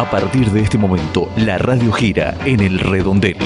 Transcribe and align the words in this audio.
A 0.00 0.10
partir 0.10 0.50
de 0.50 0.62
este 0.62 0.78
momento, 0.78 1.30
la 1.36 1.58
radio 1.58 1.92
gira 1.92 2.34
en 2.46 2.60
el 2.60 2.78
redondel. 2.78 3.36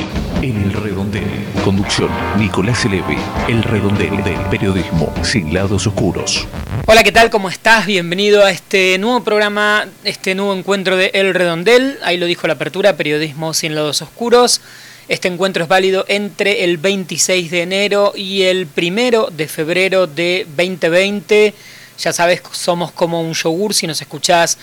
En 0.40 0.62
el 0.62 0.72
redondel. 0.72 1.26
Conducción, 1.64 2.08
Nicolás 2.38 2.84
Eleve. 2.84 3.18
El 3.48 3.64
redondel 3.64 4.22
del 4.22 4.38
periodismo 4.50 5.12
sin 5.24 5.52
lados 5.52 5.84
oscuros. 5.88 6.46
Hola, 6.86 7.02
¿qué 7.02 7.10
tal? 7.10 7.28
¿Cómo 7.28 7.48
estás? 7.48 7.86
Bienvenido 7.86 8.44
a 8.44 8.52
este 8.52 8.98
nuevo 8.98 9.24
programa, 9.24 9.88
este 10.04 10.36
nuevo 10.36 10.54
encuentro 10.54 10.96
de 10.96 11.10
El 11.14 11.34
Redondel. 11.34 11.98
Ahí 12.04 12.18
lo 12.18 12.26
dijo 12.26 12.46
la 12.46 12.52
apertura, 12.52 12.96
periodismo 12.96 13.52
sin 13.52 13.74
lados 13.74 14.00
oscuros. 14.00 14.60
Este 15.08 15.26
encuentro 15.26 15.64
es 15.64 15.68
válido 15.68 16.04
entre 16.06 16.62
el 16.62 16.78
26 16.78 17.50
de 17.50 17.62
enero 17.62 18.12
y 18.14 18.42
el 18.42 18.68
1 18.80 19.30
de 19.32 19.48
febrero 19.48 20.06
de 20.06 20.46
2020. 20.56 21.52
Ya 21.98 22.12
sabes, 22.12 22.42
somos 22.52 22.92
como 22.92 23.20
un 23.20 23.32
yogur 23.32 23.74
si 23.74 23.88
nos 23.88 24.00
escuchás 24.00 24.56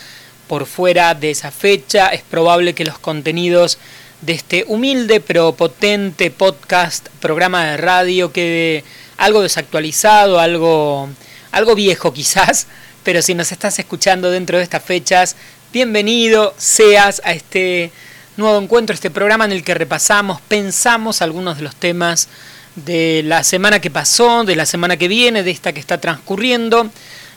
por 0.52 0.66
fuera 0.66 1.14
de 1.14 1.30
esa 1.30 1.50
fecha. 1.50 2.08
Es 2.08 2.20
probable 2.20 2.74
que 2.74 2.84
los 2.84 2.98
contenidos 2.98 3.78
de 4.20 4.34
este 4.34 4.66
humilde 4.68 5.18
pero 5.20 5.54
potente 5.54 6.30
podcast, 6.30 7.08
programa 7.20 7.64
de 7.64 7.78
radio, 7.78 8.32
quede 8.32 8.84
algo 9.16 9.40
desactualizado, 9.40 10.38
algo, 10.38 11.08
algo 11.52 11.74
viejo 11.74 12.12
quizás. 12.12 12.66
Pero 13.02 13.22
si 13.22 13.34
nos 13.34 13.50
estás 13.50 13.78
escuchando 13.78 14.30
dentro 14.30 14.58
de 14.58 14.64
estas 14.64 14.84
fechas, 14.84 15.36
bienvenido 15.72 16.52
seas 16.58 17.22
a 17.24 17.32
este 17.32 17.90
nuevo 18.36 18.60
encuentro, 18.60 18.92
este 18.92 19.10
programa 19.10 19.46
en 19.46 19.52
el 19.52 19.64
que 19.64 19.72
repasamos, 19.72 20.42
pensamos 20.42 21.22
algunos 21.22 21.56
de 21.56 21.62
los 21.62 21.76
temas 21.76 22.28
de 22.76 23.22
la 23.24 23.42
semana 23.42 23.80
que 23.80 23.90
pasó, 23.90 24.44
de 24.44 24.56
la 24.56 24.66
semana 24.66 24.98
que 24.98 25.08
viene, 25.08 25.44
de 25.44 25.50
esta 25.50 25.72
que 25.72 25.80
está 25.80 25.98
transcurriendo 25.98 26.90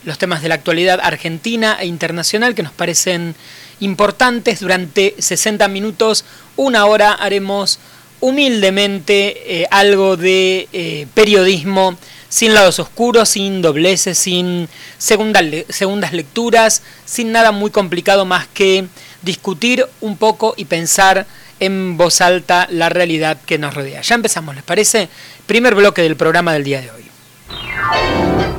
los 0.05 0.17
temas 0.17 0.41
de 0.41 0.49
la 0.49 0.55
actualidad 0.55 0.99
argentina 1.01 1.77
e 1.79 1.85
internacional 1.87 2.55
que 2.55 2.63
nos 2.63 2.71
parecen 2.71 3.35
importantes. 3.79 4.59
Durante 4.59 5.15
60 5.19 5.67
minutos, 5.67 6.25
una 6.55 6.85
hora, 6.85 7.13
haremos 7.13 7.79
humildemente 8.21 9.61
eh, 9.61 9.67
algo 9.71 10.15
de 10.17 10.67
eh, 10.71 11.07
periodismo 11.13 11.97
sin 12.29 12.53
lados 12.53 12.79
oscuros, 12.79 13.29
sin 13.29 13.61
dobleces, 13.61 14.17
sin 14.17 14.67
segundas 14.97 16.13
lecturas, 16.13 16.81
sin 17.05 17.31
nada 17.31 17.51
muy 17.51 17.71
complicado 17.71 18.25
más 18.25 18.47
que 18.47 18.85
discutir 19.21 19.85
un 20.01 20.17
poco 20.17 20.53
y 20.57 20.65
pensar 20.65 21.25
en 21.59 21.97
voz 21.97 22.21
alta 22.21 22.67
la 22.69 22.89
realidad 22.89 23.37
que 23.45 23.57
nos 23.57 23.73
rodea. 23.73 24.01
Ya 24.01 24.15
empezamos, 24.15 24.55
¿les 24.55 24.63
parece? 24.63 25.09
Primer 25.45 25.75
bloque 25.75 26.01
del 26.01 26.15
programa 26.15 26.53
del 26.53 26.63
día 26.63 26.81
de 26.81 26.91
hoy. 26.91 28.14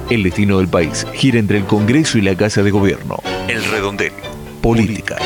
El 0.09 0.23
destino 0.23 0.59
del 0.59 0.69
país 0.69 1.05
gira 1.15 1.41
entre 1.41 1.59
el 1.59 1.65
Congreso 1.65 2.17
y 2.17 2.23
la 2.23 2.37
Casa 2.37 2.63
de 2.63 2.71
Gobierno. 2.71 3.21
El 3.49 3.65
redondel. 3.65 4.13
Política. 4.63 5.17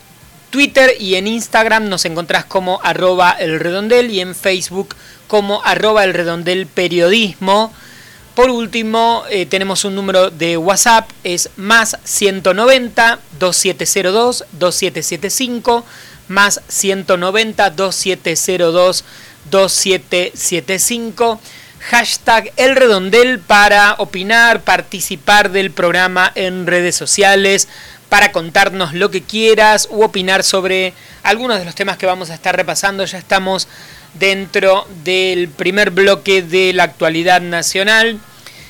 Twitter 0.49 0.93
y 0.99 1.15
en 1.15 1.27
Instagram 1.27 1.89
nos 1.89 2.05
encontrás 2.05 2.45
como 2.45 2.79
arroba 2.83 3.31
el 3.31 3.59
redondel 3.59 4.09
y 4.09 4.19
en 4.19 4.35
Facebook 4.35 4.95
como 5.27 5.63
arroba 5.63 6.03
el 6.03 6.13
redondel 6.13 6.65
periodismo. 6.67 7.73
Por 8.35 8.49
último, 8.49 9.23
eh, 9.29 9.45
tenemos 9.45 9.83
un 9.85 9.95
número 9.95 10.29
de 10.29 10.57
WhatsApp, 10.57 11.09
es 11.23 11.49
más 11.57 11.97
190 12.03 13.19
2702 13.37 14.45
2775, 14.53 15.85
más 16.29 16.61
190 16.67 17.69
2702 17.71 19.03
2775. 19.51 21.39
Hashtag 21.79 22.51
El 22.57 22.75
Redondel 22.75 23.39
para 23.39 23.95
opinar, 23.99 24.61
participar 24.63 25.51
del 25.51 25.71
programa 25.71 26.31
en 26.35 26.67
redes 26.67 26.95
sociales 26.95 27.67
para 28.09 28.31
contarnos 28.31 28.93
lo 28.93 29.11
que 29.11 29.21
quieras 29.21 29.87
u 29.91 30.03
opinar 30.03 30.43
sobre 30.43 30.93
algunos 31.23 31.59
de 31.59 31.65
los 31.65 31.75
temas 31.75 31.97
que 31.97 32.05
vamos 32.05 32.31
a 32.31 32.33
estar 32.33 32.55
repasando. 32.55 33.05
Ya 33.05 33.19
estamos 33.19 33.67
dentro 34.15 34.87
del 35.03 35.47
primer 35.49 35.91
bloque 35.91 36.41
de 36.41 36.73
la 36.73 36.83
actualidad 36.83 37.41
nacional. 37.41 38.19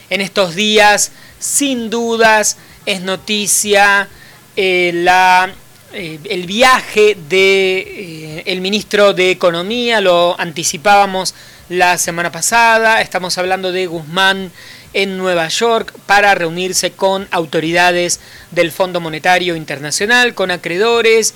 En 0.10 0.22
estos 0.22 0.56
días, 0.56 1.12
sin 1.40 1.90
dudas, 1.90 2.58
es 2.86 3.02
noticia 3.02 4.10
eh, 4.56 4.92
la, 4.94 5.50
eh, 5.94 6.20
el 6.30 6.46
viaje 6.46 7.16
del 7.16 7.30
de, 7.30 8.44
eh, 8.46 8.60
ministro 8.60 9.14
de 9.14 9.32
Economía, 9.32 10.02
lo 10.02 10.36
anticipábamos 10.40 11.34
la 11.70 11.98
semana 11.98 12.32
pasada, 12.32 13.00
estamos 13.02 13.38
hablando 13.38 13.72
de 13.72 13.86
Guzmán 13.86 14.52
en 14.94 15.18
Nueva 15.18 15.48
York 15.48 15.94
para 16.06 16.36
reunirse 16.36 16.92
con 16.92 17.28
autoridades 17.32 18.20
del 18.52 18.72
Fondo 18.72 19.00
Monetario 19.00 19.56
Internacional, 19.56 20.34
con 20.34 20.52
acreedores. 20.52 21.34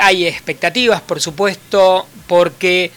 Hay 0.00 0.26
expectativas, 0.26 1.00
por 1.00 1.20
supuesto, 1.20 2.06
porque 2.26 2.90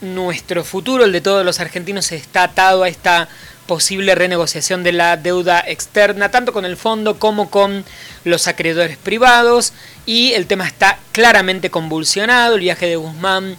nuestro 0.00 0.64
futuro, 0.64 1.04
el 1.04 1.12
de 1.12 1.20
todos 1.20 1.44
los 1.44 1.60
argentinos, 1.60 2.12
está 2.12 2.44
atado 2.44 2.82
a 2.82 2.88
esta 2.88 3.28
posible 3.66 4.14
renegociación 4.14 4.82
de 4.82 4.92
la 4.92 5.16
deuda 5.16 5.64
externa, 5.66 6.30
tanto 6.30 6.52
con 6.52 6.64
el 6.64 6.76
fondo 6.76 7.18
como 7.18 7.50
con 7.50 7.84
los 8.24 8.46
acreedores 8.46 8.96
privados. 8.96 9.72
Y 10.06 10.32
el 10.32 10.46
tema 10.46 10.66
está 10.66 10.98
claramente 11.12 11.70
convulsionado. 11.70 12.54
El 12.54 12.60
viaje 12.60 12.86
de 12.86 12.96
Guzmán 12.96 13.56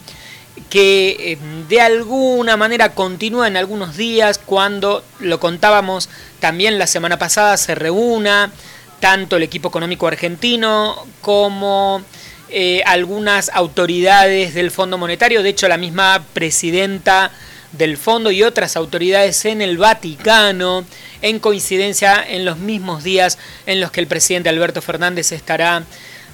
que 0.69 1.33
eh, 1.33 1.37
de 1.67 1.81
alguna 1.81 2.57
manera 2.57 2.93
continúa 2.93 3.47
en 3.47 3.57
algunos 3.57 3.97
días 3.97 4.39
cuando 4.43 5.03
lo 5.19 5.39
contábamos 5.39 6.09
también 6.39 6.79
la 6.79 6.87
semana 6.87 7.19
pasada 7.19 7.57
se 7.57 7.75
reúna 7.75 8.51
tanto 8.99 9.35
el 9.35 9.43
equipo 9.43 9.69
económico 9.69 10.07
argentino 10.07 11.05
como 11.21 12.01
eh, 12.49 12.81
algunas 12.85 13.49
autoridades 13.53 14.53
del 14.53 14.71
Fondo 14.71 14.97
Monetario, 14.97 15.43
de 15.43 15.49
hecho 15.49 15.67
la 15.67 15.77
misma 15.77 16.23
presidenta 16.33 17.31
del 17.73 17.97
fondo 17.97 18.31
y 18.31 18.43
otras 18.43 18.77
autoridades 18.77 19.43
en 19.45 19.61
el 19.61 19.77
Vaticano, 19.77 20.85
en 21.21 21.39
coincidencia 21.39 22.23
en 22.25 22.45
los 22.45 22.57
mismos 22.57 23.03
días 23.03 23.37
en 23.65 23.81
los 23.81 23.91
que 23.91 23.99
el 23.99 24.07
presidente 24.07 24.49
Alberto 24.49 24.81
Fernández 24.81 25.31
estará 25.33 25.83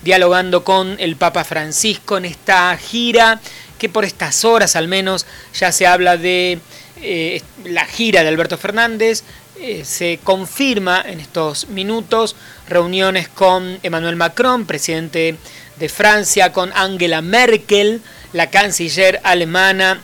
dialogando 0.04 0.64
con 0.64 0.96
el 1.00 1.16
Papa 1.16 1.44
Francisco 1.44 2.18
en 2.18 2.26
esta 2.26 2.76
gira 2.78 3.40
que 3.82 3.90
por 3.90 4.06
estas 4.06 4.46
horas 4.46 4.76
al 4.76 4.88
menos 4.88 5.26
ya 5.56 5.72
se 5.72 5.88
habla 5.88 6.16
de 6.16 6.60
eh, 7.02 7.42
la 7.66 7.84
gira 7.88 8.22
de 8.22 8.30
Alberto 8.30 8.56
Fernández, 8.60 9.24
eh, 9.60 9.82
se 9.86 10.20
confirma 10.24 11.04
en 11.04 11.20
estos 11.20 11.68
minutos 11.70 12.36
reuniones 12.70 13.28
con 13.28 13.80
Emmanuel 13.82 14.18
Macron, 14.18 14.68
presidente 14.68 15.36
de 15.78 15.90
Francia, 15.90 16.54
con 16.54 16.72
Angela 16.76 17.24
Merkel, 17.24 18.04
la 18.34 18.52
canciller 18.52 19.20
alemana, 19.24 20.00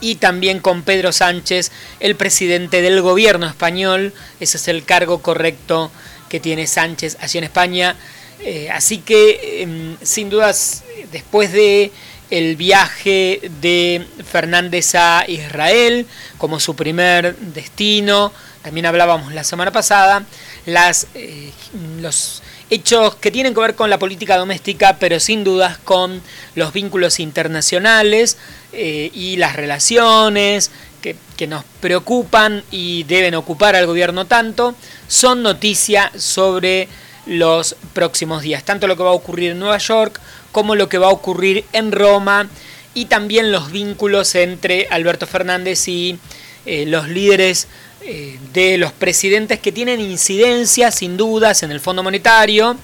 y 0.00 0.16
también 0.16 0.58
con 0.58 0.82
Pedro 0.82 1.12
Sánchez, 1.12 1.70
el 2.00 2.16
presidente 2.16 2.82
del 2.82 3.00
gobierno 3.00 3.46
español. 3.46 4.12
Ese 4.40 4.56
es 4.56 4.66
el 4.66 4.84
cargo 4.84 5.22
correcto 5.22 5.92
que 6.28 6.40
tiene 6.40 6.66
Sánchez 6.66 7.16
allí 7.20 7.38
en 7.38 7.44
España. 7.44 7.94
Eh, 8.40 8.68
así 8.72 8.98
que, 8.98 9.62
em, 9.62 9.96
sin 10.02 10.30
dudas, 10.30 10.82
después 11.12 11.52
de 11.52 11.92
el 12.32 12.56
viaje 12.56 13.42
de 13.60 14.06
Fernández 14.24 14.94
a 14.94 15.26
Israel 15.28 16.06
como 16.38 16.60
su 16.60 16.74
primer 16.74 17.36
destino. 17.36 18.32
También 18.62 18.86
hablábamos 18.86 19.34
la 19.34 19.44
semana 19.44 19.70
pasada 19.70 20.24
las, 20.64 21.08
eh, 21.14 21.52
los 22.00 22.42
hechos 22.70 23.16
que 23.16 23.30
tienen 23.30 23.52
que 23.52 23.60
ver 23.60 23.74
con 23.74 23.90
la 23.90 23.98
política 23.98 24.38
doméstica, 24.38 24.96
pero 24.98 25.20
sin 25.20 25.44
dudas 25.44 25.76
con 25.76 26.22
los 26.54 26.72
vínculos 26.72 27.20
internacionales 27.20 28.38
eh, 28.72 29.10
y 29.12 29.36
las 29.36 29.54
relaciones 29.54 30.70
que, 31.02 31.16
que, 31.36 31.46
nos 31.46 31.64
preocupan 31.82 32.64
y 32.70 33.02
deben 33.02 33.34
ocupar 33.34 33.76
al 33.76 33.86
gobierno 33.86 34.24
tanto 34.24 34.74
son 35.06 35.42
noticia 35.42 36.10
sobre 36.16 36.88
los 37.26 37.76
próximos 37.92 38.40
días, 38.40 38.64
tanto 38.64 38.86
lo 38.86 38.96
que 38.96 39.02
va 39.02 39.10
a 39.10 39.12
ocurrir 39.12 39.50
en 39.50 39.58
Nueva 39.58 39.76
York 39.76 40.18
como 40.52 40.76
lo 40.76 40.88
que 40.88 40.98
va 40.98 41.08
a 41.08 41.10
ocurrir 41.10 41.64
en 41.72 41.90
Roma 41.90 42.48
y 42.94 43.06
también 43.06 43.50
los 43.50 43.72
vínculos 43.72 44.34
entre 44.34 44.86
Alberto 44.90 45.26
Fernández 45.26 45.88
y 45.88 46.18
eh, 46.66 46.84
los 46.86 47.08
líderes 47.08 47.68
eh, 48.02 48.38
de 48.52 48.78
los 48.78 48.92
presidentes 48.92 49.58
que 49.58 49.72
tienen 49.72 50.00
incidencia 50.00 50.90
sin 50.90 51.16
dudas 51.16 51.62
en 51.62 51.70
el 51.70 51.80
Fondo 51.80 52.02
Monetario 52.02 52.76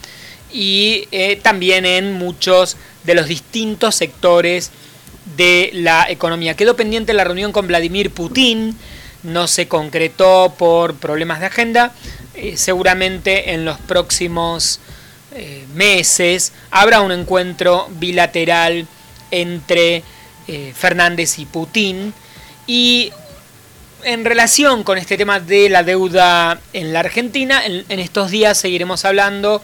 y 0.52 1.06
eh, 1.12 1.36
también 1.36 1.84
en 1.84 2.14
muchos 2.14 2.76
de 3.04 3.14
los 3.14 3.28
distintos 3.28 3.94
sectores 3.94 4.70
de 5.36 5.70
la 5.74 6.06
economía. 6.08 6.54
Quedó 6.54 6.74
pendiente 6.74 7.12
la 7.12 7.24
reunión 7.24 7.52
con 7.52 7.66
Vladimir 7.66 8.10
Putin, 8.10 8.76
no 9.22 9.46
se 9.46 9.68
concretó 9.68 10.54
por 10.56 10.94
problemas 10.94 11.40
de 11.40 11.46
agenda, 11.46 11.92
seguramente 12.54 13.52
en 13.52 13.64
los 13.64 13.78
próximos 13.78 14.80
meses 15.74 16.52
habrá 16.70 17.00
un 17.00 17.12
encuentro 17.12 17.88
bilateral 17.92 18.86
entre 19.30 20.02
Fernández 20.74 21.38
y 21.38 21.46
Putin. 21.46 22.12
Y 22.66 23.12
en 24.04 24.24
relación 24.24 24.84
con 24.84 24.98
este 24.98 25.16
tema 25.16 25.40
de 25.40 25.68
la 25.68 25.82
deuda 25.82 26.60
en 26.72 26.92
la 26.92 27.00
Argentina, 27.00 27.62
en, 27.64 27.84
estos 27.98 28.30
días 28.30 28.58
seguiremos 28.58 29.04
hablando 29.04 29.62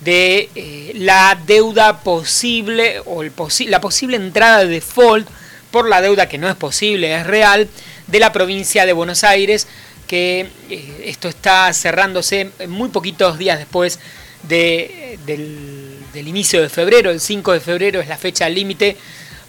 de 0.00 0.48
eh, 0.54 0.92
la 0.96 1.38
deuda 1.46 2.00
posible 2.00 3.00
o 3.06 3.22
la 3.22 3.80
posible 3.80 4.16
entrada 4.16 4.60
de 4.60 4.68
default 4.68 5.28
por 5.70 5.88
la 5.88 6.00
deuda 6.00 6.28
que 6.28 6.38
no 6.38 6.48
es 6.48 6.56
posible, 6.56 7.14
es 7.14 7.26
real, 7.26 7.68
de 8.06 8.20
la 8.20 8.32
provincia 8.32 8.84
de 8.84 8.92
Buenos 8.92 9.24
Aires, 9.24 9.66
que 10.06 10.48
eh, 10.70 11.04
esto 11.06 11.28
está 11.28 11.72
cerrándose 11.72 12.50
muy 12.68 12.90
poquitos 12.90 13.38
días 13.38 13.58
después 13.58 13.98
de, 14.42 15.18
del, 15.26 15.98
del 16.12 16.28
inicio 16.28 16.60
de 16.62 16.68
febrero, 16.68 17.10
el 17.10 17.20
5 17.20 17.52
de 17.52 17.60
febrero 17.60 18.00
es 18.00 18.08
la 18.08 18.18
fecha 18.18 18.48
límite 18.48 18.96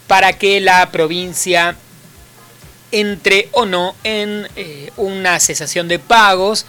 para 0.08 0.34
que 0.34 0.60
la 0.60 0.92
provincia 0.92 1.76
entre 2.92 3.50
o 3.54 3.66
no 3.66 3.96
en 4.04 4.48
eh, 4.56 4.92
una 4.98 5.40
cesación 5.40 5.88
de 5.88 6.00
pagos. 6.00 6.66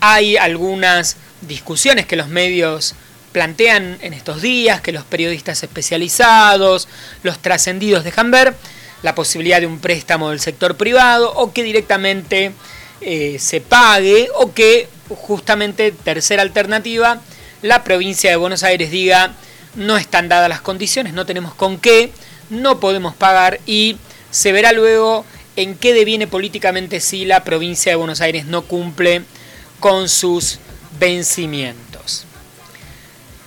Hay 0.00 0.36
algunas 0.36 1.16
discusiones 1.40 2.06
que 2.06 2.16
los 2.16 2.28
medios 2.28 2.94
plantean 3.32 3.98
en 4.00 4.14
estos 4.14 4.40
días, 4.40 4.80
que 4.80 4.92
los 4.92 5.04
periodistas 5.04 5.62
especializados, 5.64 6.86
los 7.24 7.40
trascendidos 7.40 8.04
dejan 8.04 8.30
ver, 8.30 8.54
la 9.02 9.16
posibilidad 9.16 9.60
de 9.60 9.66
un 9.66 9.80
préstamo 9.80 10.30
del 10.30 10.38
sector 10.38 10.76
privado 10.76 11.32
o 11.34 11.52
que 11.52 11.64
directamente 11.64 12.52
eh, 13.00 13.38
se 13.40 13.60
pague 13.60 14.28
o 14.36 14.54
que 14.54 14.88
justamente 15.08 15.90
tercera 15.90 16.42
alternativa, 16.42 17.20
la 17.64 17.82
provincia 17.82 18.28
de 18.28 18.36
Buenos 18.36 18.62
Aires 18.62 18.90
diga 18.90 19.32
no 19.74 19.96
están 19.96 20.28
dadas 20.28 20.50
las 20.50 20.60
condiciones, 20.60 21.14
no 21.14 21.24
tenemos 21.24 21.54
con 21.54 21.78
qué, 21.78 22.12
no 22.50 22.78
podemos 22.78 23.14
pagar 23.14 23.58
y 23.64 23.96
se 24.30 24.52
verá 24.52 24.72
luego 24.72 25.24
en 25.56 25.74
qué 25.74 25.94
deviene 25.94 26.26
políticamente 26.26 27.00
si 27.00 27.24
la 27.24 27.42
provincia 27.42 27.90
de 27.90 27.96
Buenos 27.96 28.20
Aires 28.20 28.44
no 28.44 28.62
cumple 28.62 29.22
con 29.80 30.10
sus 30.10 30.58
vencimientos. 31.00 32.26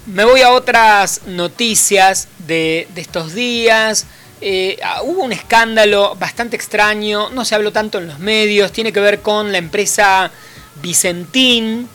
Me 0.07 0.25
voy 0.25 0.41
a 0.41 0.51
otras 0.51 1.21
noticias 1.27 2.27
de, 2.47 2.87
estos 2.95 3.35
días. 3.35 4.07
Eh, 4.41 4.79
ah, 4.83 5.03
hubo 5.03 5.23
un 5.23 5.31
escándalo 5.31 6.15
bastante 6.15 6.55
extraño, 6.55 7.29
no 7.29 7.45
se 7.45 7.53
habló 7.53 7.71
tanto 7.71 7.99
en 7.99 8.07
los 8.07 8.17
medios, 8.17 8.71
tiene 8.71 8.91
que 8.91 8.99
ver 8.99 9.21
con 9.21 9.51
la 9.51 9.59
empresa 9.59 10.31
Vicentín, 10.81 11.87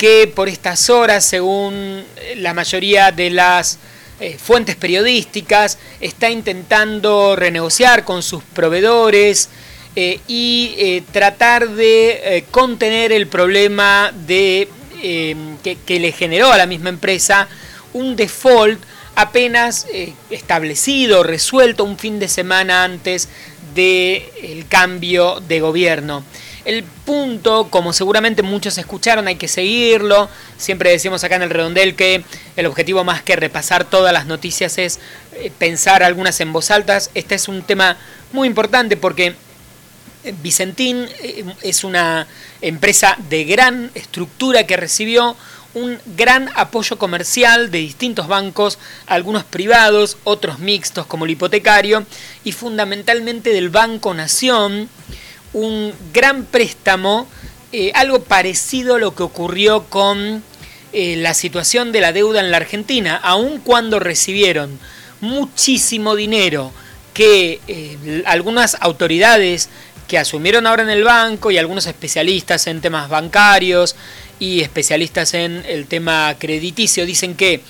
que 0.00 0.32
por 0.34 0.48
estas 0.48 0.88
horas, 0.88 1.26
según 1.26 2.02
la 2.36 2.54
mayoría 2.54 3.12
de 3.12 3.28
las 3.28 3.78
eh, 4.18 4.38
fuentes 4.42 4.74
periodísticas, 4.74 5.76
está 6.00 6.30
intentando 6.30 7.36
renegociar 7.36 8.06
con 8.06 8.22
sus 8.22 8.42
proveedores 8.42 9.50
eh, 9.94 10.18
y 10.26 10.74
eh, 10.78 11.02
tratar 11.12 11.68
de 11.68 12.46
contener 12.50 13.12
el 13.12 13.26
problema 13.26 14.10
de, 14.26 14.70
que, 15.02 15.76
que, 15.84 16.00
le 16.00 16.12
generó 16.12 16.50
a 16.50 16.56
la 16.56 16.64
misma 16.64 16.88
empresa 16.88 17.46
un 17.92 18.16
default 18.16 18.82
apenas 19.16 19.86
establecido, 20.30 21.24
resuelto 21.24 21.84
un 21.84 21.98
fin 21.98 22.18
de 22.18 22.28
semana 22.28 22.84
antes 22.84 23.28
del 23.74 24.64
cambio 24.66 25.42
de 25.46 25.60
gobierno. 25.60 26.24
El 26.64 26.84
punto, 26.84 27.68
como 27.70 27.92
seguramente 27.92 28.42
muchos 28.42 28.76
escucharon, 28.76 29.26
hay 29.28 29.36
que 29.36 29.48
seguirlo. 29.48 30.28
Siempre 30.58 30.90
decimos 30.90 31.24
acá 31.24 31.36
en 31.36 31.42
el 31.42 31.50
redondel 31.50 31.94
que 31.94 32.22
el 32.56 32.66
objetivo 32.66 33.02
más 33.02 33.22
que 33.22 33.36
repasar 33.36 33.84
todas 33.84 34.12
las 34.12 34.26
noticias 34.26 34.76
es 34.78 34.98
eh, 35.34 35.50
pensar 35.58 36.02
algunas 36.02 36.40
en 36.40 36.52
voz 36.52 36.70
alta. 36.70 36.98
Este 37.14 37.34
es 37.34 37.48
un 37.48 37.62
tema 37.62 37.96
muy 38.32 38.46
importante 38.46 38.96
porque 38.96 39.34
eh, 40.24 40.34
Vicentín 40.42 41.08
eh, 41.22 41.44
es 41.62 41.82
una 41.82 42.26
empresa 42.60 43.16
de 43.30 43.44
gran 43.44 43.90
estructura 43.94 44.66
que 44.66 44.76
recibió 44.76 45.36
un 45.72 45.98
gran 46.16 46.50
apoyo 46.56 46.98
comercial 46.98 47.70
de 47.70 47.78
distintos 47.78 48.26
bancos, 48.26 48.78
algunos 49.06 49.44
privados, 49.44 50.18
otros 50.24 50.58
mixtos 50.58 51.06
como 51.06 51.24
el 51.24 51.30
hipotecario 51.30 52.04
y 52.44 52.52
fundamentalmente 52.52 53.50
del 53.50 53.70
Banco 53.70 54.12
Nación 54.12 54.88
un 55.52 55.92
gran 56.12 56.44
préstamo, 56.44 57.26
eh, 57.72 57.92
algo 57.94 58.22
parecido 58.22 58.96
a 58.96 58.98
lo 58.98 59.14
que 59.14 59.22
ocurrió 59.22 59.84
con 59.84 60.42
eh, 60.92 61.16
la 61.16 61.34
situación 61.34 61.92
de 61.92 62.00
la 62.00 62.12
deuda 62.12 62.40
en 62.40 62.50
la 62.50 62.56
Argentina, 62.56 63.16
aun 63.16 63.60
cuando 63.60 64.00
recibieron 64.00 64.78
muchísimo 65.20 66.16
dinero 66.16 66.72
que 67.14 67.60
eh, 67.68 68.22
algunas 68.26 68.76
autoridades 68.80 69.68
que 70.08 70.18
asumieron 70.18 70.66
ahora 70.66 70.82
en 70.82 70.90
el 70.90 71.04
banco 71.04 71.50
y 71.50 71.58
algunos 71.58 71.86
especialistas 71.86 72.66
en 72.66 72.80
temas 72.80 73.08
bancarios 73.08 73.94
y 74.40 74.60
especialistas 74.60 75.34
en 75.34 75.64
el 75.68 75.86
tema 75.86 76.34
crediticio 76.38 77.06
dicen 77.06 77.36
que 77.36 77.60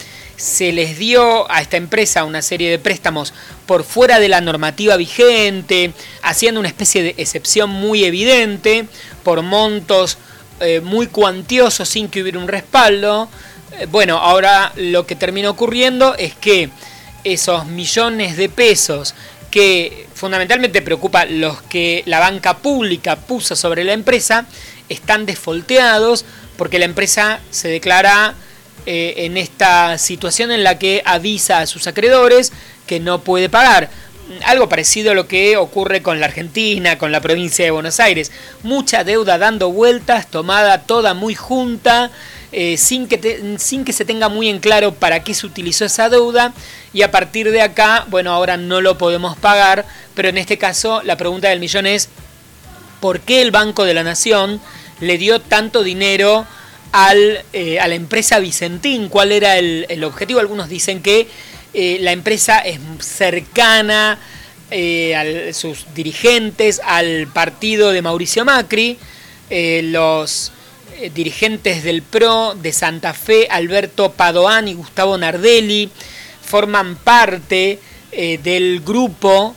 se 0.41 0.73
les 0.73 0.99
dio 0.99 1.51
a 1.51 1.61
esta 1.61 1.77
empresa 1.77 2.25
una 2.25 2.41
serie 2.41 2.71
de 2.71 2.79
préstamos 2.79 3.35
por 3.67 3.85
fuera 3.85 4.19
de 4.19 4.31
la 4.31 4.41
normativa 4.41 4.97
vigente, 4.97 5.93
haciendo 6.23 6.61
una 6.61 6.71
especie 6.71 7.03
de 7.03 7.15
excepción 7.19 7.69
muy 7.69 8.05
evidente, 8.05 8.87
por 9.23 9.43
montos 9.43 10.17
eh, 10.61 10.81
muy 10.81 11.09
cuantiosos 11.09 11.91
sin 11.91 12.09
que 12.09 12.23
hubiera 12.23 12.39
un 12.39 12.49
respaldo. 12.49 13.29
Eh, 13.79 13.87
bueno, 13.91 14.17
ahora 14.17 14.73
lo 14.77 15.07
que 15.07 15.15
termina 15.15 15.51
ocurriendo 15.51 16.15
es 16.17 16.35
que 16.35 16.71
esos 17.23 17.67
millones 17.67 18.39
de 18.39 18.49
pesos 18.49 19.15
que 19.51 20.09
fundamentalmente 20.15 20.81
preocupa 20.81 21.27
los 21.27 21.61
que 21.63 22.03
la 22.07 22.19
banca 22.19 22.57
pública 22.59 23.17
puso 23.17 23.57
sobre 23.57 23.85
la 23.85 23.93
empresa, 23.93 24.47
están 24.89 25.27
desfolteados 25.27 26.25
porque 26.57 26.79
la 26.79 26.87
empresa 26.87 27.41
se 27.51 27.69
declara 27.69 28.35
eh, 28.87 29.15
en 29.19 29.37
esta 29.37 29.99
situación 29.99 30.51
en 30.51 30.65
la 30.65 30.79
que 30.79 31.03
avisa 31.05 31.61
a 31.61 31.67
sus 31.67 31.87
acreedores 31.87 32.53
que 32.87 33.01
no 33.01 33.21
puede 33.21 33.49
pagar. 33.49 33.91
Algo 34.45 34.69
parecido 34.69 35.11
a 35.11 35.15
lo 35.15 35.27
que 35.27 35.57
ocurre 35.57 36.03
con 36.03 36.21
la 36.21 36.27
Argentina, 36.27 36.99
con 36.99 37.13
la 37.13 37.21
provincia 37.21 37.65
de 37.65 37.73
Buenos 37.73 38.01
Aires. 38.01 38.31
Mucha 38.63 39.05
deuda 39.05 39.39
dando 39.39 39.71
vueltas, 39.71 40.31
tomada 40.31 40.83
toda 40.83 41.15
muy 41.15 41.35
junta, 41.35 42.11
eh, 42.53 42.77
sin, 42.77 43.07
que 43.07 43.57
sin 43.59 43.85
que 43.85 43.93
se 43.93 44.05
tenga 44.05 44.29
muy 44.29 44.49
en 44.49 44.59
claro 44.59 44.93
para 44.93 45.23
qué 45.23 45.35
se 45.35 45.47
utilizó 45.47 45.85
esa 45.85 46.09
deuda. 46.09 46.53
Y 46.93 47.03
a 47.03 47.11
partir 47.11 47.51
de 47.51 47.63
acá, 47.63 48.07
bueno, 48.09 48.33
ahora 48.33 48.57
no 48.57 48.81
lo 48.81 48.99
podemos 48.99 49.37
pagar, 49.37 49.85
pero 50.15 50.29
en 50.29 50.39
este 50.39 50.59
caso 50.59 51.03
la 51.05 51.17
pregunta 51.17 51.49
del 51.49 51.61
millón 51.61 51.87
es, 51.87 52.09
¿por 53.01 53.21
qué 53.21 53.43
el 53.43 53.51
Banco 53.51 53.85
de 53.85 53.95
la 53.95 54.03
Nación 54.03 54.61
le 55.01 55.19
dio 55.19 55.41
tanto 55.41 55.83
dinero? 55.83 56.47
Al, 56.93 57.45
eh, 57.53 57.81
a 57.81 57.89
la 57.89 57.95
empresa 57.95 58.39
Vicentín. 58.39 59.09
¿Cuál 59.09 59.33
era 59.33 59.59
el, 59.59 60.05
objetivo? 60.05 60.41
Algunos 60.41 60.69
dicen 60.69 61.03
que 61.03 61.29
eh, 61.75 61.99
la 62.01 62.13
empresa 62.13 62.59
es 62.59 62.79
cercana 63.01 64.19
eh, 64.71 65.15
a 65.17 65.53
sus 65.53 65.87
dirigentes 65.95 66.81
al 66.85 67.29
partido 67.33 67.93
de 67.93 68.03
Mauricio 68.03 68.45
Macri. 68.45 68.99
los 69.51 70.53
dirigentes 71.15 71.83
del 71.83 72.03
PRO 72.03 72.55
de 72.55 72.73
Santa 72.73 73.15
Fe, 73.15 73.49
Alberto 73.51 74.13
Padoan 74.13 74.69
y 74.69 74.75
Gustavo 74.75 75.17
Nardelli, 75.17 75.89
forman 76.45 76.97
parte 76.97 77.79
del 78.13 78.81
grupo 78.81 79.55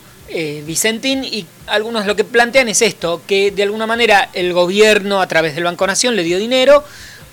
Vicentín 0.65 1.25
y 1.25 1.45
algunos 1.67 2.05
lo 2.05 2.15
que 2.15 2.23
plantean 2.23 2.69
es 2.69 2.81
esto, 2.81 3.21
que 3.27 3.51
de 3.51 3.63
alguna 3.63 3.85
manera 3.85 4.29
el 4.33 4.53
gobierno 4.53 5.21
a 5.21 5.27
través 5.27 5.55
del 5.55 5.65
Banco 5.65 5.85
Nación 5.85 6.15
le 6.15 6.23
dio 6.23 6.37
dinero, 6.37 6.83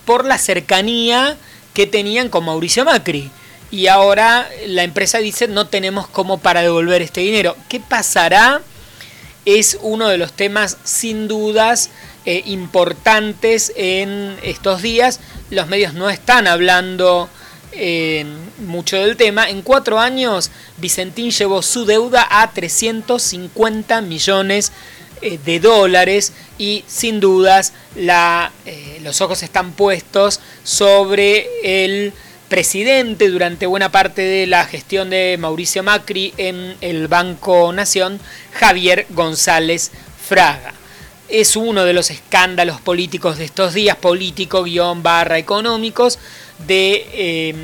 por 0.05 0.25
la 0.25 0.39
cercanía 0.39 1.37
que 1.75 1.87
tenían 1.87 2.29
con 2.29 2.45
Mauricio 2.45 2.85
Macri. 2.85 3.31
Y 3.71 3.87
ahora 3.87 4.49
la 4.67 4.83
empresa 4.83 5.19
dice 5.19 5.47
no 5.47 5.67
tenemos 5.69 6.09
cómo 6.09 6.39
para 6.39 6.63
devolver 6.63 7.03
este 7.03 7.21
dinero. 7.21 7.57
¿Qué 7.69 7.81
pasará 7.81 8.63
es 9.45 9.79
uno 9.83 10.09
de 10.09 10.19
los 10.19 10.33
temas 10.33 10.77
sin 10.85 11.29
dudas 11.29 11.91
eh, 12.27 12.43
importantes 12.47 13.73
en 13.77 14.37
estos 14.43 14.83
días. 14.83 15.21
Los 15.51 15.69
medios 15.69 15.95
no 15.95 16.11
están 16.11 16.47
hablando 16.47 17.31
eh, 17.73 18.27
mucho 18.59 18.99
del 18.99 19.17
tema. 19.17 19.49
En 19.49 19.63
cuatro 19.63 19.99
años, 19.99 20.51
Vicentín 20.77 21.31
llevó 21.31 21.63
su 21.63 21.87
deuda 21.87 22.27
a 22.31 22.51
350 22.53 24.03
millones 24.03 24.73
eh, 25.23 25.39
de 25.45 25.61
dólares 25.61 26.33
y 26.59 26.85
sin 26.87 27.21
dudas 27.21 27.73
la, 27.97 28.53
los 29.03 29.21
ojos 29.21 29.43
están 29.43 29.73
puestos 29.73 30.41
sobre 30.63 31.47
el 31.63 32.13
presidente 32.51 33.29
durante 33.29 33.65
buena 33.67 33.93
parte 33.93 34.23
de 34.23 34.47
la 34.49 34.67
gestión 34.67 35.09
de 35.09 35.37
Mauricio 35.39 35.85
Macri 35.85 36.35
en 36.37 36.75
el 36.81 37.07
Banco 37.07 37.73
Nación, 37.73 38.19
Javier 38.53 39.07
González 39.11 39.93
Fraga. 40.29 40.75
Es 41.29 41.55
uno 41.55 41.85
de 41.85 41.93
los 41.93 42.11
escándalos 42.11 42.81
políticos 42.81 43.39
de 43.39 43.45
estos 43.45 43.73
días, 43.73 43.97
político 43.97 44.65
guion 44.65 45.05
barra 45.05 45.39
económicos, 45.39 46.19
de, 46.67 47.07
eh, 47.13 47.55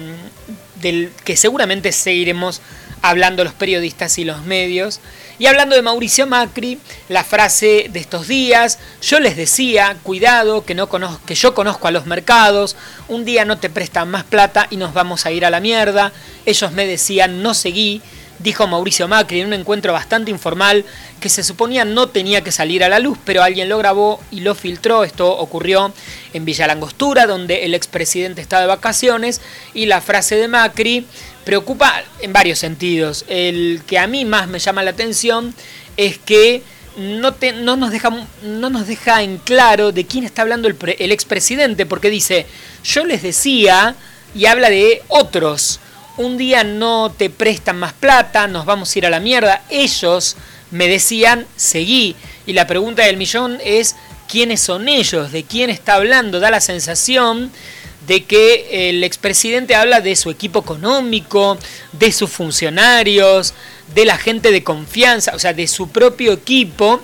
del 0.80 1.10
que 1.24 1.36
seguramente 1.36 1.90
seguiremos 1.90 2.60
hablando 3.02 3.44
los 3.44 3.54
periodistas 3.54 4.18
y 4.18 4.24
los 4.24 4.42
medios. 4.44 5.00
Y 5.38 5.46
hablando 5.46 5.76
de 5.76 5.82
Mauricio 5.82 6.26
Macri, 6.26 6.78
la 7.08 7.22
frase 7.22 7.88
de 7.92 8.00
estos 8.00 8.26
días, 8.26 8.78
yo 9.02 9.20
les 9.20 9.36
decía, 9.36 9.96
cuidado, 10.02 10.64
que, 10.64 10.74
no 10.74 10.88
que 11.26 11.34
yo 11.34 11.54
conozco 11.54 11.88
a 11.88 11.90
los 11.90 12.06
mercados, 12.06 12.74
un 13.08 13.24
día 13.24 13.44
no 13.44 13.58
te 13.58 13.68
prestan 13.68 14.10
más 14.10 14.24
plata 14.24 14.66
y 14.70 14.76
nos 14.76 14.94
vamos 14.94 15.26
a 15.26 15.32
ir 15.32 15.44
a 15.44 15.50
la 15.50 15.60
mierda. 15.60 16.12
Ellos 16.46 16.72
me 16.72 16.86
decían, 16.86 17.42
no 17.42 17.52
seguí, 17.52 18.00
dijo 18.38 18.66
Mauricio 18.66 19.08
Macri 19.08 19.40
en 19.40 19.48
un 19.48 19.52
encuentro 19.52 19.92
bastante 19.92 20.30
informal 20.30 20.84
que 21.20 21.28
se 21.28 21.42
suponía 21.42 21.84
no 21.84 22.08
tenía 22.08 22.42
que 22.42 22.52
salir 22.52 22.84
a 22.84 22.88
la 22.88 22.98
luz, 22.98 23.18
pero 23.24 23.42
alguien 23.42 23.68
lo 23.68 23.78
grabó 23.78 24.20
y 24.30 24.40
lo 24.40 24.54
filtró. 24.54 25.04
Esto 25.04 25.30
ocurrió 25.36 25.92
en 26.32 26.44
Villa 26.44 26.66
Langostura, 26.66 27.26
donde 27.26 27.64
el 27.64 27.74
expresidente 27.74 28.40
está 28.40 28.60
de 28.60 28.66
vacaciones, 28.66 29.40
y 29.74 29.86
la 29.86 30.00
frase 30.00 30.36
de 30.36 30.48
Macri 30.48 31.06
preocupa 31.44 32.02
en 32.20 32.32
varios 32.32 32.58
sentidos. 32.58 33.24
El 33.28 33.82
que 33.86 33.98
a 33.98 34.06
mí 34.06 34.24
más 34.24 34.48
me 34.48 34.58
llama 34.58 34.82
la 34.82 34.90
atención 34.90 35.54
es 35.96 36.18
que 36.18 36.62
no, 36.96 37.34
te, 37.34 37.52
no, 37.52 37.76
nos, 37.76 37.90
deja, 37.90 38.10
no 38.42 38.70
nos 38.70 38.86
deja 38.86 39.22
en 39.22 39.38
claro 39.38 39.92
de 39.92 40.06
quién 40.06 40.24
está 40.24 40.42
hablando 40.42 40.68
el, 40.68 40.76
el 40.98 41.12
expresidente, 41.12 41.86
porque 41.86 42.10
dice, 42.10 42.46
yo 42.84 43.04
les 43.04 43.22
decía, 43.22 43.94
y 44.34 44.46
habla 44.46 44.70
de 44.70 45.02
otros, 45.08 45.80
un 46.16 46.38
día 46.38 46.64
no 46.64 47.12
te 47.16 47.30
prestan 47.30 47.78
más 47.78 47.92
plata, 47.92 48.46
nos 48.46 48.64
vamos 48.64 48.94
a 48.94 48.98
ir 48.98 49.06
a 49.06 49.10
la 49.10 49.20
mierda, 49.20 49.62
ellos 49.70 50.36
me 50.70 50.88
decían, 50.88 51.46
seguí, 51.56 52.16
y 52.46 52.52
la 52.52 52.66
pregunta 52.66 53.04
del 53.04 53.16
millón 53.16 53.58
es, 53.64 53.96
¿quiénes 54.28 54.60
son 54.60 54.88
ellos? 54.88 55.32
¿De 55.32 55.44
quién 55.44 55.70
está 55.70 55.94
hablando? 55.94 56.40
Da 56.40 56.50
la 56.50 56.60
sensación 56.60 57.50
de 58.06 58.24
que 58.24 58.88
el 58.88 59.04
expresidente 59.04 59.74
habla 59.74 60.00
de 60.00 60.16
su 60.16 60.30
equipo 60.30 60.60
económico, 60.60 61.58
de 61.92 62.12
sus 62.12 62.30
funcionarios, 62.30 63.54
de 63.94 64.04
la 64.04 64.16
gente 64.16 64.50
de 64.52 64.62
confianza, 64.62 65.32
o 65.34 65.38
sea, 65.38 65.52
de 65.52 65.66
su 65.66 65.88
propio 65.88 66.32
equipo, 66.32 67.00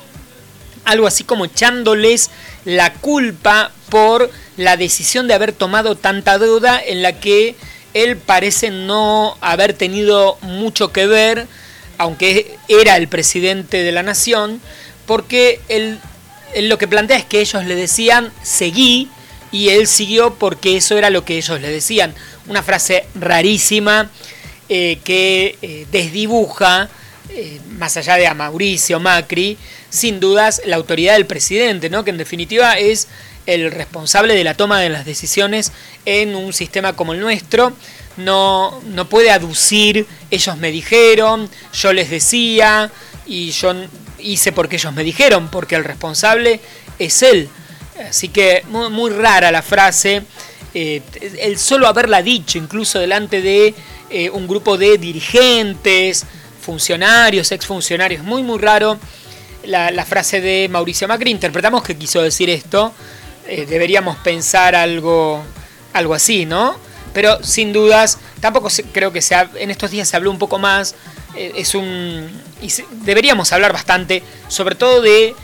algo 0.84 1.06
así 1.06 1.24
como 1.24 1.44
echándoles 1.44 2.30
la 2.64 2.92
culpa 2.94 3.72
por 3.88 4.30
la 4.56 4.76
decisión 4.76 5.28
de 5.28 5.34
haber 5.34 5.52
tomado 5.52 5.96
tanta 5.96 6.38
deuda 6.38 6.80
en 6.84 7.02
la 7.02 7.18
que 7.20 7.56
él 7.94 8.16
parece 8.16 8.70
no 8.70 9.36
haber 9.40 9.74
tenido 9.74 10.38
mucho 10.42 10.92
que 10.92 11.06
ver, 11.06 11.46
aunque 11.98 12.56
era 12.68 12.96
el 12.96 13.08
presidente 13.08 13.82
de 13.82 13.92
la 13.92 14.02
nación, 14.02 14.60
porque 15.06 15.60
él, 15.68 15.98
lo 16.60 16.78
que 16.78 16.88
plantea 16.88 17.18
es 17.18 17.24
que 17.24 17.40
ellos 17.40 17.64
le 17.64 17.74
decían 17.74 18.32
seguí, 18.42 19.08
y 19.52 19.68
él 19.68 19.86
siguió 19.86 20.34
porque 20.34 20.78
eso 20.78 20.96
era 20.96 21.10
lo 21.10 21.24
que 21.24 21.36
ellos 21.36 21.60
le 21.60 21.68
decían. 21.68 22.14
Una 22.48 22.62
frase 22.62 23.04
rarísima 23.14 24.10
eh, 24.68 24.98
que 25.04 25.58
eh, 25.60 25.86
desdibuja, 25.92 26.88
eh, 27.28 27.60
más 27.78 27.96
allá 27.98 28.16
de 28.16 28.26
a 28.26 28.34
Mauricio 28.34 28.98
Macri, 28.98 29.58
sin 29.90 30.18
dudas 30.18 30.62
la 30.64 30.76
autoridad 30.76 31.12
del 31.14 31.26
presidente, 31.26 31.90
¿no? 31.90 32.02
que 32.02 32.10
en 32.10 32.16
definitiva 32.16 32.78
es 32.78 33.08
el 33.46 33.70
responsable 33.70 34.34
de 34.34 34.44
la 34.44 34.54
toma 34.54 34.80
de 34.80 34.88
las 34.88 35.04
decisiones 35.04 35.72
en 36.04 36.34
un 36.34 36.52
sistema 36.52 36.94
como 36.94 37.12
el 37.12 37.20
nuestro. 37.20 37.72
No, 38.16 38.80
no 38.86 39.08
puede 39.08 39.30
aducir, 39.30 40.06
ellos 40.30 40.56
me 40.58 40.70
dijeron, 40.70 41.48
yo 41.72 41.92
les 41.92 42.10
decía, 42.10 42.90
y 43.26 43.50
yo 43.50 43.74
hice 44.18 44.52
porque 44.52 44.76
ellos 44.76 44.92
me 44.92 45.04
dijeron, 45.04 45.48
porque 45.48 45.76
el 45.76 45.84
responsable 45.84 46.60
es 46.98 47.22
él. 47.22 47.48
Así 48.08 48.28
que 48.28 48.64
muy, 48.68 49.10
rara 49.10 49.50
la 49.50 49.62
frase. 49.62 50.22
Eh, 50.74 51.02
el 51.40 51.58
solo 51.58 51.86
haberla 51.86 52.22
dicho, 52.22 52.58
incluso 52.58 52.98
delante 52.98 53.42
de 53.42 53.74
eh, 54.10 54.30
un 54.30 54.46
grupo 54.46 54.76
de 54.78 54.98
dirigentes, 54.98 56.24
funcionarios, 56.60 57.52
exfuncionarios, 57.52 58.22
muy 58.22 58.42
muy 58.42 58.58
raro 58.58 58.98
la, 59.64 60.04
frase 60.04 60.40
de 60.40 60.68
Mauricio 60.70 61.08
Macri. 61.08 61.30
Interpretamos 61.30 61.82
que 61.82 61.96
quiso 61.96 62.22
decir 62.22 62.50
esto. 62.50 62.92
Eh, 63.46 63.66
deberíamos 63.66 64.16
pensar 64.18 64.74
algo, 64.74 65.42
algo 65.92 66.14
así, 66.14 66.46
¿no? 66.46 66.76
Pero 67.12 67.42
sin 67.42 67.72
dudas, 67.72 68.18
tampoco 68.40 68.68
creo 68.92 69.12
que 69.12 69.20
sea. 69.20 69.50
En 69.56 69.70
estos 69.70 69.90
días 69.90 70.08
se 70.08 70.16
habló 70.16 70.30
un 70.30 70.38
poco 70.38 70.58
más. 70.58 70.94
es 71.36 71.74
un. 71.74 72.30
Deberíamos 73.04 73.52
hablar 73.52 73.72
bastante, 73.72 74.22
sobre 74.48 74.74
todo 74.74 75.02
de 75.02 75.34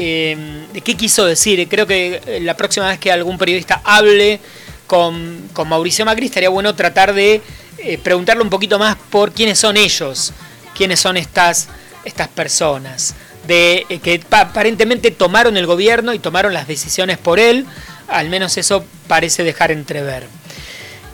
Em, 0.00 0.70
de 0.72 0.80
qué 0.80 0.96
quiso 0.96 1.24
decir. 1.24 1.66
Creo 1.68 1.84
que 1.84 2.20
eh, 2.24 2.40
la 2.40 2.56
próxima 2.56 2.86
vez 2.86 3.00
que 3.00 3.10
algún 3.10 3.38
periodista 3.38 3.80
hable 3.84 4.38
con, 4.86 5.48
Mauricio 5.66 6.04
Macri 6.04 6.26
estaría 6.26 6.48
bueno 6.50 6.72
tratar 6.76 7.12
de 7.12 7.42
eh, 7.78 7.98
preguntarle 7.98 8.44
un 8.44 8.48
poquito 8.48 8.78
más 8.78 8.96
por 9.10 9.32
quiénes 9.32 9.58
son 9.58 9.76
ellos, 9.76 10.32
quiénes 10.76 11.00
son 11.00 11.16
estas, 11.16 11.68
estas 12.04 12.28
personas, 12.28 13.14
de 13.48 13.86
eh, 13.88 13.98
que 13.98 14.22
aparentemente 14.30 15.10
tomaron 15.10 15.56
el 15.56 15.66
gobierno 15.66 16.12
y 16.12 16.18
tomaron 16.20 16.52
las 16.52 16.68
decisiones 16.68 17.18
por 17.18 17.40
él, 17.40 17.66
al 18.06 18.28
menos 18.28 18.56
eso 18.58 18.84
parece 19.08 19.42
dejar 19.42 19.72
entrever. 19.72 20.28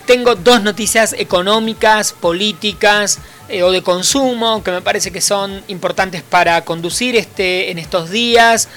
Tengo 0.05 0.35
dos 0.35 0.63
noticias 0.63 1.15
económicas, 1.17 2.13
políticas 2.13 3.21
eh, 3.49 3.63
o 3.63 3.71
de 3.71 3.83
consumo 3.83 4.63
que 4.63 4.73
me 4.73 4.83
parece 4.83 5.13
que 5.13 5.23
son 5.23 5.63
importantes 5.69 6.23
para 6.23 6.63
conducir 6.65 7.17
este, 7.17 7.71
en 7.71 7.79
estos 7.79 8.11
días. 8.11 8.69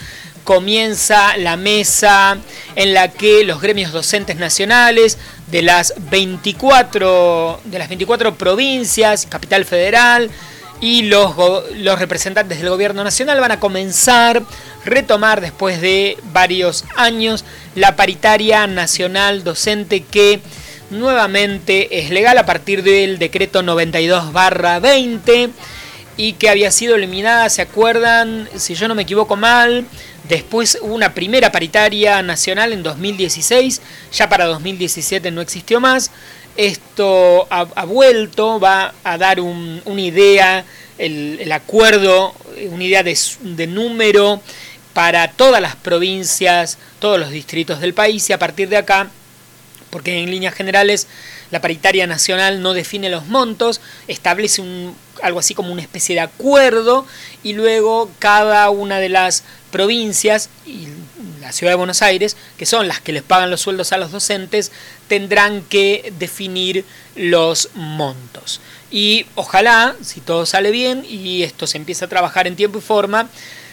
Comienza 0.43 1.35
la 1.35 1.57
mesa 1.57 2.37
en 2.75 2.93
la 2.93 3.09
que 3.09 3.43
los 3.43 3.59
gremios 3.59 3.91
docentes 3.91 4.37
nacionales 4.37 5.17
de 5.47 5.63
las 5.63 5.93
24, 6.09 7.59
de 7.65 7.79
las 7.79 7.89
24 7.89 8.35
provincias, 8.35 9.25
capital 9.25 9.65
federal, 9.65 10.29
y 10.79 11.03
los, 11.03 11.35
los 11.75 11.99
representantes 11.99 12.59
del 12.59 12.69
gobierno 12.69 13.03
nacional 13.03 13.39
van 13.39 13.51
a 13.51 13.59
comenzar, 13.59 14.43
retomar 14.85 15.41
después 15.41 15.81
de 15.81 16.17
varios 16.31 16.85
años, 16.95 17.45
la 17.75 17.95
paritaria 17.95 18.67
nacional 18.67 19.43
docente 19.43 20.03
que 20.03 20.39
nuevamente 20.89 21.99
es 21.99 22.09
legal 22.09 22.37
a 22.37 22.45
partir 22.45 22.83
del 22.83 23.19
decreto 23.19 23.63
92 23.63 24.31
20 24.81 25.49
y 26.15 26.33
que 26.33 26.49
había 26.49 26.71
sido 26.71 26.95
eliminada, 26.95 27.49
¿se 27.49 27.61
acuerdan? 27.61 28.49
Si 28.55 28.73
yo 28.73 28.87
no 28.87 28.95
me 28.95 29.03
equivoco 29.03 29.35
mal, 29.35 29.85
después 30.27 30.79
hubo 30.81 30.95
una 30.95 31.13
primera 31.13 31.51
paritaria 31.51 32.21
nacional 32.23 32.73
en 32.73 32.81
2016, 32.81 33.81
ya 34.11 34.27
para 34.27 34.45
2017 34.45 35.29
no 35.31 35.41
existió 35.41 35.79
más. 35.79 36.11
Esto 36.57 37.47
ha, 37.49 37.85
vuelto, 37.85 38.59
va 38.59 38.93
a 39.03 39.17
dar 39.17 39.39
una 39.39 40.01
idea, 40.01 40.65
el, 40.97 41.51
acuerdo, 41.51 42.33
una 42.71 42.83
idea 42.83 43.03
de, 43.03 43.17
de 43.41 43.67
número 43.67 44.41
para 44.93 45.31
todas 45.31 45.61
las 45.61 45.75
provincias, 45.75 46.79
todos 46.99 47.19
los 47.19 47.29
distritos 47.29 47.79
del 47.79 47.93
país 47.93 48.29
y 48.29 48.33
a 48.33 48.39
partir 48.39 48.69
de 48.69 48.77
acá 48.77 49.11
porque 49.89 50.21
en 50.21 50.29
líneas 50.29 50.53
generales 50.53 51.07
la 51.51 51.61
paritaria 51.61 52.07
nacional 52.07 52.61
no 52.61 52.73
define 52.73 53.09
los 53.09 53.27
montos, 53.27 53.81
establece 54.07 54.61
un, 54.61 54.95
algo 55.21 55.39
así 55.39 55.53
como 55.53 55.71
una 55.71 55.81
especie 55.81 56.15
de 56.15 56.21
acuerdo 56.21 57.05
y 57.43 57.53
luego 57.53 58.11
cada 58.19 58.69
una 58.69 58.99
de 58.99 59.09
las 59.09 59.43
provincias 59.71 60.49
y 60.65 60.89
la 61.47 61.53
ciudad 61.53 61.71
de 61.71 61.77
Buenos 61.77 62.01
Aires, 62.01 62.35
que 62.57 62.65
son 62.65 62.89
las 62.89 62.99
que 62.99 63.13
les 63.13 63.23
pagan 63.23 63.49
los 63.49 63.61
sueldos 63.61 63.93
a 63.93 63.97
los 63.97 64.11
docentes, 64.11 64.73
tendrán 65.07 65.61
que 65.61 66.13
definir 66.19 66.83
los 67.15 67.69
montos. 67.73 68.59
Y 68.91 69.25
ojalá, 69.35 69.95
si 70.01 70.19
todo 70.19 70.45
sale 70.45 70.71
bien 70.71 71.05
y 71.07 71.43
esto 71.43 71.65
se 71.65 71.77
empieza 71.77 72.03
a 72.03 72.09
trabajar 72.09 72.47
en 72.47 72.57
tiempo 72.57 72.79
y 72.79 72.81
forma, 72.81 73.29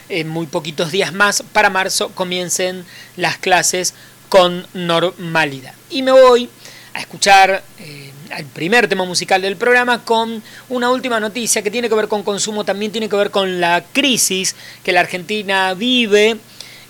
en 0.07 0.29
muy 0.29 0.45
poquitos 0.45 0.93
días 0.93 1.11
más, 1.11 1.43
para 1.51 1.69
marzo, 1.69 2.11
comiencen 2.15 2.85
las 3.17 3.37
clases 3.37 3.93
con 4.29 4.65
normalidad. 4.73 5.73
Y 5.89 6.01
me 6.01 6.13
voy 6.13 6.49
a 6.93 7.01
escuchar 7.01 7.61
eh, 7.79 8.13
el 8.37 8.45
primer 8.45 8.87
tema 8.87 9.03
musical 9.03 9.41
del 9.41 9.57
programa 9.57 10.05
con 10.05 10.41
una 10.69 10.89
última 10.91 11.19
noticia 11.19 11.61
que 11.61 11.71
tiene 11.71 11.89
que 11.89 11.95
ver 11.95 12.07
con 12.07 12.23
consumo, 12.23 12.63
también 12.63 12.93
tiene 12.93 13.09
que 13.09 13.17
ver 13.17 13.31
con 13.31 13.59
la 13.59 13.83
crisis 13.91 14.55
que 14.81 14.93
la 14.93 15.01
Argentina 15.01 15.73
vive 15.73 16.37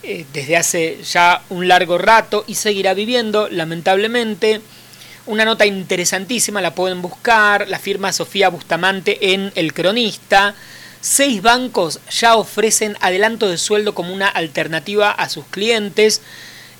eh, 0.08 0.26
desde 0.34 0.56
hace 0.56 1.00
ya 1.04 1.42
un 1.50 1.68
largo 1.68 1.98
rato 1.98 2.44
y 2.46 2.56
seguirá 2.56 2.94
viviendo, 2.94 3.50
lamentablemente. 3.50 4.62
Una 5.26 5.46
nota 5.46 5.66
interesantísima, 5.66 6.62
la 6.62 6.76
pueden 6.76 7.02
buscar, 7.02 7.68
la 7.68 7.80
firma 7.80 8.14
Sofía 8.14 8.50
Bustamante 8.50 9.34
en 9.34 9.52
El 9.56 9.74
Cronista. 9.74 10.54
Seis 11.02 11.42
bancos 11.42 12.00
ya 12.12 12.36
ofrecen 12.36 12.96
adelanto 13.02 13.50
de 13.50 13.58
sueldo 13.58 13.96
como 13.96 14.14
una 14.14 14.28
alternativa 14.28 15.10
a 15.10 15.28
sus 15.28 15.46
clientes. 15.46 16.22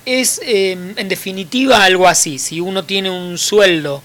Es 0.04 0.40
em, 0.44 0.94
en 0.96 1.08
definitiva 1.08 1.82
algo 1.82 2.06
así. 2.06 2.38
Si 2.38 2.60
uno 2.60 2.84
tiene 2.84 3.10
un 3.10 3.38
sueldo 3.38 4.02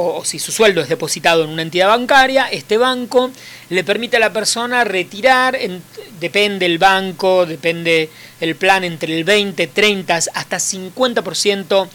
o, 0.00 0.24
si 0.24 0.38
su 0.38 0.52
sueldo 0.52 0.80
es 0.80 0.88
depositado 0.88 1.42
en 1.42 1.50
una 1.50 1.62
entidad 1.62 1.88
bancaria, 1.88 2.46
este 2.46 2.76
banco 2.76 3.32
le 3.68 3.82
permite 3.82 4.16
a 4.16 4.20
la 4.20 4.32
persona 4.32 4.84
retirar, 4.84 5.58
depende 6.20 6.66
el 6.66 6.78
banco, 6.78 7.46
depende 7.46 8.08
el 8.40 8.54
plan, 8.54 8.84
entre 8.84 9.18
el 9.18 9.24
20, 9.24 9.66
30 9.66 10.14
hasta 10.14 10.58
50% 10.58 11.88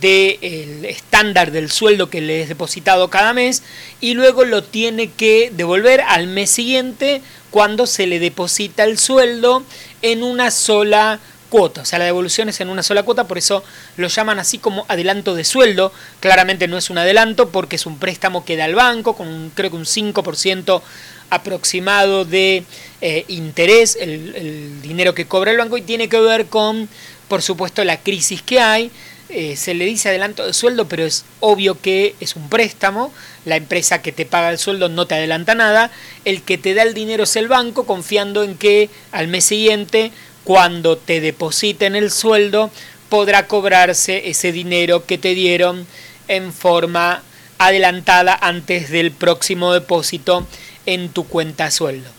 del 0.00 0.84
estándar 0.84 1.52
del 1.52 1.70
sueldo 1.70 2.10
que 2.10 2.20
le 2.20 2.42
es 2.42 2.48
depositado 2.48 3.08
cada 3.08 3.32
mes 3.32 3.62
y 4.00 4.14
luego 4.14 4.44
lo 4.44 4.64
tiene 4.64 5.12
que 5.12 5.52
devolver 5.54 6.00
al 6.00 6.26
mes 6.26 6.50
siguiente 6.50 7.22
cuando 7.52 7.86
se 7.86 8.08
le 8.08 8.18
deposita 8.18 8.82
el 8.82 8.98
sueldo 8.98 9.62
en 10.02 10.24
una 10.24 10.50
sola 10.50 11.20
o 11.54 11.84
sea, 11.84 11.98
la 11.98 12.04
devolución 12.04 12.48
es 12.48 12.60
en 12.60 12.68
una 12.68 12.82
sola 12.82 13.04
cuota, 13.04 13.28
por 13.28 13.38
eso 13.38 13.62
lo 13.96 14.08
llaman 14.08 14.38
así 14.38 14.58
como 14.58 14.84
adelanto 14.88 15.34
de 15.34 15.44
sueldo. 15.44 15.92
Claramente 16.20 16.66
no 16.66 16.76
es 16.76 16.90
un 16.90 16.98
adelanto 16.98 17.50
porque 17.50 17.76
es 17.76 17.86
un 17.86 17.98
préstamo 17.98 18.44
que 18.44 18.56
da 18.56 18.64
al 18.64 18.74
banco 18.74 19.14
con 19.14 19.52
creo 19.54 19.70
que 19.70 19.76
un 19.76 19.84
5% 19.84 20.82
aproximado 21.30 22.24
de 22.24 22.64
eh, 23.00 23.24
interés, 23.28 23.96
el, 24.00 24.34
el 24.34 24.82
dinero 24.82 25.14
que 25.14 25.26
cobra 25.26 25.52
el 25.52 25.58
banco 25.58 25.76
y 25.76 25.82
tiene 25.82 26.08
que 26.08 26.20
ver 26.20 26.46
con, 26.46 26.88
por 27.28 27.42
supuesto, 27.42 27.84
la 27.84 27.98
crisis 27.98 28.42
que 28.42 28.60
hay. 28.60 28.90
Eh, 29.30 29.56
se 29.56 29.72
le 29.72 29.86
dice 29.86 30.10
adelanto 30.10 30.46
de 30.46 30.52
sueldo, 30.52 30.86
pero 30.86 31.04
es 31.04 31.24
obvio 31.40 31.80
que 31.80 32.14
es 32.20 32.36
un 32.36 32.50
préstamo, 32.50 33.12
la 33.46 33.56
empresa 33.56 34.02
que 34.02 34.12
te 34.12 34.26
paga 34.26 34.50
el 34.50 34.58
sueldo 34.58 34.90
no 34.90 35.06
te 35.06 35.14
adelanta 35.14 35.54
nada, 35.54 35.90
el 36.26 36.42
que 36.42 36.58
te 36.58 36.74
da 36.74 36.82
el 36.82 36.92
dinero 36.92 37.24
es 37.24 37.34
el 37.36 37.48
banco, 37.48 37.86
confiando 37.86 38.42
en 38.44 38.54
que 38.54 38.90
al 39.12 39.28
mes 39.28 39.46
siguiente, 39.46 40.12
cuando 40.44 40.96
te 40.96 41.20
depositen 41.20 41.96
el 41.96 42.10
sueldo, 42.10 42.70
podrá 43.08 43.46
cobrarse 43.46 44.28
ese 44.28 44.52
dinero 44.52 45.06
que 45.06 45.18
te 45.18 45.34
dieron 45.34 45.86
en 46.28 46.52
forma 46.52 47.22
adelantada 47.58 48.38
antes 48.40 48.90
del 48.90 49.12
próximo 49.12 49.72
depósito 49.72 50.46
en 50.86 51.08
tu 51.08 51.26
cuenta 51.26 51.70
sueldo. 51.70 52.10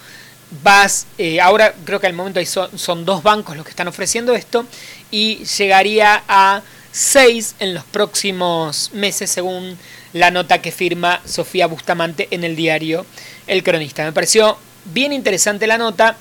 Vas, 0.64 1.08
eh, 1.18 1.42
ahora 1.42 1.74
creo 1.86 2.00
que 2.00 2.08
al 2.08 2.14
momento 2.14 2.44
son, 2.46 2.78
son 2.78 3.06
dos 3.06 3.24
bancos 3.24 3.56
los 3.56 3.66
que 3.66 3.72
están 3.72 3.88
ofreciendo 3.88 4.34
esto 4.34 4.66
y 5.12 5.44
llegaría 5.46 6.24
a 6.28 6.62
6 6.92 7.56
en 7.60 7.74
los 7.74 7.84
próximos 7.84 8.92
meses, 8.94 9.30
según 9.30 9.78
la 10.14 10.32
nota 10.32 10.62
que 10.62 10.72
firma 10.72 11.22
Sofía 11.26 11.68
Bustamante 11.68 12.30
en 12.32 12.46
el 12.46 12.56
diario 12.56 13.06
El 13.48 13.64
Cronista. 13.64 14.06
Me 14.06 14.14
pareció 14.14 14.58
bien 14.86 15.12
interesante 15.12 15.68
la 15.68 15.78
nota 15.78 16.16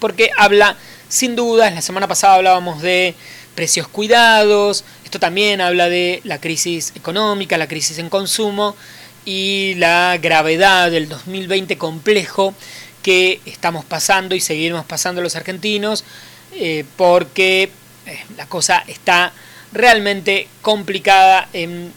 porque 0.00 0.30
habla, 0.36 0.76
sin 1.08 1.36
dudas, 1.36 1.74
la 1.74 1.82
semana 1.82 2.06
pasada 2.06 2.34
hablábamos 2.34 2.82
de 2.82 3.14
precios 3.54 3.88
cuidados, 3.88 4.84
esto 5.04 5.18
también 5.18 5.60
habla 5.60 5.88
de 5.88 6.20
la 6.24 6.40
crisis 6.40 6.92
económica, 6.94 7.58
la 7.58 7.66
crisis 7.66 7.98
en 7.98 8.10
consumo 8.10 8.76
y 9.24 9.74
la 9.76 10.18
gravedad 10.20 10.90
del 10.90 11.08
2020 11.08 11.76
complejo 11.78 12.54
que 13.02 13.40
estamos 13.46 13.84
pasando 13.84 14.34
y 14.34 14.40
seguiremos 14.40 14.84
pasando 14.84 15.22
los 15.22 15.34
argentinos, 15.34 16.04
eh, 16.52 16.84
porque 16.96 17.70
eh, 18.06 18.24
la 18.36 18.46
cosa 18.46 18.84
está 18.86 19.32
realmente 19.72 20.48
complicada 20.62 21.48
en 21.52 21.92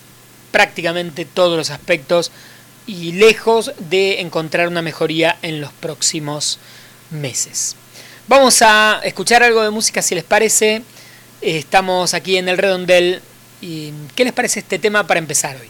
prácticamente 0.52 1.26
todos 1.26 1.58
los 1.58 1.70
aspectos 1.70 2.32
y 2.88 3.14
lejos 3.14 3.72
de 3.78 4.22
encontrar 4.22 4.68
una 4.68 4.82
mejoría 4.82 5.38
en 5.42 5.62
los 5.62 5.72
próximos 5.74 6.60
meses. 7.10 7.76
Vamos 8.32 8.62
a 8.62 9.02
escuchar 9.04 9.44
algo 9.44 9.62
de 9.62 9.72
música 9.72 10.02
si 10.02 10.16
les 10.16 10.24
parece. 10.24 10.84
Estamos 11.42 12.14
aquí 12.14 12.38
en 12.38 12.48
el 12.48 12.58
redondel. 12.58 13.22
¿Y 13.60 13.92
¿Qué 14.16 14.24
les 14.24 14.32
parece 14.32 14.62
este 14.62 14.80
tema 14.80 15.06
para 15.06 15.20
empezar 15.20 15.58
hoy? 15.58 15.68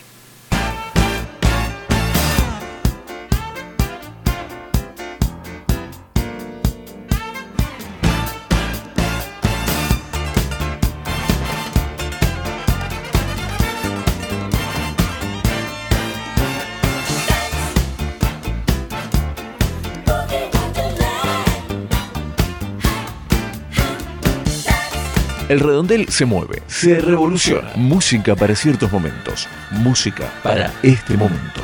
El 25.51 25.59
redondel 25.59 26.07
se 26.07 26.23
mueve, 26.23 26.63
se 26.67 27.01
revoluciona. 27.01 27.73
Música 27.75 28.37
para 28.37 28.55
ciertos 28.55 28.89
momentos. 28.89 29.49
Música 29.71 30.31
para 30.41 30.71
este 30.81 31.17
momento. 31.17 31.59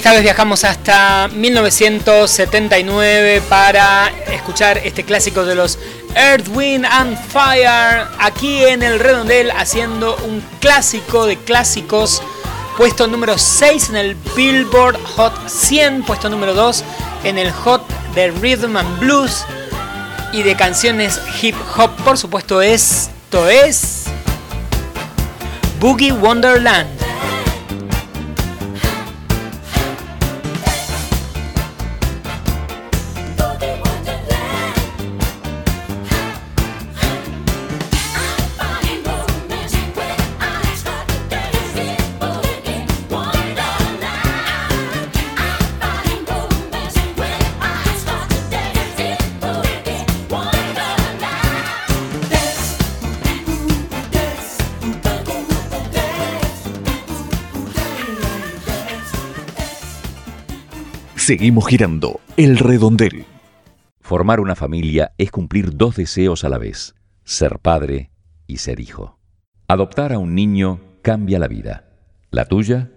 Esta 0.00 0.12
vez 0.12 0.22
viajamos 0.22 0.64
hasta 0.64 1.28
1979 1.28 3.42
para 3.50 4.10
escuchar 4.32 4.78
este 4.78 5.04
clásico 5.04 5.44
de 5.44 5.54
los 5.54 5.78
Earth, 6.14 6.48
Wind 6.54 6.86
and 6.86 7.18
Fire 7.28 8.06
aquí 8.18 8.64
en 8.64 8.82
el 8.82 8.98
Redondel 8.98 9.50
haciendo 9.50 10.16
un 10.24 10.42
clásico 10.58 11.26
de 11.26 11.36
clásicos. 11.36 12.22
Puesto 12.78 13.08
número 13.08 13.36
6 13.36 13.90
en 13.90 13.96
el 13.96 14.14
Billboard 14.34 14.96
Hot 15.16 15.34
100, 15.46 16.04
puesto 16.04 16.30
número 16.30 16.54
2 16.54 16.82
en 17.24 17.36
el 17.36 17.52
Hot 17.52 17.86
de 18.14 18.30
Rhythm 18.30 18.78
and 18.78 19.00
Blues 19.00 19.44
y 20.32 20.42
de 20.42 20.56
canciones 20.56 21.20
hip 21.42 21.56
hop. 21.76 21.90
Por 22.06 22.16
supuesto, 22.16 22.62
esto 22.62 23.50
es 23.50 24.04
Boogie 25.78 26.12
Wonderland. 26.12 26.99
Seguimos 61.30 61.68
girando 61.68 62.18
el 62.36 62.58
redondel. 62.58 63.24
Formar 64.00 64.40
una 64.40 64.56
familia 64.56 65.12
es 65.16 65.30
cumplir 65.30 65.76
dos 65.76 65.94
deseos 65.94 66.42
a 66.42 66.48
la 66.48 66.58
vez, 66.58 66.96
ser 67.22 67.60
padre 67.60 68.10
y 68.48 68.56
ser 68.56 68.80
hijo. 68.80 69.16
Adoptar 69.68 70.12
a 70.12 70.18
un 70.18 70.34
niño 70.34 70.80
cambia 71.02 71.38
la 71.38 71.46
vida, 71.46 71.84
la 72.32 72.46
tuya 72.46 72.90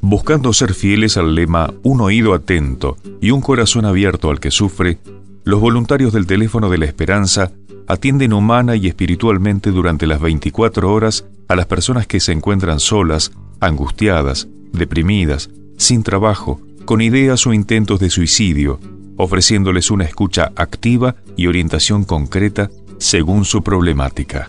Buscando 0.00 0.52
ser 0.52 0.74
fieles 0.74 1.16
al 1.16 1.36
lema 1.36 1.72
Un 1.82 2.00
oído 2.00 2.34
atento 2.34 2.96
y 3.20 3.30
un 3.30 3.40
corazón 3.40 3.84
abierto 3.84 4.30
al 4.30 4.40
que 4.40 4.50
sufre, 4.50 4.98
los 5.44 5.60
voluntarios 5.60 6.12
del 6.12 6.26
teléfono 6.26 6.68
de 6.70 6.78
la 6.78 6.86
esperanza 6.86 7.52
atienden 7.88 8.32
humana 8.32 8.76
y 8.76 8.86
espiritualmente 8.86 9.70
durante 9.70 10.06
las 10.06 10.20
24 10.20 10.92
horas 10.92 11.24
a 11.48 11.56
las 11.56 11.66
personas 11.66 12.06
que 12.06 12.20
se 12.20 12.30
encuentran 12.32 12.78
solas, 12.78 13.32
angustiadas, 13.60 14.46
deprimidas, 14.72 15.50
sin 15.76 16.04
trabajo, 16.04 16.60
con 16.84 17.00
ideas 17.00 17.44
o 17.46 17.52
intentos 17.52 18.00
de 18.00 18.10
suicidio, 18.10 18.78
ofreciéndoles 19.16 19.90
una 19.90 20.04
escucha 20.04 20.52
activa 20.56 21.16
y 21.36 21.48
orientación 21.48 22.04
concreta 22.04 22.70
según 22.98 23.44
su 23.44 23.62
problemática. 23.62 24.46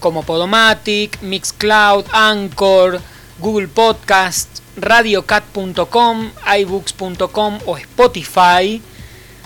como 0.00 0.24
Podomatic, 0.24 1.22
Mixcloud, 1.22 2.04
Anchor, 2.10 3.00
Google 3.38 3.68
Podcast, 3.68 4.48
radiocat.com, 4.76 6.32
iBooks.com 6.58 7.58
o 7.64 7.76
Spotify. 7.78 8.82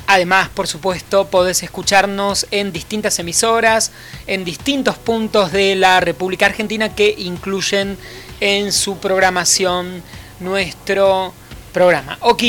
Además, 0.07 0.49
por 0.49 0.69
supuesto, 0.69 1.27
podés 1.27 1.63
escucharnos 1.63 2.47
en 2.51 2.73
distintas 2.73 3.19
emisoras, 3.19 3.93
en 4.27 4.47
distintos 4.47 4.97
puntos 4.97 5.53
de 5.53 5.75
la 5.75 6.01
República 6.01 6.47
Argentina 6.47 6.95
que 6.95 7.15
incluyen 7.19 7.99
en 8.41 8.73
su 8.73 8.97
programación 8.97 10.03
nuestro 10.41 11.35
programa. 11.75 12.17
Ok. 12.23 12.43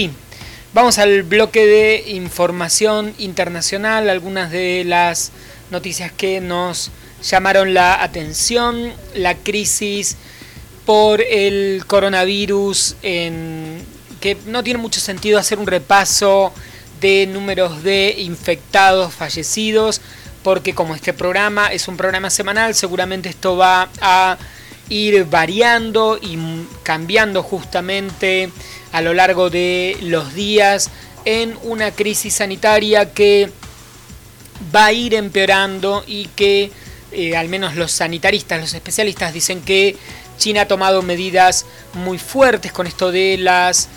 Vamos 0.78 1.00
al 1.00 1.24
bloque 1.24 1.66
de 1.66 2.04
información 2.12 3.16
internacional, 3.18 4.12
algunas 4.12 4.52
de 4.52 4.84
las 4.86 5.32
noticias 5.72 6.12
que 6.12 6.40
nos 6.40 6.92
llamaron 7.24 7.74
la 7.74 8.04
atención, 8.04 8.94
la 9.16 9.34
crisis 9.34 10.18
por 10.86 11.20
el 11.22 11.84
coronavirus, 11.88 12.96
en, 13.02 13.84
que 14.22 14.38
no 14.46 14.64
tiene 14.64 14.80
mucho 14.80 15.00
sentido 15.00 15.40
hacer 15.40 15.58
un 15.58 15.66
repaso 15.66 16.54
de 17.02 17.26
números 17.26 17.82
de 17.82 18.14
infectados, 18.20 19.16
fallecidos, 19.16 20.00
porque 20.44 20.76
como 20.76 20.94
este 20.94 21.12
programa 21.12 21.74
es 21.74 21.88
un 21.88 21.98
programa 21.98 22.30
semanal, 22.30 22.76
seguramente 22.76 23.30
esto 23.30 23.58
va 23.58 23.90
a 24.00 24.38
ir 24.90 25.26
variando 25.26 26.20
y 26.22 26.38
cambiando 26.84 27.42
justamente 27.42 28.52
a 28.98 29.02
lo 29.02 29.14
largo 29.14 29.52
de 29.52 29.96
los 30.02 30.34
días 30.34 30.90
en 31.24 31.56
una 31.62 31.92
crisis 31.92 32.34
sanitaria 32.34 33.14
que 33.14 33.52
va 34.76 34.88
a 34.88 34.92
ir 34.92 35.14
empeorando 35.14 36.04
y 36.08 36.26
que 36.30 36.72
eh, 37.12 37.38
al 37.38 37.48
menos 37.48 37.76
los 37.76 37.92
sanitaristas, 37.92 38.60
los 38.60 38.74
especialistas 38.74 39.36
dicen 39.36 39.62
que 39.62 39.96
China 40.40 40.62
ha 40.62 40.68
tomado 40.68 41.04
medidas 41.04 41.68
muy 41.94 42.18
fuertes 42.18 42.72
con 42.72 42.88
esto 42.88 43.12
de 43.12 43.38
las 43.38 43.88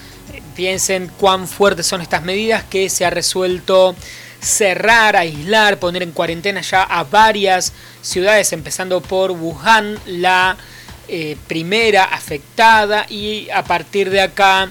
piensen 0.54 1.10
cuán 1.18 1.48
fuertes 1.48 1.86
son 1.86 2.02
estas 2.02 2.22
medidas 2.22 2.62
que 2.64 2.90
se 2.90 3.06
ha 3.06 3.10
resuelto 3.10 3.96
cerrar, 4.38 5.16
aislar, 5.16 5.78
poner 5.78 6.02
en 6.02 6.12
cuarentena 6.12 6.60
ya 6.60 6.82
a 6.82 7.04
varias 7.04 7.72
ciudades, 8.02 8.52
empezando 8.52 9.00
por 9.00 9.30
Wuhan, 9.30 9.98
la 10.04 10.58
eh, 11.08 11.38
primera 11.46 12.04
afectada, 12.04 13.06
y 13.08 13.48
a 13.48 13.64
partir 13.64 14.10
de 14.10 14.20
acá 14.20 14.70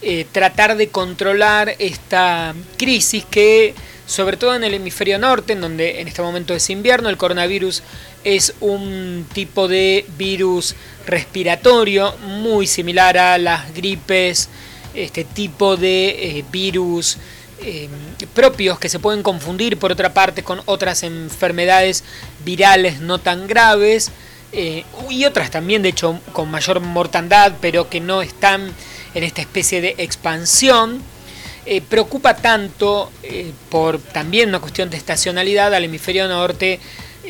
eh, 0.00 0.26
tratar 0.30 0.76
de 0.76 0.90
controlar 0.90 1.74
esta 1.80 2.54
crisis 2.76 3.24
que, 3.24 3.74
sobre 4.06 4.36
todo 4.36 4.54
en 4.54 4.62
el 4.62 4.74
hemisferio 4.74 5.18
norte, 5.18 5.54
en 5.54 5.60
donde 5.60 6.00
en 6.00 6.06
este 6.06 6.22
momento 6.22 6.54
es 6.54 6.70
invierno, 6.70 7.08
el 7.08 7.16
coronavirus 7.16 7.82
es 8.22 8.54
un 8.60 9.26
tipo 9.32 9.66
de 9.66 10.06
virus 10.16 10.76
respiratorio 11.04 12.16
muy 12.18 12.68
similar 12.68 13.18
a 13.18 13.38
las 13.38 13.74
gripes, 13.74 14.48
este 14.94 15.24
tipo 15.24 15.76
de 15.76 16.38
eh, 16.38 16.44
virus 16.52 17.18
eh, 17.60 17.88
propios 18.34 18.78
que 18.78 18.88
se 18.88 19.00
pueden 19.00 19.24
confundir 19.24 19.78
por 19.78 19.90
otra 19.90 20.14
parte 20.14 20.44
con 20.44 20.62
otras 20.66 21.02
enfermedades 21.02 22.04
virales 22.44 23.00
no 23.00 23.18
tan 23.18 23.48
graves 23.48 24.12
y 24.52 25.24
otras 25.26 25.50
también 25.50 25.82
de 25.82 25.90
hecho 25.90 26.20
con 26.32 26.50
mayor 26.50 26.80
mortandad 26.80 27.54
pero 27.60 27.90
que 27.90 28.00
no 28.00 28.22
están 28.22 28.72
en 29.14 29.24
esta 29.24 29.40
especie 29.40 29.80
de 29.80 29.94
expansión 29.98 31.02
eh, 31.66 31.80
preocupa 31.82 32.36
tanto 32.36 33.12
por 33.68 33.98
también 33.98 34.48
una 34.48 34.60
cuestión 34.60 34.88
de 34.90 34.96
estacionalidad 34.96 35.74
al 35.74 35.84
hemisferio 35.84 36.26
norte 36.28 36.80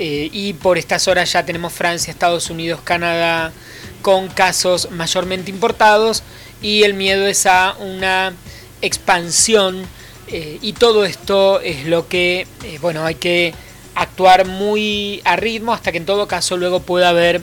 y 0.00 0.52
por 0.52 0.78
estas 0.78 1.08
horas 1.08 1.32
ya 1.32 1.44
tenemos 1.44 1.72
Francia, 1.72 2.12
Estados 2.12 2.50
Unidos, 2.50 2.80
Canadá 2.84 3.52
con 4.00 4.28
casos 4.28 4.92
mayormente 4.92 5.50
importados 5.50 6.22
y 6.62 6.84
el 6.84 6.94
miedo 6.94 7.26
es 7.26 7.46
a 7.46 7.74
una 7.80 8.32
expansión 8.80 9.84
eh, 10.30 10.58
y 10.60 10.74
todo 10.74 11.04
esto 11.04 11.60
es 11.60 11.86
lo 11.86 12.06
que, 12.08 12.46
eh, 12.64 12.78
bueno, 12.80 13.04
hay 13.04 13.14
que 13.14 13.54
actuar 13.94 14.46
muy 14.46 15.22
a 15.24 15.36
ritmo 15.36 15.72
hasta 15.72 15.90
que 15.90 15.98
en 15.98 16.06
todo 16.06 16.28
caso 16.28 16.56
luego 16.56 16.80
pueda 16.80 17.08
haber 17.08 17.42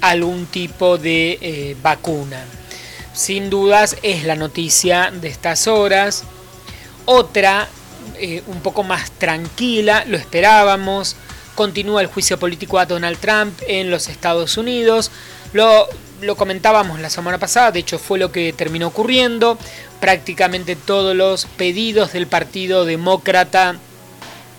algún 0.00 0.46
tipo 0.46 0.98
de 0.98 1.38
eh, 1.40 1.76
vacuna. 1.82 2.44
Sin 3.16 3.48
dudas 3.48 3.96
es 4.02 4.24
la 4.24 4.36
noticia 4.36 5.10
de 5.10 5.28
estas 5.28 5.68
horas. 5.68 6.24
Otra, 7.06 7.66
un 8.46 8.60
poco 8.60 8.82
más 8.82 9.10
tranquila, 9.12 10.04
lo 10.06 10.18
esperábamos. 10.18 11.16
Continúa 11.54 12.02
el 12.02 12.08
juicio 12.08 12.38
político 12.38 12.78
a 12.78 12.84
Donald 12.84 13.16
Trump 13.18 13.58
en 13.66 13.90
los 13.90 14.08
Estados 14.08 14.58
Unidos. 14.58 15.10
Lo, 15.54 15.88
lo 16.20 16.36
comentábamos 16.36 17.00
la 17.00 17.08
semana 17.08 17.38
pasada, 17.38 17.72
de 17.72 17.80
hecho 17.80 17.98
fue 17.98 18.18
lo 18.18 18.30
que 18.30 18.52
terminó 18.52 18.88
ocurriendo. 18.88 19.56
Prácticamente 19.98 20.76
todos 20.76 21.16
los 21.16 21.46
pedidos 21.46 22.12
del 22.12 22.26
Partido 22.26 22.84
Demócrata 22.84 23.76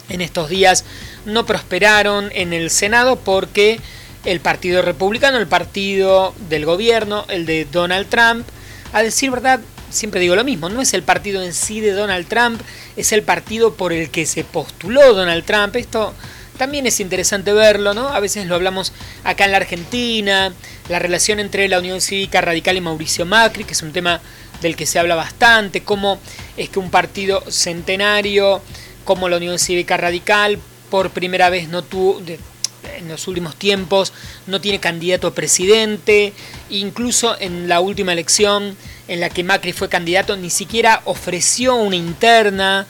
en 0.10 0.22
estos 0.22 0.50
días 0.50 0.84
no 1.26 1.46
prosperaron 1.46 2.32
en 2.34 2.54
el 2.54 2.72
Senado 2.72 3.18
porque 3.18 3.80
el 4.26 4.40
Partido 4.40 4.82
Republicano, 4.82 5.38
el 5.38 5.48
partido 5.48 6.34
del 6.50 6.66
gobierno, 6.66 7.26
el 7.30 7.46
de 7.46 7.66
Donald 7.66 8.08
Trump, 8.08 8.48
a 8.94 9.04
decir 9.04 9.32
verdad, 9.32 9.60
siempre 9.90 10.20
digo 10.20 10.36
lo 10.36 10.44
mismo, 10.44 10.70
no 10.70 10.82
es 10.82 10.94
el 10.94 11.04
partido 11.04 11.42
en 11.42 11.54
sí 11.54 11.80
de 11.80 11.92
Donald 11.92 12.28
Trump, 12.28 12.62
es 12.96 13.12
el 13.12 13.24
partido 13.24 13.74
por 13.74 13.94
el 13.94 14.10
que 14.10 14.26
se 14.26 14.44
postuló 14.44 15.14
Donald 15.14 15.46
Trump. 15.46 15.76
Esto 15.76 16.14
también 16.58 16.88
es 16.88 17.00
interesante 17.00 17.54
verlo, 17.54 17.94
¿no? 17.94 18.10
A 18.10 18.20
veces 18.20 18.48
lo 18.48 18.56
hablamos 18.56 18.92
acá 19.24 19.46
en 19.46 19.52
la 19.52 19.58
Argentina, 19.58 20.54
la 20.90 21.00
relación 21.00 21.40
entre 21.40 21.68
la 21.68 21.80
Unión 21.80 22.02
Cívica 22.02 22.42
Radical 22.42 22.78
y 22.78 22.82
Mauricio 22.82 23.26
Macri, 23.26 23.64
que 23.64 23.74
es 23.74 23.82
un 23.82 23.94
tema 23.94 24.22
del 24.62 24.76
que 24.76 24.86
se 24.86 25.00
habla 25.00 25.16
bastante, 25.16 25.84
cómo 25.84 26.20
es 26.58 26.70
que 26.70 26.80
un 26.80 26.90
partido 26.90 27.44
centenario 27.50 28.62
como 29.06 29.30
la 29.30 29.38
Unión 29.38 29.60
Cívica 29.60 29.98
Radical 29.98 30.60
por 30.90 31.12
primera 31.12 31.50
vez 31.50 31.70
no 31.70 31.84
tuvo, 31.84 32.22
en 32.98 33.08
los 33.08 33.28
últimos 33.28 33.56
tiempos, 33.56 34.14
no 34.48 34.60
tiene 34.62 34.80
candidato 34.80 35.28
a 35.28 35.34
presidente, 35.34 36.34
incluso 36.70 37.40
en 37.40 37.68
la 37.68 37.80
última 37.80 38.14
elección 38.14 38.76
en 39.08 39.20
la 39.20 39.30
que 39.30 39.44
Macri 39.44 39.72
fue 39.72 39.90
candidato, 39.90 40.36
ni 40.36 40.50
siquiera 40.50 41.02
ofreció 41.06 41.76
una 41.76 41.96
interna 41.96 42.88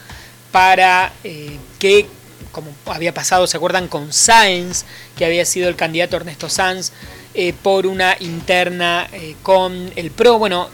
para 0.51 1.13
eh, 1.23 1.57
que 1.79 2.07
como 2.51 2.73
había 2.85 3.13
pasado, 3.13 3.45
¿se 3.45 3.55
acuerdan? 3.55 3.87
Con 3.87 4.11
Sáenz, 4.11 4.85
que 5.15 5.25
había 5.25 5.45
sido 5.45 5.69
el 5.69 5.75
candidato 5.75 6.15
Ernesto 6.15 6.49
Sanz, 6.49 6.91
eh, 7.35 7.53
por 7.53 7.85
una 7.85 8.17
interna 8.19 9.07
eh, 9.13 9.35
con 9.43 9.91
el 9.95 10.09
PRO. 10.09 10.39
Bueno, 10.39 10.69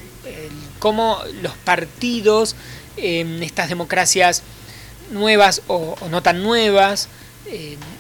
cómo 0.80 1.20
los 1.42 1.54
partidos 1.54 2.56
en 2.98 3.42
estas 3.44 3.70
democracias 3.70 4.44
nuevas 5.12 5.62
o, 5.68 5.96
no 6.10 6.22
tan 6.22 6.44
nuevas, 6.44 7.08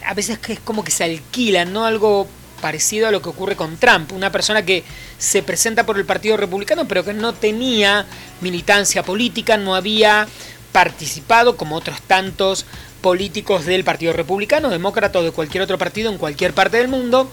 a 0.06 0.13
veces 0.13 0.39
es 0.47 0.60
como 0.60 0.84
que 0.84 0.91
se 0.91 1.03
alquilan, 1.03 1.73
¿no? 1.73 1.86
Algo 1.86 2.27
parecido 2.63 3.10
a 3.10 3.12
lo 3.12 3.21
que 3.21 3.27
ocurre 3.27 3.58
con 3.58 3.75
Trump, 3.75 4.13
una 4.13 4.32
persona 4.32 4.63
que 4.63 4.86
se 5.17 5.43
presenta 5.43 5.86
por 5.86 5.97
el 5.97 6.06
Partido 6.06 6.38
Republicano 6.38 6.88
pero 6.88 7.03
que 7.03 7.13
no 7.13 7.34
tenía 7.34 8.06
militancia 8.39 9.03
política, 9.03 9.58
no 9.58 9.75
había 9.75 10.29
participado 10.71 11.58
como 11.58 11.75
otros 11.75 12.01
tantos 12.01 12.65
políticos 13.01 13.65
del 13.65 13.84
Partido 13.84 14.13
Republicano, 14.13 14.69
demócrata 14.69 15.19
o 15.19 15.23
de 15.23 15.32
cualquier 15.32 15.62
otro 15.62 15.77
partido 15.77 16.10
en 16.10 16.17
cualquier 16.17 16.53
parte 16.53 16.77
del 16.77 16.88
mundo. 16.88 17.29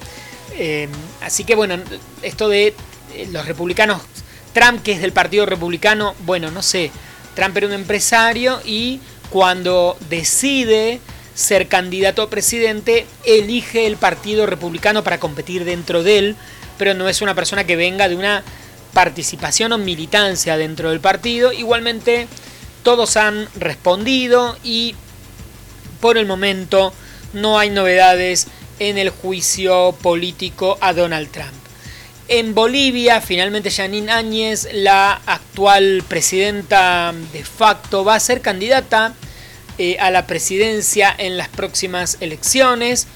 Eh, 0.57 0.89
así 1.23 1.45
que 1.45 1.55
bueno, 1.55 1.77
esto 2.23 2.49
de 2.49 2.75
eh, 3.15 3.29
los 3.31 3.47
republicanos, 3.47 4.03
Trump 4.53 4.83
que 4.83 4.93
es 4.93 5.01
del 5.01 5.13
Partido 5.13 5.47
Republicano, 5.47 6.17
bueno, 6.27 6.51
no 6.51 6.61
sé, 6.61 6.91
Trump 7.37 7.57
era 7.57 7.69
un 7.69 7.73
empresario 7.73 8.61
y 8.65 9.01
cuando 9.31 9.97
decide 10.11 11.01
ser 11.41 11.69
candidato 11.69 12.23
a 12.23 12.31
presidente, 12.31 13.07
elige 13.25 13.87
el 13.87 13.97
Partido 13.97 14.47
Republicano 14.47 15.03
para 15.03 15.19
competir 15.19 15.65
dentro 15.65 16.03
de 16.03 16.19
él, 16.19 16.37
pero 16.79 16.95
no 16.95 17.09
es 17.09 17.23
una 17.23 17.35
persona 17.35 17.65
que 17.65 17.77
venga 17.77 18.09
de 18.09 18.17
una 18.17 18.45
participación 18.93 19.73
o 19.73 19.79
militancia 19.79 20.57
dentro 20.57 20.91
del 20.91 21.01
partido. 21.01 21.53
Igualmente, 21.53 22.27
todos 22.83 23.17
han 23.17 23.49
respondido 23.57 24.57
y 24.63 24.95
por 26.01 26.19
el 26.19 26.27
momento 26.27 26.93
no 27.33 27.59
hay 27.59 27.71
novedades 27.71 28.49
en 28.79 28.99
el 28.99 29.11
juicio 29.11 29.97
político 30.03 30.77
a 30.81 30.93
Donald 30.93 31.31
Trump. 31.31 31.53
En 32.29 32.55
Bolivia, 32.55 33.21
finalmente 33.21 33.71
Janine 33.71 34.13
Áñez, 34.13 34.69
la 34.73 35.21
actual 35.27 36.05
presidenta 36.07 37.13
de 37.33 37.45
facto, 37.45 38.05
va 38.05 38.15
a 38.15 38.21
ser 38.21 38.41
candidata 38.41 39.15
eh, 39.83 39.97
a 39.99 40.11
la 40.11 40.27
presidencia 40.27 41.15
en 41.17 41.39
las 41.39 41.49
próximas 41.49 42.19
elecciones. 42.21 43.07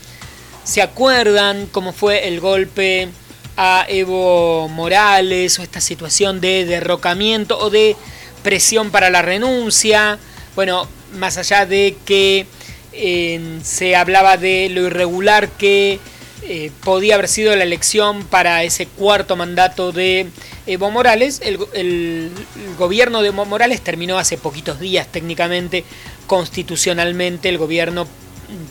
¿Se 0.64 0.80
acuerdan 0.80 1.66
cómo 1.66 1.92
fue 1.92 2.26
el 2.26 2.40
golpe 2.40 3.10
a 3.58 3.84
Evo 3.86 4.70
Morales 4.70 5.58
o 5.58 5.62
esta 5.62 5.82
situación 5.82 6.40
de 6.40 6.64
derrocamiento 6.64 7.58
o 7.58 7.68
de 7.68 7.96
presión 8.42 8.90
para 8.90 9.10
la 9.10 9.20
renuncia? 9.20 10.18
Bueno, 10.54 10.88
más 11.12 11.36
allá 11.36 11.66
de 11.66 11.98
que 12.06 12.46
se 13.62 13.94
hablaba 13.94 14.38
de 14.38 14.70
lo 14.70 14.86
irregular 14.86 15.50
que 15.50 16.00
eh, 16.46 16.70
podía 16.82 17.14
haber 17.14 17.28
sido 17.28 17.56
la 17.56 17.62
elección 17.62 18.22
para 18.24 18.64
ese 18.64 18.86
cuarto 18.86 19.34
mandato 19.34 19.92
de 19.92 20.28
Evo 20.66 20.90
Morales. 20.90 21.40
El, 21.42 22.30
gobierno 22.76 23.22
de 23.22 23.28
Evo 23.28 23.46
Morales 23.46 23.80
terminó 23.80 24.18
hace 24.18 24.36
poquitos 24.36 24.78
días 24.78 25.06
técnicamente, 25.10 25.84
constitucionalmente, 26.26 27.48
el 27.48 27.56
gobierno 27.56 28.06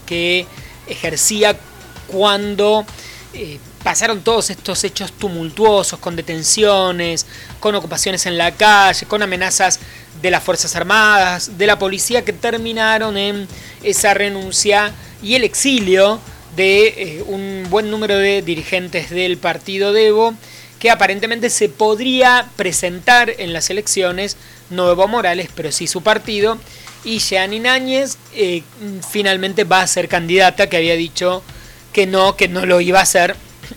que 0.06 0.46
ejercía 0.86 1.58
cuando 2.06 2.86
eh, 3.34 3.58
pasaron 3.84 4.22
todos 4.22 4.52
estos 4.52 4.84
hechos 4.84 5.12
tumultuosos, 5.12 5.98
con 5.98 6.16
detenciones, 6.16 7.26
con 7.60 7.74
ocupaciones 7.74 8.28
en 8.28 8.38
la 8.38 8.52
calle, 8.52 9.08
con 9.08 9.24
amenazas 9.24 9.80
de 10.22 10.30
las 10.30 10.44
Fuerzas 10.44 10.76
Armadas, 10.76 11.58
de 11.58 11.66
la 11.66 11.80
policía, 11.80 12.24
que 12.24 12.34
terminaron 12.34 13.18
en 13.18 13.48
esa 13.82 14.14
renuncia 14.14 14.94
y 15.24 15.34
el 15.34 15.44
exilio 15.44 16.20
de 16.56 16.88
eh, 16.88 17.24
un 17.28 17.68
buen 17.70 17.90
número 17.90 18.18
de 18.18 18.42
dirigentes 18.42 19.10
del 19.10 19.38
partido 19.38 19.94
de 19.94 20.08
Evo, 20.08 20.34
que 20.80 20.92
aparentemente 20.92 21.50
se 21.50 21.70
podría 21.70 22.50
presentar 22.56 23.34
en 23.38 23.54
las 23.54 23.70
elecciones, 23.70 24.38
no 24.70 24.90
Evo 24.90 25.08
Morales, 25.08 25.50
pero 25.56 25.72
sí 25.72 25.88
su 25.88 26.02
partido, 26.02 26.58
y 27.04 27.20
Jeanine 27.20 27.70
Áñez 27.70 28.18
eh, 28.34 28.64
finalmente 29.10 29.64
va 29.64 29.82
a 29.82 29.88
ser 29.88 30.08
candidata, 30.08 30.68
que 30.68 30.78
había 30.78 30.96
dicho 30.96 31.44
que 31.92 32.08
no, 32.08 32.36
que 32.36 32.48
no 32.48 32.66
lo 32.66 32.82
iba 32.82 33.00
a 33.00 33.04
hacer 33.04 33.36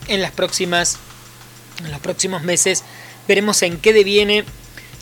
en 0.09 0.23
las 0.23 0.33
próximas 0.33 0.99
en 1.85 1.91
los 1.91 2.01
próximos 2.01 2.43
meses. 2.43 2.85
Veremos 3.29 3.63
en 3.63 3.79
qué 3.79 3.93
deviene 3.93 4.45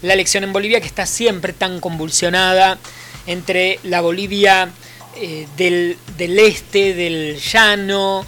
la 0.02 0.14
elección 0.14 0.44
en 0.44 0.52
Bolivia, 0.52 0.80
que 0.80 0.86
está 0.86 1.06
siempre 1.06 1.52
tan 1.52 1.80
convulsionada 1.80 2.78
entre 3.26 3.78
la 3.82 4.00
Bolivia 4.00 4.70
eh, 5.16 5.46
del, 5.56 5.96
este, 6.38 6.94
del 6.94 7.38
llano, 7.38 8.24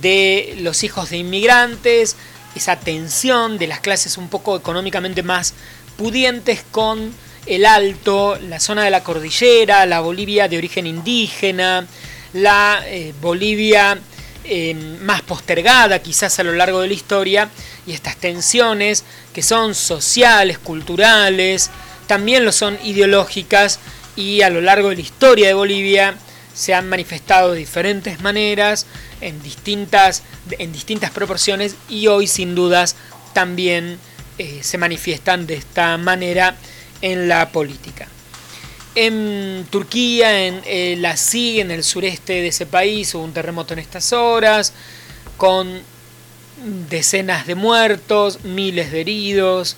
de 0.00 0.56
los 0.60 0.82
hijos 0.84 1.10
de 1.10 1.18
inmigrantes, 1.18 2.16
esa 2.54 2.76
tensión 2.76 3.58
de 3.58 3.66
las 3.66 3.80
clases 3.80 4.16
un 4.16 4.28
poco 4.28 4.56
económicamente 4.56 5.22
más 5.22 5.54
pudientes 5.96 6.64
con 6.70 7.12
el 7.46 7.66
Alto, 7.66 8.38
la 8.48 8.60
zona 8.60 8.84
de 8.84 8.90
la 8.90 9.02
cordillera, 9.02 9.86
la 9.86 10.00
Bolivia 10.00 10.48
de 10.48 10.56
origen 10.58 10.86
indígena, 10.86 11.86
la 12.32 12.82
eh, 12.86 13.12
Bolivia 13.20 13.98
eh, 14.44 14.74
más 15.00 15.22
postergada 15.22 16.00
quizás 16.00 16.38
a 16.38 16.42
lo 16.42 16.52
largo 16.52 16.80
de 16.80 16.88
la 16.88 16.94
historia, 16.94 17.48
y 17.86 17.92
estas 17.92 18.16
tensiones 18.16 19.04
que 19.32 19.42
son 19.42 19.74
sociales, 19.74 20.58
culturales, 20.58 21.70
también 22.06 22.44
lo 22.44 22.52
son 22.52 22.78
ideológicas, 22.84 23.78
y 24.16 24.42
a 24.42 24.50
lo 24.50 24.60
largo 24.60 24.90
de 24.90 24.96
la 24.96 25.02
historia 25.02 25.48
de 25.48 25.54
Bolivia 25.54 26.14
se 26.54 26.72
han 26.72 26.88
manifestado 26.88 27.52
de 27.52 27.58
diferentes 27.58 28.20
maneras, 28.20 28.86
en 29.20 29.42
distintas, 29.42 30.22
en 30.58 30.72
distintas 30.72 31.10
proporciones, 31.10 31.76
y 31.88 32.06
hoy 32.06 32.26
sin 32.26 32.54
dudas 32.54 32.94
también 33.32 33.98
eh, 34.38 34.60
se 34.62 34.78
manifiestan 34.78 35.46
de 35.46 35.54
esta 35.54 35.98
manera 35.98 36.56
en 37.02 37.28
la 37.28 37.50
política. 37.50 38.08
En 38.94 39.66
Turquía, 39.70 40.46
en 40.46 40.62
eh, 40.64 40.96
la 40.98 41.16
SIG, 41.16 41.60
en 41.60 41.72
el 41.72 41.82
sureste 41.82 42.34
de 42.34 42.48
ese 42.48 42.66
país, 42.66 43.12
hubo 43.14 43.24
un 43.24 43.32
terremoto 43.32 43.72
en 43.72 43.80
estas 43.80 44.12
horas, 44.12 44.72
con 45.36 45.82
decenas 46.88 47.46
de 47.46 47.56
muertos, 47.56 48.44
miles 48.44 48.92
de 48.92 49.00
heridos, 49.00 49.76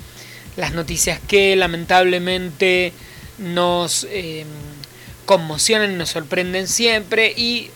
las 0.57 0.73
noticias 0.73 1.19
que 1.27 1.57
lamentablemente 1.57 2.93
nos 3.39 4.07
em, 4.11 4.47
conmocionan 5.25 5.99
nos 5.99 6.11
sorprenden 6.11 6.69
siempre, 6.69 7.33
y 7.37 7.71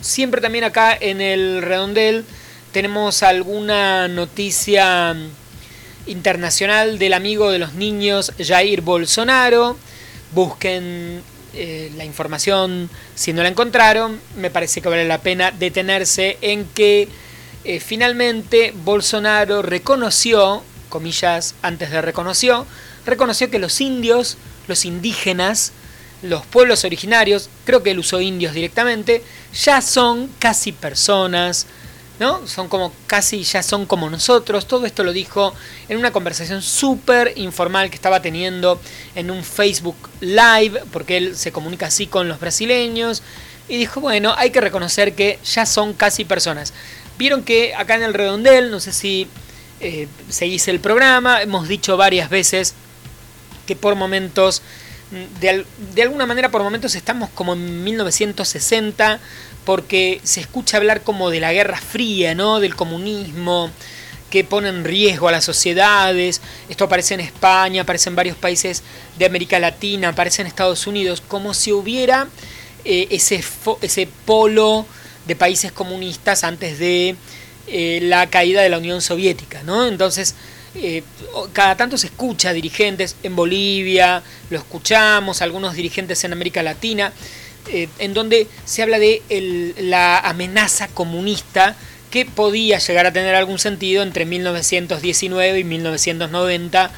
siempre 0.00 0.40
también 0.40 0.64
acá 0.64 0.96
en 0.98 1.20
el 1.20 1.62
redondel 1.62 2.24
tenemos 2.72 3.22
alguna 3.22 4.08
noticia 4.08 5.16
internacional 6.06 6.98
del 6.98 7.14
amigo 7.14 7.50
de 7.50 7.58
los 7.58 7.74
niños 7.74 8.32
Jair 8.38 8.82
Bolsonaro. 8.82 9.76
Busquen 10.32 11.22
eh, 11.54 11.90
la 11.96 12.04
información 12.04 12.90
si 13.14 13.32
no 13.32 13.42
la 13.42 13.48
encontraron. 13.48 14.20
Me 14.36 14.50
parece 14.50 14.80
que 14.80 14.88
vale 14.88 15.06
la 15.06 15.22
pena 15.22 15.50
detenerse 15.50 16.38
en 16.42 16.66
que 16.66 17.08
eh, 17.64 17.80
finalmente 17.80 18.72
Bolsonaro 18.74 19.62
reconoció, 19.62 20.62
comillas 20.88 21.54
antes 21.62 21.90
de 21.90 22.02
reconoció, 22.02 22.66
reconoció 23.06 23.50
que 23.50 23.58
los 23.58 23.80
indios, 23.80 24.36
los 24.68 24.84
indígenas, 24.84 25.72
los 26.22 26.44
pueblos 26.46 26.84
originarios, 26.84 27.48
creo 27.64 27.82
que 27.82 27.90
él 27.90 27.98
usó 27.98 28.20
indios 28.20 28.54
directamente, 28.54 29.22
ya 29.52 29.80
son 29.80 30.28
casi 30.38 30.72
personas, 30.72 31.66
¿no? 32.18 32.46
Son 32.46 32.68
como 32.68 32.92
casi 33.06 33.42
ya 33.42 33.62
son 33.62 33.86
como 33.86 34.08
nosotros. 34.08 34.66
Todo 34.66 34.86
esto 34.86 35.04
lo 35.04 35.12
dijo 35.12 35.54
en 35.88 35.98
una 35.98 36.12
conversación 36.12 36.62
súper 36.62 37.32
informal 37.36 37.90
que 37.90 37.96
estaba 37.96 38.22
teniendo 38.22 38.80
en 39.14 39.30
un 39.30 39.44
Facebook 39.44 39.96
Live, 40.20 40.82
porque 40.92 41.16
él 41.18 41.36
se 41.36 41.52
comunica 41.52 41.86
así 41.86 42.06
con 42.06 42.28
los 42.28 42.40
brasileños. 42.40 43.22
Y 43.68 43.76
dijo, 43.76 44.00
bueno, 44.00 44.34
hay 44.36 44.50
que 44.50 44.60
reconocer 44.60 45.14
que 45.14 45.38
ya 45.44 45.66
son 45.66 45.92
casi 45.92 46.24
personas. 46.24 46.72
Vieron 47.18 47.42
que 47.42 47.74
acá 47.74 47.96
en 47.96 48.04
el 48.04 48.14
redondel, 48.14 48.70
no 48.70 48.80
sé 48.80 48.92
si 48.92 49.26
eh, 49.80 50.08
seguís 50.30 50.68
el 50.68 50.80
programa, 50.80 51.42
hemos 51.42 51.66
dicho 51.68 51.96
varias 51.96 52.30
veces 52.30 52.74
que 53.66 53.76
por 53.76 53.94
momentos, 53.94 54.62
mm, 55.10 55.40
de, 55.94 56.02
alguna 56.02 56.26
manera 56.26 56.50
por 56.50 56.62
momentos 56.62 56.94
estamos 56.94 57.28
como 57.30 57.54
en 57.54 57.84
1960 57.84 59.20
porque 59.64 60.20
se 60.22 60.40
escucha 60.40 60.76
hablar 60.76 61.02
como 61.02 61.30
de 61.30 61.40
la 61.40 61.52
Guerra 61.52 61.78
Fría, 61.78 62.34
¿no? 62.34 62.60
Del 62.60 62.76
comunismo, 62.76 63.70
que 64.30 64.44
pone 64.44 64.68
en 64.68 64.84
riesgo 64.84 65.28
a 65.28 65.32
las 65.32 65.44
sociedades. 65.44 66.40
Esto 66.68 66.84
aparece 66.84 67.14
en 67.14 67.20
España, 67.20 67.82
aparece 67.82 68.08
en 68.08 68.16
varios 68.16 68.36
países 68.36 68.84
de 69.18 69.26
América 69.26 69.58
Latina, 69.58 70.10
aparece 70.10 70.42
en 70.42 70.48
Estados 70.48 70.86
Unidos, 70.86 71.20
como 71.26 71.52
si 71.52 71.72
hubiera 71.72 72.28
eh, 72.84 73.08
ese, 73.10 73.42
ese 73.82 74.08
polo 74.24 74.86
de 75.26 75.34
países 75.34 75.72
comunistas 75.72 76.44
antes 76.44 76.78
de 76.78 77.16
eh, 77.66 77.98
la 78.02 78.28
caída 78.30 78.62
de 78.62 78.68
la 78.68 78.78
Unión 78.78 79.02
Soviética, 79.02 79.62
¿no? 79.64 79.86
Entonces, 79.88 80.36
eh, 80.82 81.02
cada 81.52 81.76
tanto 81.76 81.96
se 81.96 82.08
escucha 82.08 82.52
dirigentes 82.52 83.16
en 83.22 83.34
Bolivia, 83.34 84.22
lo 84.50 84.58
escuchamos, 84.58 85.42
algunos 85.42 85.74
dirigentes 85.74 86.22
en 86.24 86.32
América 86.32 86.62
Latina, 86.62 87.12
eh, 87.68 87.88
en 87.98 88.14
donde 88.14 88.46
se 88.64 88.82
habla 88.82 88.98
de 88.98 89.22
la 89.78 90.18
amenaza 90.18 90.88
comunista 90.88 91.76
que 92.10 92.26
podía 92.26 92.78
llegar 92.78 93.06
a 93.06 93.12
tener 93.12 93.34
algún 93.34 93.58
sentido 93.58 94.02
entre 94.02 94.24
1919 94.24 95.58
y 95.58 95.64
1990, 95.64 96.90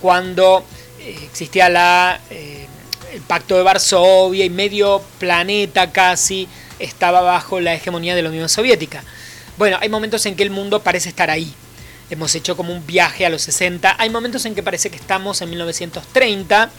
cuando 0.00 0.64
eh, 1.00 1.18
existía 1.24 1.68
la, 1.68 2.20
el 2.30 3.20
Pacto 3.26 3.56
de 3.56 3.62
Varsovia 3.62 4.44
y 4.44 4.50
medio 4.50 5.02
planeta 5.18 5.92
casi 5.92 6.48
estaba 6.78 7.20
bajo 7.20 7.60
la 7.60 7.74
hegemonía 7.74 8.14
de 8.14 8.22
la 8.22 8.30
Unión 8.30 8.48
Soviética. 8.48 9.04
Bueno, 9.58 9.76
hay 9.80 9.90
momentos 9.90 10.24
en 10.26 10.36
que 10.36 10.42
el 10.42 10.50
mundo 10.50 10.82
parece 10.82 11.10
estar 11.10 11.30
ahí. 11.30 11.54
Hemos 12.10 12.34
hecho 12.34 12.56
como 12.56 12.72
un 12.72 12.86
viaje 12.86 13.24
a 13.24 13.30
los 13.30 13.42
60. 13.42 13.96
Hay 13.98 14.10
momentos 14.10 14.44
en 14.44 14.54
que 14.54 14.62
parece 14.62 14.90
que 14.90 14.96
estamos 14.96 15.40
en 15.42 15.50
1930. 15.50 16.70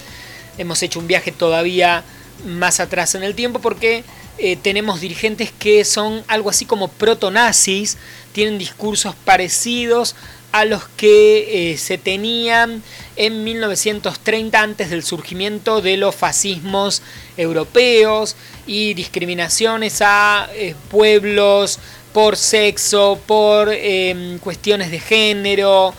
Hemos 0.58 0.82
hecho 0.82 1.00
un 1.00 1.06
viaje 1.06 1.32
todavía 1.32 2.04
más 2.46 2.80
atrás 2.80 3.14
en 3.14 3.22
el 3.22 3.34
tiempo 3.34 3.60
porque 3.60 4.04
eh, 4.38 4.56
tenemos 4.56 5.00
dirigentes 5.00 5.52
que 5.52 5.84
son 5.84 6.24
algo 6.26 6.50
así 6.50 6.64
como 6.64 6.88
proto-nazis, 6.88 7.98
tienen 8.32 8.58
discursos 8.58 9.14
parecidos 9.24 10.16
a 10.52 10.64
los 10.66 10.84
que 10.96 11.72
eh, 11.72 11.78
se 11.78 11.96
tenían 11.96 12.82
en 13.16 13.44
1930 13.44 14.60
antes 14.60 14.90
del 14.90 15.02
surgimiento 15.02 15.80
de 15.80 15.96
los 15.96 16.14
fascismos 16.14 17.02
europeos 17.36 18.36
y 18.66 18.94
discriminaciones 18.94 20.02
a 20.02 20.48
eh, 20.54 20.74
pueblos 20.90 21.78
por 22.12 22.36
sexo, 22.36 23.18
por 23.26 23.72
em, 23.72 24.38
cuestiones 24.38 24.90
de 24.90 25.00
género, 25.00 25.94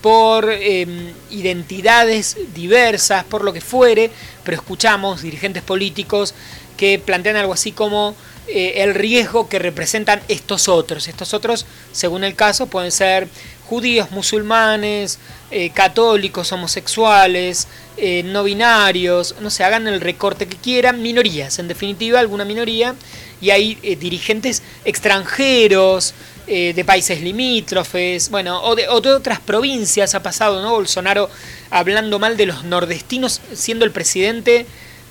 por 0.00 0.50
em, 0.50 1.12
identidades 1.30 2.36
diversas, 2.54 3.22
por 3.24 3.44
lo 3.44 3.52
que 3.52 3.60
fuere, 3.60 4.10
pero 4.42 4.56
escuchamos 4.56 5.22
dirigentes 5.22 5.62
políticos 5.62 6.34
que 6.76 6.98
plantean 6.98 7.36
algo 7.36 7.52
así 7.52 7.72
como 7.72 8.16
eh, 8.46 8.82
el 8.82 8.94
riesgo 8.94 9.48
que 9.48 9.58
representan 9.58 10.20
estos 10.28 10.68
otros. 10.68 11.08
Estos 11.08 11.32
otros, 11.32 11.64
según 11.92 12.24
el 12.24 12.34
caso, 12.34 12.66
pueden 12.66 12.92
ser 12.92 13.28
judíos, 13.66 14.10
musulmanes, 14.10 15.18
eh, 15.50 15.70
católicos, 15.70 16.52
homosexuales, 16.52 17.68
eh, 17.96 18.22
no 18.22 18.44
binarios, 18.44 19.36
no 19.40 19.48
sé, 19.48 19.64
hagan 19.64 19.86
el 19.86 20.00
recorte 20.02 20.46
que 20.46 20.56
quieran, 20.56 21.00
minorías, 21.00 21.58
en 21.58 21.68
definitiva, 21.68 22.20
alguna 22.20 22.44
minoría, 22.44 22.94
y 23.44 23.50
hay 23.50 23.74
dirigentes 24.00 24.62
extranjeros, 24.84 26.14
de 26.46 26.84
países 26.84 27.22
limítrofes, 27.22 28.28
bueno, 28.28 28.62
o 28.62 28.74
de, 28.74 28.86
otras 28.88 29.40
provincias 29.40 30.14
ha 30.14 30.22
pasado, 30.22 30.60
¿no? 30.60 30.72
Bolsonaro 30.72 31.30
hablando 31.70 32.18
mal 32.18 32.36
de 32.36 32.44
los 32.44 32.64
nordestinos, 32.64 33.40
siendo 33.54 33.86
el 33.86 33.90
presidente 33.90 34.66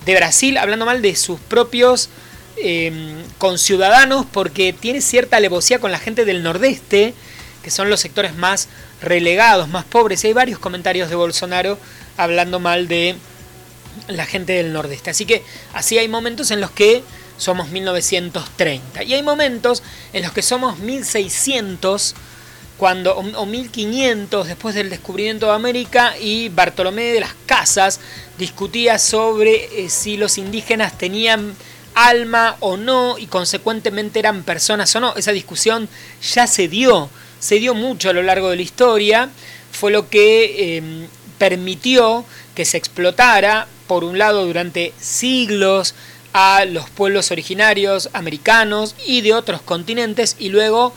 de 0.05 0.15
Brasil, 0.15 0.57
hablando 0.57 0.85
mal 0.85 1.01
de 1.01 1.15
sus 1.15 1.39
propios 1.39 2.09
eh, 2.57 2.91
conciudadanos, 3.37 4.25
porque 4.31 4.73
tiene 4.73 5.01
cierta 5.01 5.37
alevosía 5.37 5.79
con 5.79 5.91
la 5.91 5.99
gente 5.99 6.25
del 6.25 6.43
nordeste, 6.43 7.13
que 7.63 7.71
son 7.71 7.89
los 7.89 7.99
sectores 7.99 8.35
más 8.35 8.67
relegados, 9.01 9.69
más 9.69 9.85
pobres. 9.85 10.23
Y 10.23 10.27
hay 10.27 10.33
varios 10.33 10.59
comentarios 10.59 11.09
de 11.09 11.15
Bolsonaro 11.15 11.77
hablando 12.17 12.59
mal 12.59 12.87
de 12.87 13.15
la 14.07 14.25
gente 14.25 14.53
del 14.53 14.73
nordeste. 14.73 15.09
Así 15.09 15.25
que 15.25 15.43
así 15.73 15.97
hay 15.97 16.07
momentos 16.07 16.51
en 16.51 16.61
los 16.61 16.71
que 16.71 17.03
somos 17.37 17.69
1930 17.69 19.03
y 19.03 19.13
hay 19.13 19.23
momentos 19.23 19.83
en 20.13 20.23
los 20.23 20.31
que 20.31 20.41
somos 20.41 20.79
1600 20.79 22.15
cuando, 22.77 23.15
o, 23.15 23.45
1500 23.45 24.47
después 24.47 24.75
del 24.75 24.89
descubrimiento 24.89 25.47
de 25.47 25.53
América 25.53 26.15
y 26.19 26.49
Bartolomé 26.49 27.13
de 27.13 27.19
las 27.19 27.33
Casas 27.45 27.99
discutía 28.37 28.99
sobre 28.99 29.85
eh, 29.85 29.89
si 29.89 30.17
los 30.17 30.37
indígenas 30.37 30.97
tenían 30.97 31.55
alma 31.95 32.57
o 32.59 32.77
no 32.77 33.17
y 33.17 33.27
consecuentemente 33.27 34.19
eran 34.19 34.43
personas 34.43 34.95
o 34.95 34.99
no. 34.99 35.15
Esa 35.15 35.31
discusión 35.31 35.87
ya 36.33 36.47
se 36.47 36.67
dio, 36.67 37.09
se 37.39 37.55
dio 37.55 37.73
mucho 37.73 38.09
a 38.09 38.13
lo 38.13 38.23
largo 38.23 38.49
de 38.49 38.55
la 38.55 38.61
historia, 38.63 39.29
fue 39.71 39.91
lo 39.91 40.09
que 40.09 40.77
em, 40.77 41.07
permitió 41.37 42.25
que 42.55 42.65
se 42.65 42.77
explotara, 42.77 43.67
por 43.87 44.03
un 44.03 44.17
lado, 44.17 44.45
durante 44.45 44.93
siglos 44.99 45.93
a 46.33 46.65
los 46.65 46.89
pueblos 46.89 47.31
originarios 47.31 48.09
americanos 48.13 48.95
y 49.05 49.21
de 49.21 49.33
otros 49.33 49.61
continentes 49.61 50.35
y 50.39 50.49
luego 50.49 50.93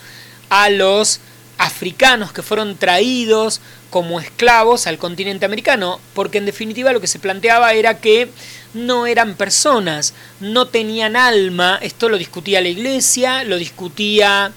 a 0.49 0.71
los 0.71 1.21
africanos 1.59 2.33
que 2.33 2.43
fueron 2.43 2.77
traídos 2.77 3.61
como 3.91 4.21
esclavos 4.21 4.87
al 4.87 4.99
continente 4.99 5.47
americano, 5.47 6.01
porque 6.15 6.39
en 6.39 6.47
definitiva 6.47 6.93
lo 6.93 7.01
que 7.01 7.07
se 7.07 7.19
planteaba 7.19 7.73
era 7.73 7.99
que 7.99 8.29
no 8.75 9.07
eran 9.07 9.37
personas, 9.37 10.13
no 10.41 10.67
tenían 10.67 11.17
alma, 11.17 11.79
esto 11.81 12.09
lo 12.09 12.19
discutía 12.19 12.61
la 12.61 12.69
iglesia, 12.69 13.45
lo 13.45 13.57
discutía 13.57 14.53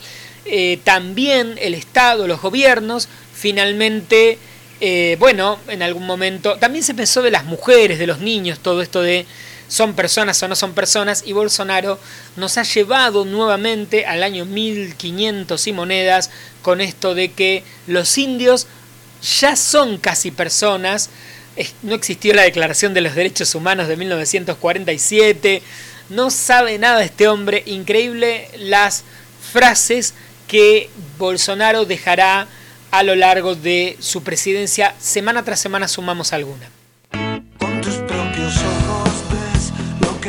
eh, 0.45 0.80
también 0.84 1.57
el 1.61 1.73
Estado, 1.73 2.27
los 2.27 2.41
gobiernos, 2.41 3.07
finalmente, 3.34 4.38
eh, 4.82 5.15
bueno, 5.19 5.59
en 5.67 5.84
algún 5.84 6.05
momento, 6.05 6.57
también 6.57 6.84
se 6.84 6.93
pensó 6.93 7.21
de 7.21 7.32
las 7.32 7.45
mujeres, 7.45 7.99
de 7.99 8.07
los 8.07 8.19
niños, 8.19 8.59
todo 8.59 8.82
esto 8.82 9.01
de 9.01 9.25
son 9.70 9.93
personas 9.93 10.41
o 10.43 10.47
no 10.49 10.55
son 10.55 10.74
personas, 10.74 11.24
y 11.26 11.32
Bolsonaro 11.32 11.97
nos 12.36 12.57
ha 12.57 12.63
llevado 12.63 13.24
nuevamente 13.24 14.05
al 14.05 14.24
año 14.24 14.43
1500 14.43 15.67
y 15.67 15.72
monedas 15.72 16.30
con 16.61 16.82
esto 16.82 17.15
de 17.15 17.32
que 17.32 17.63
los 17.88 18.17
indios 18.17 18.67
ya 19.41 19.55
son 19.55 19.97
casi 19.97 20.32
personas, 20.32 21.09
no 21.84 21.95
existió 21.95 22.34
la 22.34 22.43
Declaración 22.43 22.93
de 22.93 23.01
los 23.01 23.15
Derechos 23.15 23.53
Humanos 23.55 23.88
de 23.88 23.95
1947, 23.95 25.61
no 26.09 26.32
sabe 26.32 26.80
nada 26.80 27.03
este 27.03 27.28
hombre, 27.28 27.63
increíble 27.65 28.49
las 28.57 29.03
frases 29.53 30.15
que 30.47 30.89
Bolsonaro 31.17 31.86
dejará 31.86 32.47
a 32.91 33.03
lo 33.03 33.15
largo 33.15 33.53
de 33.53 33.97
su 33.99 34.24
presidencia. 34.24 34.95
Semana 34.99 35.43
tras 35.43 35.59
semana 35.59 35.88
sumamos 35.88 36.34
alguna. 36.34 36.70
Con 37.59 37.82
tus 37.82 37.95
propios 37.97 38.57
ojos 38.57 38.78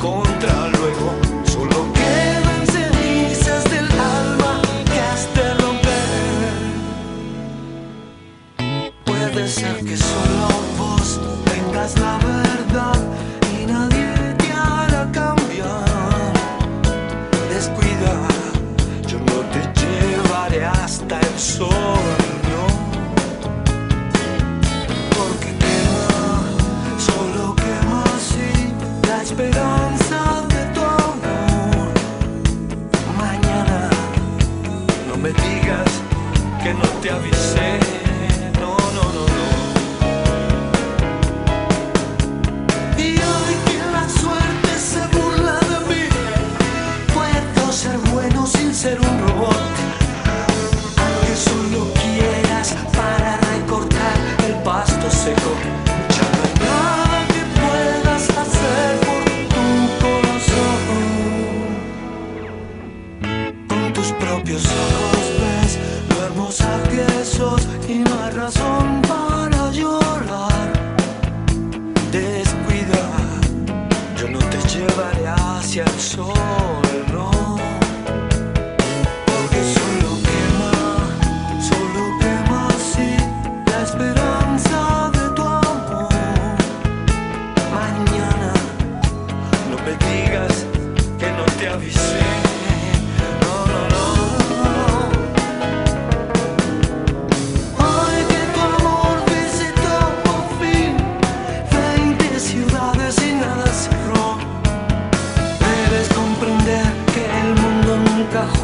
contra 0.00 0.68
Luego. 0.68 1.12
Solo 1.44 1.92
quedan 1.92 2.66
cenizas 2.66 3.64
del 3.64 3.88
alma 4.18 4.62
que 4.86 5.00
has 5.00 5.28
de 5.34 5.54
romper. 5.62 6.08
Puede 9.04 9.48
ser 9.48 9.76
que 9.84 9.96
solo 9.96 10.48
vos 10.78 11.20
tengas 11.44 11.98
la 11.98 12.18
verdad 12.18 12.99
avisé. 37.08 37.39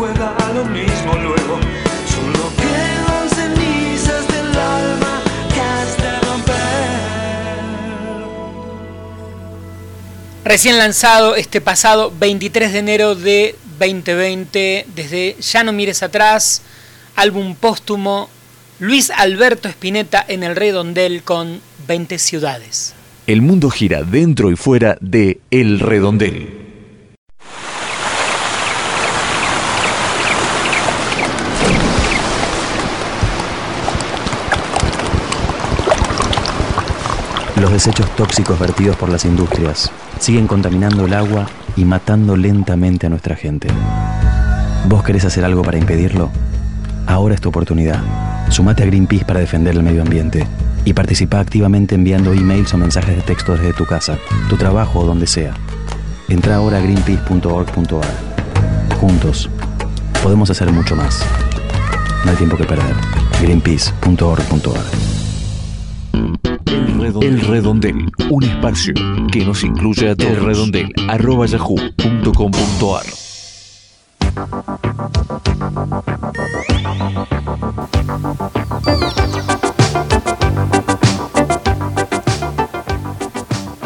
Juega 0.07 0.37
a 0.37 0.53
lo 0.53 0.65
mismo 0.65 1.15
luego 1.15 1.59
Solo 2.09 2.53
quedan 2.57 3.29
cenizas 3.31 4.29
del 4.29 4.59
alma 4.59 5.23
que 5.53 5.61
has 5.61 5.97
de 5.97 6.21
romper 6.21 6.55
Recién 10.45 10.79
lanzado 10.79 11.35
este 11.37 11.61
pasado 11.61 12.13
23 12.19 12.73
de 12.73 12.79
enero 12.79 13.15
de 13.15 13.57
2020, 13.79 14.87
desde 14.95 15.37
Ya 15.41 15.63
no 15.65 15.73
mires 15.73 16.03
atrás, 16.03 16.63
álbum 17.15 17.55
póstumo, 17.55 18.31
Luis 18.79 19.11
Alberto 19.11 19.69
Spinetta 19.69 20.25
en 20.27 20.45
el 20.45 20.57
Redondel 20.57 21.23
con 21.25 21.61
20 21.87 22.19
ciudades. 22.19 22.95
El 23.27 23.43
mundo 23.43 23.69
gira 23.69 24.03
dentro 24.03 24.51
y 24.51 24.57
fuera 24.57 24.97
de 25.03 25.41
El 25.51 25.81
Redondel. 25.81 26.66
Los 37.67 37.73
desechos 37.73 38.09
tóxicos 38.15 38.61
vertidos 38.61 38.95
por 38.95 39.09
las 39.09 39.25
industrias 39.25 39.91
siguen 40.21 40.47
contaminando 40.47 41.05
el 41.05 41.13
agua 41.13 41.47
y 41.75 41.85
matando 41.85 42.37
lentamente 42.37 43.09
a 43.09 43.11
nuestra 43.11 43.35
gente. 43.35 43.67
¿Vos 44.89 45.03
querés 45.03 45.25
hacer 45.25 45.45
algo 45.45 45.63
para 45.63 45.77
impedirlo? 45.77 46.31
Ahora 47.09 47.35
es 47.35 47.41
tu 47.41 47.49
oportunidad. 47.49 48.01
Sumate 48.51 48.85
a 48.85 48.87
Greenpeace 48.87 49.25
para 49.25 49.41
defender 49.41 49.75
el 49.75 49.83
medio 49.83 50.03
ambiente 50.03 50.47
y 50.85 50.93
participa 50.93 51.41
activamente 51.41 51.97
enviando 51.97 52.33
emails 52.33 52.73
o 52.73 52.79
mensajes 52.79 53.17
de 53.17 53.23
texto 53.23 53.57
desde 53.57 53.73
tu 53.73 53.85
casa, 53.85 54.17
tu 54.49 54.57
trabajo 54.57 55.01
o 55.01 55.05
donde 55.05 55.27
sea. 55.27 55.53
Entra 56.29 56.55
ahora 56.55 56.79
a 56.79 56.83
greenpeace.org.ar. 56.83 58.97
Juntos 59.01 59.51
podemos 60.23 60.49
hacer 60.51 60.71
mucho 60.71 60.95
más. 60.95 61.21
No 62.25 62.31
hay 62.31 62.37
tiempo 62.37 62.57
que 62.57 62.65
perder. 62.65 62.95
greenpeace.org.ar. 63.41 65.16
El 66.67 66.99
Redondel. 66.99 67.29
El 67.29 67.41
Redondel, 67.41 68.13
un 68.31 68.45
espacio 68.45 68.95
que 69.33 69.45
nos 69.45 69.63
incluye 69.63 70.11
a 70.11 70.17
todos. 70.17 70.33
El 70.33 70.45
Redondel, 70.45 70.93
arroba 71.09 71.47
yahoo.com.ar. 71.47 73.07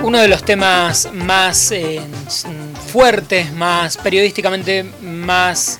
Uno 0.02 0.18
de 0.18 0.28
los 0.28 0.42
temas 0.42 1.08
más 1.14 1.70
eh, 1.70 2.00
fuertes, 2.88 3.52
más 3.52 3.96
periodísticamente 3.96 4.84
más 5.02 5.78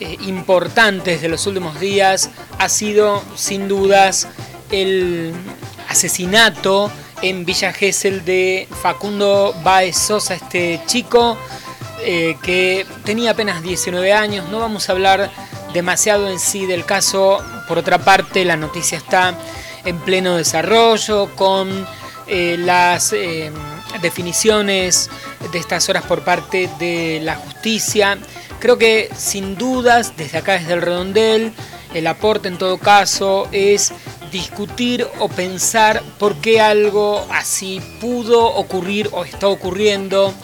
eh, 0.00 0.16
importantes 0.26 1.20
de 1.20 1.28
los 1.28 1.46
últimos 1.46 1.78
días 1.80 2.30
ha 2.58 2.68
sido 2.68 3.22
sin 3.34 3.68
dudas 3.68 4.28
el 4.70 5.34
asesinato 5.88 6.90
en 7.22 7.44
Villa 7.44 7.72
Gesell 7.72 8.24
de 8.24 8.68
Facundo 8.82 9.54
Baez 9.62 9.96
Sosa, 9.96 10.34
este 10.34 10.80
chico 10.86 11.36
eh, 12.04 12.36
que 12.42 12.86
tenía 13.04 13.32
apenas 13.32 13.62
19 13.62 14.12
años. 14.12 14.48
No 14.50 14.60
vamos 14.60 14.88
a 14.88 14.92
hablar 14.92 15.30
demasiado 15.72 16.28
en 16.28 16.38
sí 16.38 16.66
del 16.66 16.84
caso. 16.84 17.38
Por 17.66 17.78
otra 17.78 17.98
parte, 17.98 18.44
la 18.44 18.56
noticia 18.56 18.98
está 18.98 19.34
en 19.84 19.98
pleno 20.00 20.36
desarrollo 20.36 21.34
con 21.34 21.86
eh, 22.26 22.56
las 22.58 23.12
eh, 23.12 23.50
definiciones 24.00 25.10
de 25.50 25.58
estas 25.58 25.88
horas 25.88 26.04
por 26.04 26.22
parte 26.22 26.70
de 26.78 27.20
la 27.22 27.36
justicia. 27.36 28.18
Creo 28.60 28.78
que 28.78 29.10
sin 29.16 29.56
dudas, 29.56 30.16
desde 30.16 30.38
acá, 30.38 30.52
desde 30.54 30.74
el 30.74 30.82
redondel, 30.82 31.52
el 31.94 32.06
aporte 32.06 32.48
en 32.48 32.58
todo 32.58 32.78
caso 32.78 33.48
es 33.50 33.92
discutir 34.30 35.06
o 35.18 35.28
pensar 35.28 36.02
por 36.18 36.36
qué 36.36 36.60
algo 36.60 37.26
así 37.30 37.80
pudo 38.00 38.44
ocurrir 38.44 39.08
o 39.12 39.24
está 39.24 39.48
ocurriendo. 39.48 40.34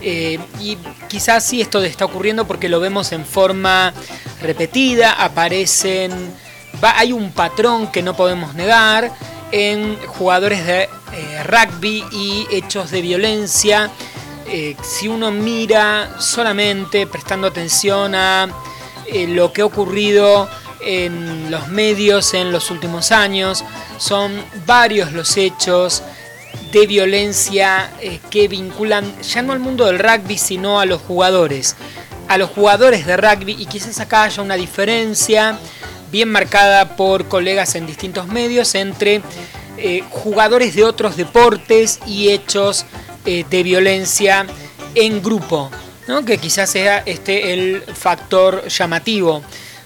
Eh, 0.00 0.38
y 0.60 0.76
quizás 1.08 1.44
sí 1.44 1.60
esto 1.60 1.82
está 1.82 2.04
ocurriendo 2.04 2.46
porque 2.46 2.68
lo 2.68 2.80
vemos 2.80 3.12
en 3.12 3.24
forma 3.24 3.92
repetida, 4.40 5.12
aparecen, 5.12 6.10
hay 6.80 7.12
un 7.12 7.30
patrón 7.30 7.86
que 7.92 8.02
no 8.02 8.16
podemos 8.16 8.54
negar 8.54 9.12
en 9.52 9.96
jugadores 10.08 10.66
de 10.66 10.82
eh, 10.82 11.42
rugby 11.44 12.04
y 12.10 12.46
hechos 12.50 12.90
de 12.90 13.00
violencia. 13.00 13.90
Eh, 14.48 14.76
si 14.82 15.06
uno 15.06 15.30
mira 15.30 16.20
solamente 16.20 17.06
prestando 17.06 17.46
atención 17.46 18.14
a 18.14 18.48
lo 19.28 19.52
que 19.52 19.60
ha 19.60 19.66
ocurrido 19.66 20.48
en 20.84 21.50
los 21.50 21.68
medios 21.68 22.34
en 22.34 22.52
los 22.52 22.70
últimos 22.70 23.12
años, 23.12 23.64
son 23.98 24.32
varios 24.66 25.12
los 25.12 25.36
hechos 25.36 26.02
de 26.72 26.86
violencia 26.86 27.90
eh, 28.00 28.18
que 28.30 28.48
vinculan 28.48 29.20
ya 29.22 29.42
no 29.42 29.52
al 29.52 29.60
mundo 29.60 29.86
del 29.86 29.98
rugby, 29.98 30.38
sino 30.38 30.80
a 30.80 30.86
los 30.86 31.00
jugadores. 31.02 31.76
A 32.28 32.38
los 32.38 32.50
jugadores 32.50 33.06
de 33.06 33.16
rugby 33.16 33.56
y 33.58 33.66
quizás 33.66 34.00
acá 34.00 34.24
haya 34.24 34.42
una 34.42 34.54
diferencia 34.54 35.58
bien 36.10 36.30
marcada 36.30 36.96
por 36.96 37.28
colegas 37.28 37.74
en 37.74 37.86
distintos 37.86 38.26
medios 38.28 38.74
entre 38.74 39.22
eh, 39.76 40.04
jugadores 40.10 40.74
de 40.74 40.84
otros 40.84 41.16
deportes 41.16 42.00
y 42.06 42.30
hechos 42.30 42.84
eh, 43.24 43.44
de 43.48 43.62
violencia 43.62 44.46
en 44.94 45.22
grupo, 45.22 45.70
¿no? 46.06 46.24
que 46.24 46.38
quizás 46.38 46.70
sea 46.70 47.02
este 47.06 47.52
el 47.52 47.82
factor 47.82 48.68
llamativo. 48.68 49.42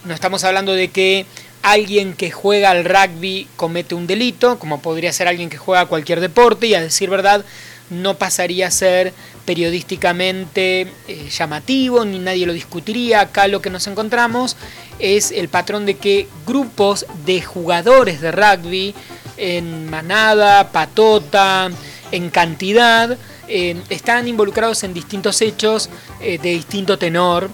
No 0.06 0.14
estamos 0.14 0.44
hablando 0.44 0.72
de 0.72 0.88
que 0.88 1.26
alguien 1.62 2.14
que 2.14 2.30
juega 2.30 2.70
al 2.70 2.84
rugby 2.84 3.48
comete 3.56 3.96
un 3.96 4.06
delito, 4.06 4.56
como 4.60 4.80
podría 4.80 5.12
ser 5.12 5.26
alguien 5.26 5.50
que 5.50 5.58
juega 5.58 5.86
cualquier 5.86 6.20
deporte, 6.20 6.68
y 6.68 6.74
a 6.74 6.80
decir 6.80 7.10
verdad, 7.10 7.44
no 7.90 8.16
pasaría 8.16 8.68
a 8.68 8.70
ser 8.70 9.12
periodísticamente 9.44 10.92
eh, 11.08 11.28
llamativo, 11.28 12.04
ni 12.04 12.20
nadie 12.20 12.46
lo 12.46 12.52
discutiría. 12.52 13.20
Acá 13.20 13.48
lo 13.48 13.60
que 13.60 13.68
nos 13.68 13.88
encontramos 13.88 14.56
es 15.00 15.32
el 15.32 15.48
patrón 15.48 15.86
de 15.86 15.96
que 15.96 16.28
grupos 16.46 17.04
de 17.24 17.42
jugadores 17.42 18.20
de 18.20 18.30
rugby, 18.30 18.94
en 19.36 19.90
manada, 19.90 20.70
patota, 20.70 21.68
en 22.12 22.30
cantidad, 22.30 23.18
eh, 23.48 23.82
están 23.88 24.28
involucrados 24.28 24.84
en 24.84 24.94
distintos 24.94 25.42
hechos 25.42 25.90
eh, 26.20 26.38
de 26.38 26.50
distinto 26.50 26.96
tenor 26.96 27.50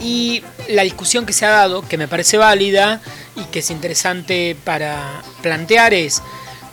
y 0.00 0.42
la 0.68 0.82
discusión 0.82 1.26
que 1.26 1.32
se 1.32 1.46
ha 1.46 1.50
dado, 1.50 1.86
que 1.86 1.98
me 1.98 2.08
parece 2.08 2.36
válida 2.36 3.00
y 3.36 3.44
que 3.44 3.60
es 3.60 3.70
interesante 3.70 4.56
para 4.64 5.22
plantear, 5.42 5.94
es 5.94 6.22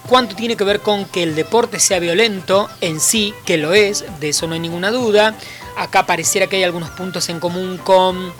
cuánto 0.08 0.36
tiene 0.36 0.56
que 0.56 0.64
ver 0.64 0.82
con 0.82 1.06
que 1.06 1.24
el 1.24 1.36
deporte 1.36 1.80
sea 1.80 2.00
violento 2.00 2.70
en 2.82 3.00
sí, 3.00 3.34
que 3.46 3.58
lo 3.58 3.74
es, 3.74 4.06
de 4.20 4.30
eso 4.30 4.48
no 4.48 4.54
hay 4.54 4.60
ninguna 4.60 4.92
duda. 4.92 5.36
Acá 5.78 6.06
pareciera 6.06 6.48
que 6.48 6.58
hay 6.58 6.64
algunos 6.64 6.90
puntos 6.92 7.30
en 7.30 7.40
común 7.40 7.78
con 7.78 8.34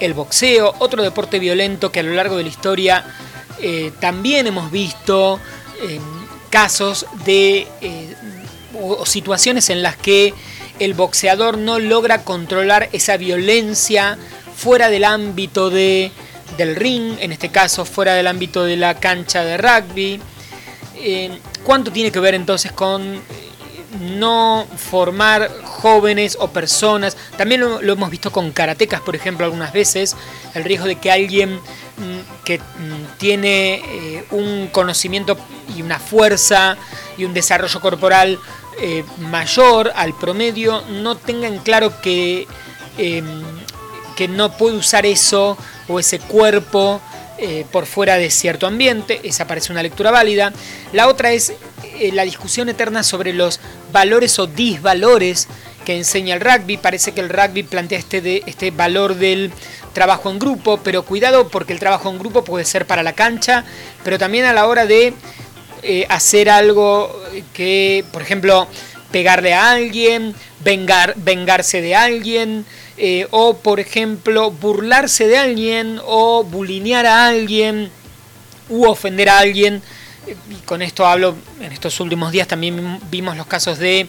el 0.00 0.14
boxeo, 0.14 0.74
otro 0.80 1.02
deporte 1.02 1.38
violento 1.38 1.92
que 1.92 2.00
a 2.00 2.02
lo 2.02 2.12
largo 2.12 2.36
de 2.36 2.42
la 2.42 2.48
historia 2.48 3.04
eh, 3.60 3.92
también 4.00 4.46
hemos 4.46 4.70
visto 4.70 5.38
eh, 5.82 6.00
casos 6.50 7.06
de 7.24 7.66
eh, 7.80 8.14
o 8.80 9.06
situaciones 9.06 9.70
en 9.70 9.82
las 9.82 9.96
que 9.96 10.34
el 10.78 10.94
boxeador 10.94 11.58
no 11.58 11.78
logra 11.78 12.24
controlar 12.24 12.88
esa 12.92 13.16
violencia 13.16 14.18
fuera 14.56 14.88
del 14.88 15.04
ámbito 15.04 15.70
de, 15.70 16.10
del 16.56 16.76
ring, 16.76 17.16
en 17.20 17.32
este 17.32 17.50
caso 17.50 17.84
fuera 17.84 18.14
del 18.14 18.26
ámbito 18.26 18.64
de 18.64 18.76
la 18.76 18.94
cancha 18.98 19.44
de 19.44 19.56
rugby. 19.56 20.20
Eh, 20.96 21.38
¿Cuánto 21.64 21.90
tiene 21.92 22.12
que 22.12 22.20
ver 22.20 22.34
entonces 22.34 22.72
con 22.72 23.02
eh, 23.02 23.20
no 24.00 24.66
formar 24.76 25.50
jóvenes 25.64 26.36
o 26.40 26.48
personas? 26.48 27.16
También 27.36 27.60
lo, 27.60 27.80
hemos 27.80 28.10
visto 28.10 28.30
con 28.30 28.52
karatecas, 28.52 29.00
por 29.00 29.16
ejemplo, 29.16 29.44
algunas 29.44 29.72
veces, 29.72 30.16
el 30.54 30.64
riesgo 30.64 30.86
de 30.86 30.96
que 30.96 31.10
alguien 31.10 31.54
mm, 31.54 32.44
que 32.44 32.58
mm, 32.58 33.18
tiene 33.18 33.74
eh, 33.74 34.24
un 34.30 34.68
conocimiento 34.68 35.36
y 35.76 35.82
una 35.82 35.98
fuerza 35.98 36.76
y 37.16 37.24
un 37.24 37.34
desarrollo 37.34 37.80
corporal 37.80 38.38
eh, 38.80 39.04
mayor 39.18 39.92
al 39.94 40.16
promedio 40.16 40.82
no 40.82 41.16
tengan 41.16 41.58
claro 41.58 42.00
que, 42.00 42.46
em, 42.98 43.42
que 44.16 44.28
no 44.28 44.56
puede 44.56 44.76
usar 44.76 45.06
eso 45.06 45.56
o 45.88 46.00
ese 46.00 46.18
cuerpo 46.18 47.00
eh, 47.36 47.66
por 47.72 47.86
fuera 47.86 48.16
de 48.16 48.30
cierto 48.30 48.66
ambiente, 48.66 49.20
esa 49.24 49.46
parece 49.46 49.72
una 49.72 49.82
lectura 49.82 50.12
válida. 50.12 50.52
La 50.92 51.08
otra 51.08 51.32
es 51.32 51.52
eh, 51.98 52.10
la 52.12 52.22
discusión 52.22 52.68
eterna 52.68 53.02
sobre 53.02 53.32
los 53.32 53.58
valores 53.92 54.38
o 54.38 54.46
disvalores 54.46 55.48
que 55.84 55.96
enseña 55.96 56.34
el 56.34 56.40
rugby. 56.40 56.76
Parece 56.76 57.12
que 57.12 57.20
el 57.20 57.28
rugby 57.28 57.64
plantea 57.64 57.98
este, 57.98 58.42
este 58.48 58.70
valor 58.70 59.16
del 59.16 59.52
trabajo 59.92 60.30
en 60.30 60.38
grupo, 60.38 60.78
pero 60.82 61.04
cuidado 61.04 61.48
porque 61.48 61.72
el 61.72 61.80
trabajo 61.80 62.08
en 62.08 62.18
grupo 62.18 62.44
puede 62.44 62.64
ser 62.64 62.86
para 62.86 63.02
la 63.02 63.14
cancha, 63.14 63.64
pero 64.04 64.18
también 64.18 64.44
a 64.44 64.52
la 64.52 64.66
hora 64.66 64.86
de 64.86 65.12
eh, 65.84 66.06
hacer 66.08 66.48
algo 66.48 67.22
que, 67.52 68.04
por 68.10 68.22
ejemplo, 68.22 68.66
pegarle 69.14 69.54
a 69.54 69.70
alguien, 69.70 70.34
vengar, 70.64 71.14
vengarse 71.16 71.80
de 71.80 71.94
alguien, 71.94 72.66
eh, 72.96 73.28
o 73.30 73.58
por 73.58 73.78
ejemplo, 73.78 74.50
burlarse 74.50 75.28
de 75.28 75.36
alguien, 75.36 76.00
o 76.04 76.42
bulinear 76.42 77.06
a 77.06 77.28
alguien, 77.28 77.90
u 78.68 78.86
ofender 78.86 79.28
a 79.28 79.38
alguien. 79.38 79.82
Y 80.50 80.54
con 80.64 80.82
esto 80.82 81.06
hablo, 81.06 81.36
en 81.60 81.70
estos 81.70 82.00
últimos 82.00 82.32
días 82.32 82.48
también 82.48 82.98
vimos 83.10 83.36
los 83.36 83.46
casos 83.46 83.78
de 83.78 84.08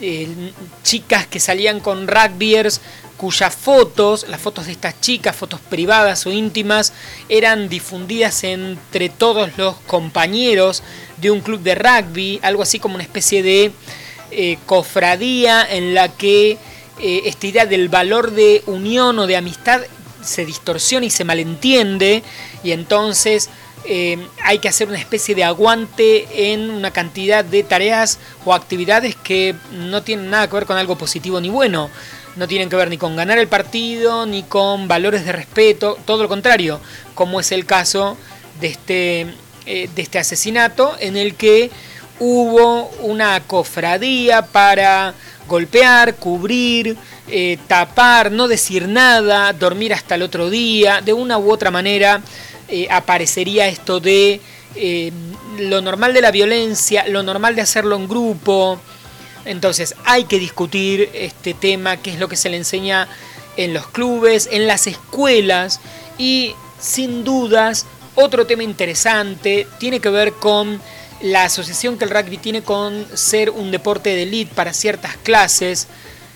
eh, 0.00 0.52
chicas 0.82 1.26
que 1.28 1.38
salían 1.38 1.80
con 1.80 2.08
rugbyers 2.08 2.80
cuyas 3.22 3.54
fotos, 3.54 4.26
las 4.28 4.40
fotos 4.40 4.66
de 4.66 4.72
estas 4.72 5.00
chicas, 5.00 5.36
fotos 5.36 5.60
privadas 5.60 6.26
o 6.26 6.32
íntimas, 6.32 6.92
eran 7.28 7.68
difundidas 7.68 8.42
entre 8.42 9.10
todos 9.10 9.56
los 9.56 9.76
compañeros 9.86 10.82
de 11.18 11.30
un 11.30 11.40
club 11.40 11.60
de 11.60 11.76
rugby, 11.76 12.40
algo 12.42 12.64
así 12.64 12.80
como 12.80 12.96
una 12.96 13.04
especie 13.04 13.44
de 13.44 13.70
eh, 14.32 14.58
cofradía 14.66 15.64
en 15.70 15.94
la 15.94 16.08
que 16.08 16.58
eh, 16.98 17.22
esta 17.26 17.46
idea 17.46 17.64
del 17.64 17.88
valor 17.88 18.32
de 18.32 18.64
unión 18.66 19.16
o 19.20 19.28
de 19.28 19.36
amistad 19.36 19.82
se 20.20 20.44
distorsiona 20.44 21.06
y 21.06 21.10
se 21.10 21.22
malentiende 21.22 22.24
y 22.64 22.72
entonces 22.72 23.50
eh, 23.84 24.18
hay 24.42 24.58
que 24.58 24.68
hacer 24.68 24.88
una 24.88 24.98
especie 24.98 25.36
de 25.36 25.44
aguante 25.44 26.52
en 26.52 26.70
una 26.70 26.90
cantidad 26.90 27.44
de 27.44 27.62
tareas 27.62 28.18
o 28.44 28.52
actividades 28.52 29.14
que 29.14 29.54
no 29.70 30.02
tienen 30.02 30.28
nada 30.30 30.48
que 30.48 30.54
ver 30.54 30.66
con 30.66 30.76
algo 30.76 30.98
positivo 30.98 31.40
ni 31.40 31.50
bueno 31.50 31.88
no 32.36 32.48
tienen 32.48 32.68
que 32.68 32.76
ver 32.76 32.88
ni 32.88 32.98
con 32.98 33.16
ganar 33.16 33.38
el 33.38 33.48
partido, 33.48 34.26
ni 34.26 34.42
con 34.42 34.88
valores 34.88 35.24
de 35.24 35.32
respeto, 35.32 35.98
todo 36.04 36.22
lo 36.22 36.28
contrario, 36.28 36.80
como 37.14 37.40
es 37.40 37.52
el 37.52 37.66
caso 37.66 38.16
de 38.60 38.68
este, 38.68 39.20
eh, 39.66 39.88
de 39.94 40.02
este 40.02 40.18
asesinato 40.18 40.96
en 40.98 41.16
el 41.16 41.34
que 41.34 41.70
hubo 42.18 42.88
una 43.00 43.40
cofradía 43.40 44.46
para 44.46 45.14
golpear, 45.48 46.14
cubrir, 46.16 46.96
eh, 47.28 47.58
tapar, 47.66 48.30
no 48.30 48.48
decir 48.48 48.88
nada, 48.88 49.52
dormir 49.52 49.92
hasta 49.92 50.14
el 50.14 50.22
otro 50.22 50.48
día, 50.48 51.00
de 51.00 51.12
una 51.12 51.38
u 51.38 51.50
otra 51.50 51.70
manera 51.70 52.22
eh, 52.68 52.86
aparecería 52.90 53.66
esto 53.66 54.00
de 54.00 54.40
lo 55.58 55.82
normal 55.82 56.14
de 56.14 56.22
la 56.22 56.30
violencia, 56.30 57.06
lo 57.06 57.22
normal 57.22 57.54
de 57.54 57.60
hacerlo 57.60 57.96
en 57.96 58.08
grupo, 58.08 58.80
entonces 59.44 59.94
hay 60.04 60.24
que 60.24 60.38
discutir 60.38 61.10
este 61.14 61.54
tema, 61.54 61.96
qué 61.96 62.10
es 62.10 62.18
lo 62.18 62.28
que 62.28 62.36
se 62.36 62.50
le 62.50 62.56
enseña 62.56 63.08
en 63.56 63.74
los 63.74 63.86
clubes, 63.88 64.48
en 64.50 64.66
las 64.66 64.86
escuelas 64.86 65.80
y 66.18 66.54
sin 66.80 67.24
dudas 67.24 67.86
otro 68.14 68.46
tema 68.46 68.62
interesante 68.62 69.66
tiene 69.78 70.00
que 70.00 70.10
ver 70.10 70.32
con 70.34 70.80
la 71.22 71.44
asociación 71.44 71.96
que 71.96 72.04
el 72.04 72.10
rugby 72.10 72.36
tiene 72.36 72.62
con 72.62 73.06
ser 73.14 73.50
un 73.50 73.70
deporte 73.70 74.10
de 74.10 74.24
elite 74.24 74.54
para 74.54 74.74
ciertas 74.74 75.16
clases, 75.16 75.86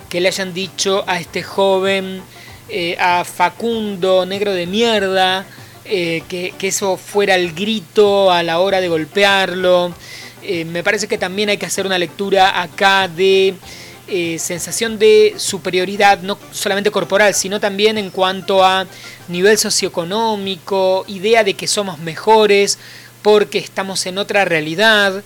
que 0.08 0.20
le 0.20 0.28
hayan 0.28 0.54
dicho 0.54 1.04
a 1.06 1.18
este 1.18 1.42
joven, 1.42 2.22
eh, 2.68 2.96
a 2.98 3.24
Facundo, 3.24 4.24
negro 4.24 4.52
de 4.52 4.66
mierda, 4.66 5.44
eh, 5.84 6.22
que, 6.28 6.54
que, 6.56 6.68
eso 6.68 6.96
fuera 6.96 7.34
el 7.34 7.52
grito 7.52 8.30
a 8.30 8.42
la 8.42 8.60
hora 8.60 8.80
de 8.80 8.88
golpearlo. 8.88 9.92
Eh, 10.48 10.64
me 10.64 10.84
parece 10.84 11.08
que 11.08 11.18
también 11.18 11.48
hay 11.48 11.56
que 11.58 11.66
hacer 11.66 11.86
una 11.86 11.98
lectura 11.98 12.62
acá 12.62 13.08
de 13.08 13.54
eh, 14.06 14.38
sensación 14.38 14.96
de 14.96 15.34
superioridad, 15.38 16.20
no 16.20 16.38
solamente 16.52 16.92
corporal, 16.92 17.34
sino 17.34 17.58
también 17.58 17.98
en 17.98 18.10
cuanto 18.10 18.64
a 18.64 18.86
nivel 19.26 19.58
socioeconómico, 19.58 21.04
idea 21.08 21.42
de 21.42 21.54
que 21.54 21.66
somos 21.66 21.98
mejores 21.98 22.78
porque 23.22 23.58
estamos 23.58 24.06
en 24.06 24.18
otra 24.18 24.44
realidad 24.44 25.24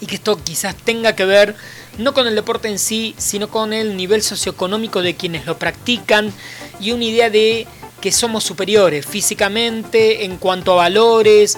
y 0.00 0.06
que 0.06 0.16
esto 0.16 0.42
quizás 0.42 0.74
tenga 0.74 1.14
que 1.14 1.24
ver 1.24 1.54
no 1.96 2.12
con 2.12 2.26
el 2.26 2.34
deporte 2.34 2.66
en 2.66 2.80
sí, 2.80 3.14
sino 3.18 3.48
con 3.48 3.72
el 3.72 3.96
nivel 3.96 4.22
socioeconómico 4.22 5.02
de 5.02 5.14
quienes 5.14 5.46
lo 5.46 5.56
practican 5.56 6.32
y 6.80 6.90
una 6.90 7.04
idea 7.04 7.30
de 7.30 7.68
que 8.00 8.10
somos 8.10 8.42
superiores 8.42 9.06
físicamente, 9.06 10.24
en 10.24 10.36
cuanto 10.36 10.72
a 10.72 10.76
valores, 10.76 11.56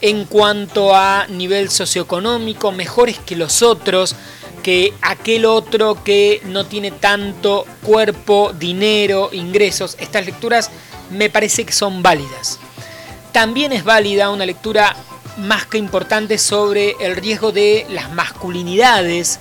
en 0.00 0.24
cuanto 0.24 0.94
a 0.94 1.26
nivel 1.28 1.70
socioeconómico, 1.70 2.72
mejores 2.72 3.18
que 3.18 3.36
los 3.36 3.62
otros, 3.62 4.14
que 4.62 4.92
aquel 5.02 5.44
otro 5.44 6.02
que 6.04 6.40
no 6.44 6.66
tiene 6.66 6.90
tanto 6.90 7.64
cuerpo, 7.82 8.52
dinero, 8.58 9.30
ingresos. 9.32 9.96
Estas 9.98 10.26
lecturas 10.26 10.70
me 11.10 11.30
parece 11.30 11.64
que 11.64 11.72
son 11.72 12.02
válidas. 12.02 12.58
También 13.32 13.72
es 13.72 13.84
válida 13.84 14.30
una 14.30 14.46
lectura 14.46 14.96
más 15.38 15.66
que 15.66 15.78
importante 15.78 16.38
sobre 16.38 16.96
el 17.00 17.16
riesgo 17.16 17.52
de 17.52 17.86
las 17.90 18.12
masculinidades, 18.12 19.38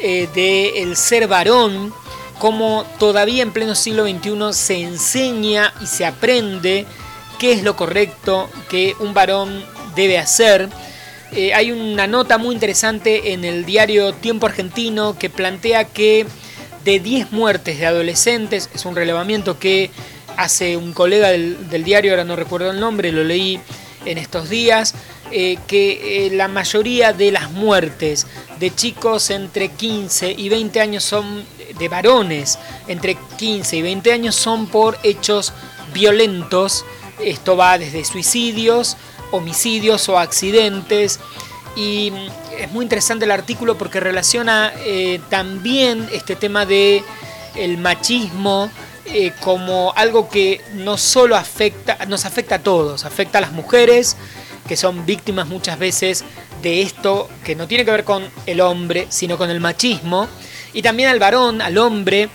eh, 0.00 0.28
del 0.34 0.96
ser 0.96 1.28
varón, 1.28 1.92
como 2.38 2.84
todavía 2.98 3.42
en 3.42 3.52
pleno 3.52 3.74
siglo 3.74 4.04
XXI 4.04 4.52
se 4.52 4.82
enseña 4.82 5.72
y 5.80 5.86
se 5.86 6.06
aprende 6.06 6.86
qué 7.38 7.52
es 7.52 7.62
lo 7.62 7.76
correcto 7.76 8.48
que 8.68 8.94
un 9.00 9.14
varón 9.14 9.64
debe 9.98 10.18
hacer. 10.18 10.68
Eh, 11.32 11.52
hay 11.52 11.72
una 11.72 12.06
nota 12.06 12.38
muy 12.38 12.54
interesante 12.54 13.32
en 13.32 13.44
el 13.44 13.66
diario 13.66 14.14
Tiempo 14.14 14.46
Argentino 14.46 15.18
que 15.18 15.28
plantea 15.28 15.84
que 15.84 16.24
de 16.84 17.00
10 17.00 17.32
muertes 17.32 17.78
de 17.78 17.86
adolescentes, 17.86 18.70
es 18.74 18.86
un 18.86 18.96
relevamiento 18.96 19.58
que 19.58 19.90
hace 20.36 20.76
un 20.76 20.92
colega 20.92 21.28
del, 21.28 21.84
diario, 21.84 22.12
ahora 22.12 22.24
no 22.24 22.36
recuerdo 22.36 22.70
el 22.70 22.80
nombre, 22.80 23.12
lo 23.12 23.24
leí 23.24 23.60
en 24.06 24.16
estos 24.16 24.48
días, 24.48 24.94
eh, 25.32 25.58
que 25.66 26.26
eh, 26.26 26.30
la 26.30 26.48
mayoría 26.48 27.12
de 27.12 27.32
las 27.32 27.50
muertes 27.50 28.26
de 28.60 28.74
chicos 28.74 29.30
entre 29.30 29.70
15 29.70 30.32
y 30.32 30.48
20 30.48 30.80
años 30.80 31.04
son 31.04 31.44
de 31.78 31.88
varones 31.88 32.58
entre 32.86 33.16
15 33.36 33.76
y 33.76 33.82
20 33.82 34.12
años 34.12 34.34
son 34.34 34.66
por 34.66 34.98
hechos 35.02 35.52
violentos. 35.92 36.84
Esto 37.20 37.56
va 37.56 37.78
desde 37.78 38.04
suicidios, 38.04 38.96
homicidios 39.30 40.08
o 40.08 40.18
accidentes. 40.18 41.20
Y 41.76 42.10
mm, 42.10 42.60
es 42.60 42.72
muy 42.72 42.84
interesante 42.84 43.24
el 43.24 43.30
artículo 43.30 43.78
porque 43.78 44.00
relaciona 44.00 44.72
eh, 44.78 45.20
también 45.28 46.08
este 46.12 46.36
tema 46.36 46.66
de 46.66 47.02
machismo 47.78 48.70
como 49.40 49.92
algo 49.96 50.28
que 50.28 50.60
no 50.74 50.98
solo 50.98 51.36
afecta, 51.36 51.98
nos 52.06 52.24
afecta 52.24 52.56
a 52.56 52.58
todos, 52.58 53.04
afecta 53.04 53.38
a 53.38 53.40
las 53.40 53.52
mujeres, 53.52 54.16
que 54.66 54.76
son 54.76 55.06
víctimas 55.06 55.46
muchas 55.48 55.78
veces 55.78 56.24
de 56.62 56.82
esto 56.82 57.28
que 57.44 57.54
no 57.54 57.66
tiene 57.66 57.84
que 57.84 57.90
ver 57.90 58.04
con 58.04 58.28
el 58.46 58.60
hombre, 58.60 59.06
sino 59.08 59.38
con 59.38 59.50
el 59.50 59.60
machismo, 59.60 60.28
y 60.72 60.82
también 60.82 61.08
al 61.08 61.18
varón, 61.18 61.62
al 61.62 61.78
hombre, 61.78 62.28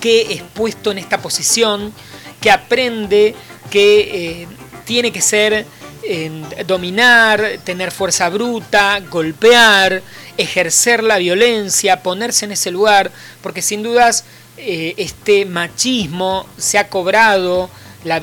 que 0.00 0.32
es 0.32 0.42
puesto 0.42 0.90
en 0.90 0.98
esta 0.98 1.18
posición, 1.18 1.92
que 2.40 2.50
aprende 2.50 3.34
que 3.70 4.42
eh, 4.42 4.48
tiene 4.84 5.12
que 5.12 5.20
ser 5.20 5.66
eh, 6.02 6.42
dominar, 6.66 7.58
tener 7.64 7.90
fuerza 7.90 8.28
bruta, 8.28 9.00
golpear, 9.10 10.02
ejercer 10.36 11.02
la 11.02 11.18
violencia, 11.18 12.02
ponerse 12.02 12.44
en 12.44 12.52
ese 12.52 12.70
lugar, 12.70 13.10
porque 13.42 13.62
sin 13.62 13.82
dudas 13.82 14.24
eh, 14.56 14.94
este 14.96 15.44
machismo 15.46 16.46
se 16.56 16.78
ha 16.78 16.88
cobrado 16.88 17.70
la, 18.04 18.20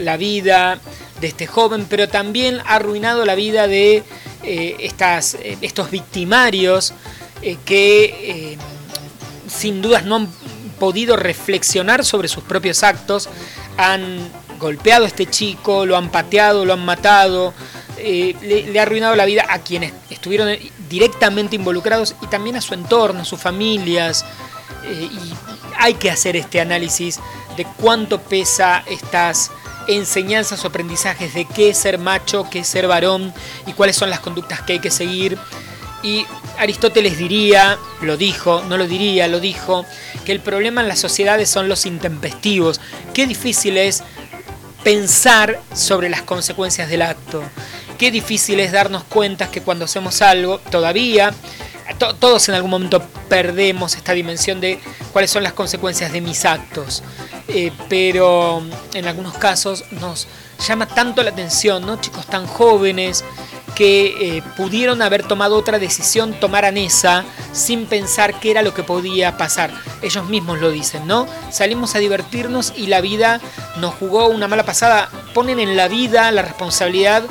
la 0.00 0.16
vida 0.16 0.80
de 1.20 1.28
este 1.28 1.46
joven, 1.46 1.86
pero 1.88 2.08
también 2.08 2.60
ha 2.66 2.76
arruinado 2.76 3.24
la 3.24 3.34
vida 3.34 3.66
de 3.66 4.02
eh, 4.42 4.76
estas, 4.80 5.34
eh, 5.34 5.56
estos 5.62 5.90
victimarios 5.90 6.92
eh, 7.40 7.56
que 7.64 8.58
sin 9.48 9.80
dudas 9.80 10.04
no 10.04 10.16
han 10.16 10.28
podido 10.78 11.16
reflexionar 11.16 12.04
sobre 12.04 12.28
sus 12.28 12.44
propios 12.44 12.82
actos, 12.82 13.28
han 13.78 14.30
golpeado 14.58 15.04
a 15.04 15.08
este 15.08 15.26
chico, 15.26 15.86
lo 15.86 15.96
han 15.96 16.10
pateado, 16.10 16.64
lo 16.64 16.72
han 16.72 16.84
matado, 16.84 17.54
le, 17.96 18.78
ha 18.78 18.82
arruinado 18.82 19.14
la 19.16 19.24
vida 19.24 19.46
a 19.48 19.60
quienes 19.60 19.92
estuvieron 20.10 20.56
directamente 20.88 21.56
involucrados 21.56 22.14
y 22.22 22.26
también 22.26 22.56
a 22.56 22.60
su 22.60 22.74
entorno, 22.74 23.22
a 23.22 23.24
sus 23.24 23.40
familias. 23.40 24.24
y 24.88 25.34
hay 25.76 25.94
que 25.94 26.10
hacer 26.10 26.36
este 26.36 26.60
análisis 26.60 27.20
de 27.56 27.64
cuánto 27.80 28.20
pesa 28.20 28.84
estas 28.86 29.50
enseñanzas 29.88 30.64
o 30.64 30.68
aprendizajes 30.68 31.34
de 31.34 31.44
qué 31.44 31.70
es 31.70 31.78
ser 31.78 31.98
macho, 31.98 32.48
qué 32.50 32.60
es 32.60 32.66
ser 32.66 32.86
varón 32.86 33.32
y 33.66 33.72
cuáles 33.72 33.96
son 33.96 34.10
las 34.10 34.20
conductas 34.20 34.62
que 34.62 34.74
hay 34.74 34.78
que 34.78 34.90
seguir. 34.90 35.38
Y 36.02 36.26
Aristóteles 36.58 37.16
diría, 37.16 37.78
lo 38.02 38.16
dijo, 38.16 38.62
no 38.68 38.76
lo 38.76 38.86
diría, 38.86 39.26
lo 39.26 39.40
dijo, 39.40 39.86
que 40.24 40.32
el 40.32 40.40
problema 40.40 40.82
en 40.82 40.88
las 40.88 40.98
sociedades 40.98 41.48
son 41.48 41.68
los 41.68 41.86
intempestivos. 41.86 42.80
Qué 43.14 43.26
difícil 43.26 43.78
es 43.78 44.02
pensar 44.84 45.60
sobre 45.74 46.08
las 46.08 46.22
consecuencias 46.22 46.88
del 46.88 47.02
acto. 47.02 47.42
Qué 47.98 48.10
difícil 48.10 48.60
es 48.60 48.70
darnos 48.70 49.02
cuenta 49.04 49.50
que 49.50 49.62
cuando 49.62 49.86
hacemos 49.86 50.20
algo, 50.22 50.58
todavía, 50.58 51.32
todos 52.20 52.48
en 52.48 52.54
algún 52.54 52.70
momento 52.70 53.02
perdemos 53.28 53.96
esta 53.96 54.12
dimensión 54.12 54.60
de 54.60 54.78
cuáles 55.12 55.30
son 55.30 55.42
las 55.42 55.54
consecuencias 55.54 56.12
de 56.12 56.20
mis 56.20 56.44
actos. 56.44 57.02
Eh, 57.48 57.72
pero 57.88 58.62
en 58.94 59.06
algunos 59.06 59.34
casos 59.34 59.84
nos 59.92 60.26
llama 60.66 60.86
tanto 60.86 61.22
la 61.22 61.30
atención, 61.30 61.84
¿no? 61.84 62.00
Chicos 62.00 62.26
tan 62.26 62.46
jóvenes 62.46 63.24
que 63.74 64.36
eh, 64.36 64.42
pudieron 64.56 65.02
haber 65.02 65.26
tomado 65.26 65.56
otra 65.56 65.78
decisión, 65.78 66.34
tomaran 66.34 66.76
esa 66.76 67.24
sin 67.52 67.86
pensar 67.86 68.38
qué 68.40 68.50
era 68.50 68.62
lo 68.62 68.74
que 68.74 68.82
podía 68.82 69.36
pasar. 69.36 69.70
Ellos 70.02 70.28
mismos 70.28 70.60
lo 70.60 70.70
dicen, 70.70 71.06
¿no? 71.06 71.26
Salimos 71.50 71.94
a 71.94 71.98
divertirnos 71.98 72.72
y 72.76 72.86
la 72.86 73.00
vida 73.00 73.40
nos 73.78 73.94
jugó 73.94 74.28
una 74.28 74.48
mala 74.48 74.64
pasada. 74.64 75.08
Ponen 75.32 75.58
en 75.58 75.76
la 75.76 75.88
vida 75.88 76.30
la 76.30 76.42
responsabilidad 76.42 77.22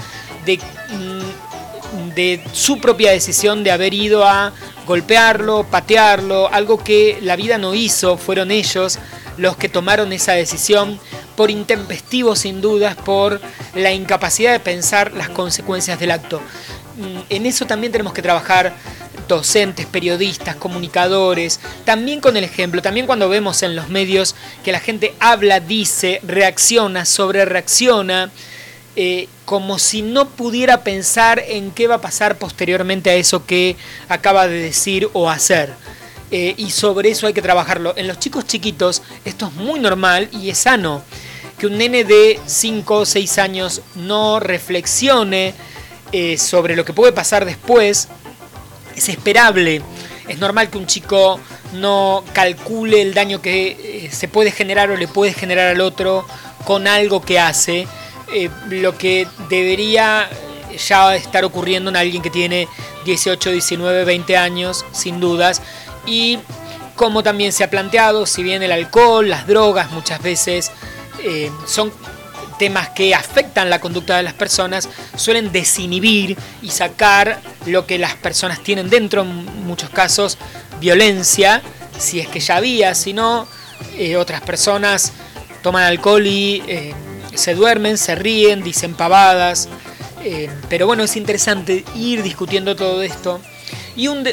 de, 0.45 0.57
mm, 0.57 2.09
de 2.15 2.43
su 2.51 2.79
propia 2.79 3.11
decisión 3.11 3.63
de 3.63 3.71
haber 3.71 3.93
ido 3.93 4.25
a 4.25 4.51
golpearlo, 4.85 5.65
patearlo, 5.69 6.49
algo 6.51 6.77
que 6.77 7.19
la 7.21 7.35
vida 7.35 7.57
no 7.57 7.73
hizo, 7.73 8.17
fueron 8.17 8.51
ellos 8.51 8.99
los 9.37 9.57
que 9.57 9.69
tomaron 9.69 10.13
esa 10.13 10.33
decisión 10.33 10.99
por 11.35 11.49
intempestivo 11.51 12.35
sin 12.35 12.61
dudas, 12.61 12.95
por 12.95 13.41
la 13.73 13.91
incapacidad 13.91 14.51
de 14.51 14.59
pensar 14.59 15.13
las 15.13 15.29
consecuencias 15.29 15.99
del 15.99 16.11
acto. 16.11 16.41
Mm, 16.97 17.19
en 17.29 17.45
eso 17.45 17.65
también 17.65 17.91
tenemos 17.91 18.13
que 18.13 18.21
trabajar 18.21 18.73
docentes, 19.27 19.85
periodistas, 19.85 20.55
comunicadores, 20.55 21.59
también 21.85 22.19
con 22.19 22.37
el 22.37 22.43
ejemplo, 22.43 22.81
también 22.81 23.05
cuando 23.05 23.29
vemos 23.29 23.63
en 23.63 23.75
los 23.75 23.89
medios 23.89 24.35
que 24.63 24.71
la 24.71 24.79
gente 24.79 25.13
habla, 25.19 25.59
dice, 25.59 26.19
reacciona, 26.23 27.05
sobre 27.05 27.45
reacciona, 27.45 28.31
eh, 28.95 29.27
como 29.45 29.79
si 29.79 30.01
no 30.01 30.29
pudiera 30.29 30.83
pensar 30.83 31.43
en 31.47 31.71
qué 31.71 31.87
va 31.87 31.95
a 31.95 32.01
pasar 32.01 32.37
posteriormente 32.37 33.09
a 33.09 33.15
eso 33.15 33.45
que 33.45 33.75
acaba 34.07 34.47
de 34.47 34.59
decir 34.59 35.09
o 35.13 35.29
hacer. 35.29 35.73
Eh, 36.35 36.55
y 36.57 36.71
sobre 36.71 37.11
eso 37.11 37.27
hay 37.27 37.33
que 37.33 37.43
trabajarlo. 37.43 37.93
En 37.95 38.07
los 38.07 38.17
chicos 38.17 38.47
chiquitos 38.47 39.03
esto 39.23 39.45
es 39.45 39.53
muy 39.53 39.79
normal 39.79 40.29
y 40.31 40.49
es 40.49 40.57
sano. 40.57 41.03
Que 41.59 41.67
un 41.67 41.77
nene 41.77 42.05
de 42.05 42.39
5 42.43 42.95
o 42.95 43.05
6 43.05 43.37
años 43.37 43.83
no 43.93 44.39
reflexione 44.39 45.53
eh, 46.11 46.39
sobre 46.39 46.75
lo 46.75 46.85
que 46.85 46.91
puede 46.91 47.11
pasar 47.11 47.45
después 47.45 48.07
es 48.95 49.09
esperable. 49.09 49.83
Es 50.27 50.39
normal 50.39 50.71
que 50.71 50.79
un 50.79 50.87
chico 50.87 51.39
no 51.73 52.23
calcule 52.33 53.03
el 53.03 53.13
daño 53.13 53.39
que 53.39 54.07
eh, 54.07 54.09
se 54.11 54.27
puede 54.27 54.49
generar 54.49 54.89
o 54.89 54.97
le 54.97 55.07
puede 55.07 55.33
generar 55.33 55.67
al 55.67 55.81
otro 55.81 56.25
con 56.65 56.87
algo 56.87 57.21
que 57.21 57.37
hace. 57.37 57.87
lo 58.71 58.97
que 58.97 59.27
debería 59.49 60.27
ya 60.75 61.15
estar 61.15 61.45
ocurriendo 61.45 61.91
en 61.91 61.95
alguien 61.95 62.23
que 62.23 62.31
tiene 62.31 62.67
18, 63.05 63.51
19, 63.51 64.03
20 64.03 64.35
años, 64.35 64.83
sin 64.93 65.19
dudas, 65.19 65.61
y 66.05 66.39
como 66.95 67.23
también 67.23 67.51
se 67.51 67.63
ha 67.63 67.69
planteado, 67.69 68.25
si 68.25 68.43
bien 68.43 68.61
el 68.63 68.71
alcohol, 68.71 69.29
las 69.29 69.47
drogas 69.47 69.91
muchas 69.91 70.21
veces 70.21 70.71
eh, 71.23 71.51
son 71.65 71.91
temas 72.59 72.89
que 72.89 73.15
afectan 73.15 73.69
la 73.69 73.79
conducta 73.79 74.17
de 74.17 74.23
las 74.23 74.33
personas, 74.33 74.87
suelen 75.15 75.51
desinhibir 75.51 76.37
y 76.61 76.69
sacar 76.69 77.41
lo 77.65 77.87
que 77.87 77.97
las 77.97 78.15
personas 78.15 78.61
tienen 78.61 78.89
dentro, 78.89 79.23
en 79.23 79.65
muchos 79.65 79.89
casos 79.89 80.37
violencia, 80.79 81.61
si 81.97 82.19
es 82.19 82.27
que 82.27 82.39
ya 82.39 82.57
había, 82.57 82.93
si 82.93 83.13
no, 83.13 83.47
eh, 83.97 84.17
otras 84.17 84.41
personas 84.41 85.13
toman 85.63 85.83
alcohol 85.83 86.25
y 86.27 86.61
eh, 86.67 86.93
se 87.33 87.55
duermen, 87.55 87.97
se 87.97 88.15
ríen, 88.15 88.63
dicen 88.63 88.93
pavadas, 88.93 89.69
pero 90.69 90.87
bueno, 90.87 91.03
es 91.03 91.17
interesante 91.17 91.83
ir 91.95 92.23
discutiendo 92.23 92.77
todo 92.77 93.03
esto 93.03 93.41
Y 93.95 94.07
una 94.07 94.31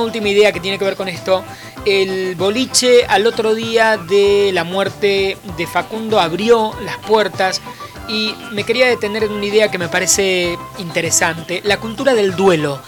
última 0.00 0.28
idea 0.28 0.52
que 0.52 0.60
tiene 0.60 0.78
que 0.78 0.84
ver 0.84 0.96
con 0.96 1.08
esto. 1.08 1.44
El 1.84 2.34
boliche 2.36 3.04
al 3.06 3.26
otro 3.26 3.54
día 3.54 3.96
de 3.96 4.50
la 4.52 4.64
muerte 4.64 5.36
de 5.56 5.66
Facundo 5.66 6.20
abrió 6.20 6.72
las 6.82 6.96
puertas 6.98 7.60
y 8.08 8.34
me 8.52 8.64
quería 8.64 8.86
detener 8.86 9.24
en 9.24 9.32
una 9.32 9.44
idea 9.44 9.70
que 9.70 9.78
me 9.78 9.88
parece 9.88 10.58
interesante. 10.78 11.60
La 11.64 11.78
cultura 11.78 12.14
del 12.14 12.34
duelo. 12.34 12.80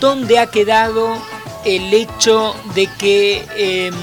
¿Dónde 0.00 0.38
ha 0.38 0.46
quedado 0.46 1.16
el 1.64 1.92
hecho 1.92 2.54
de 2.74 2.88
que... 2.98 3.44
em, 3.56 3.94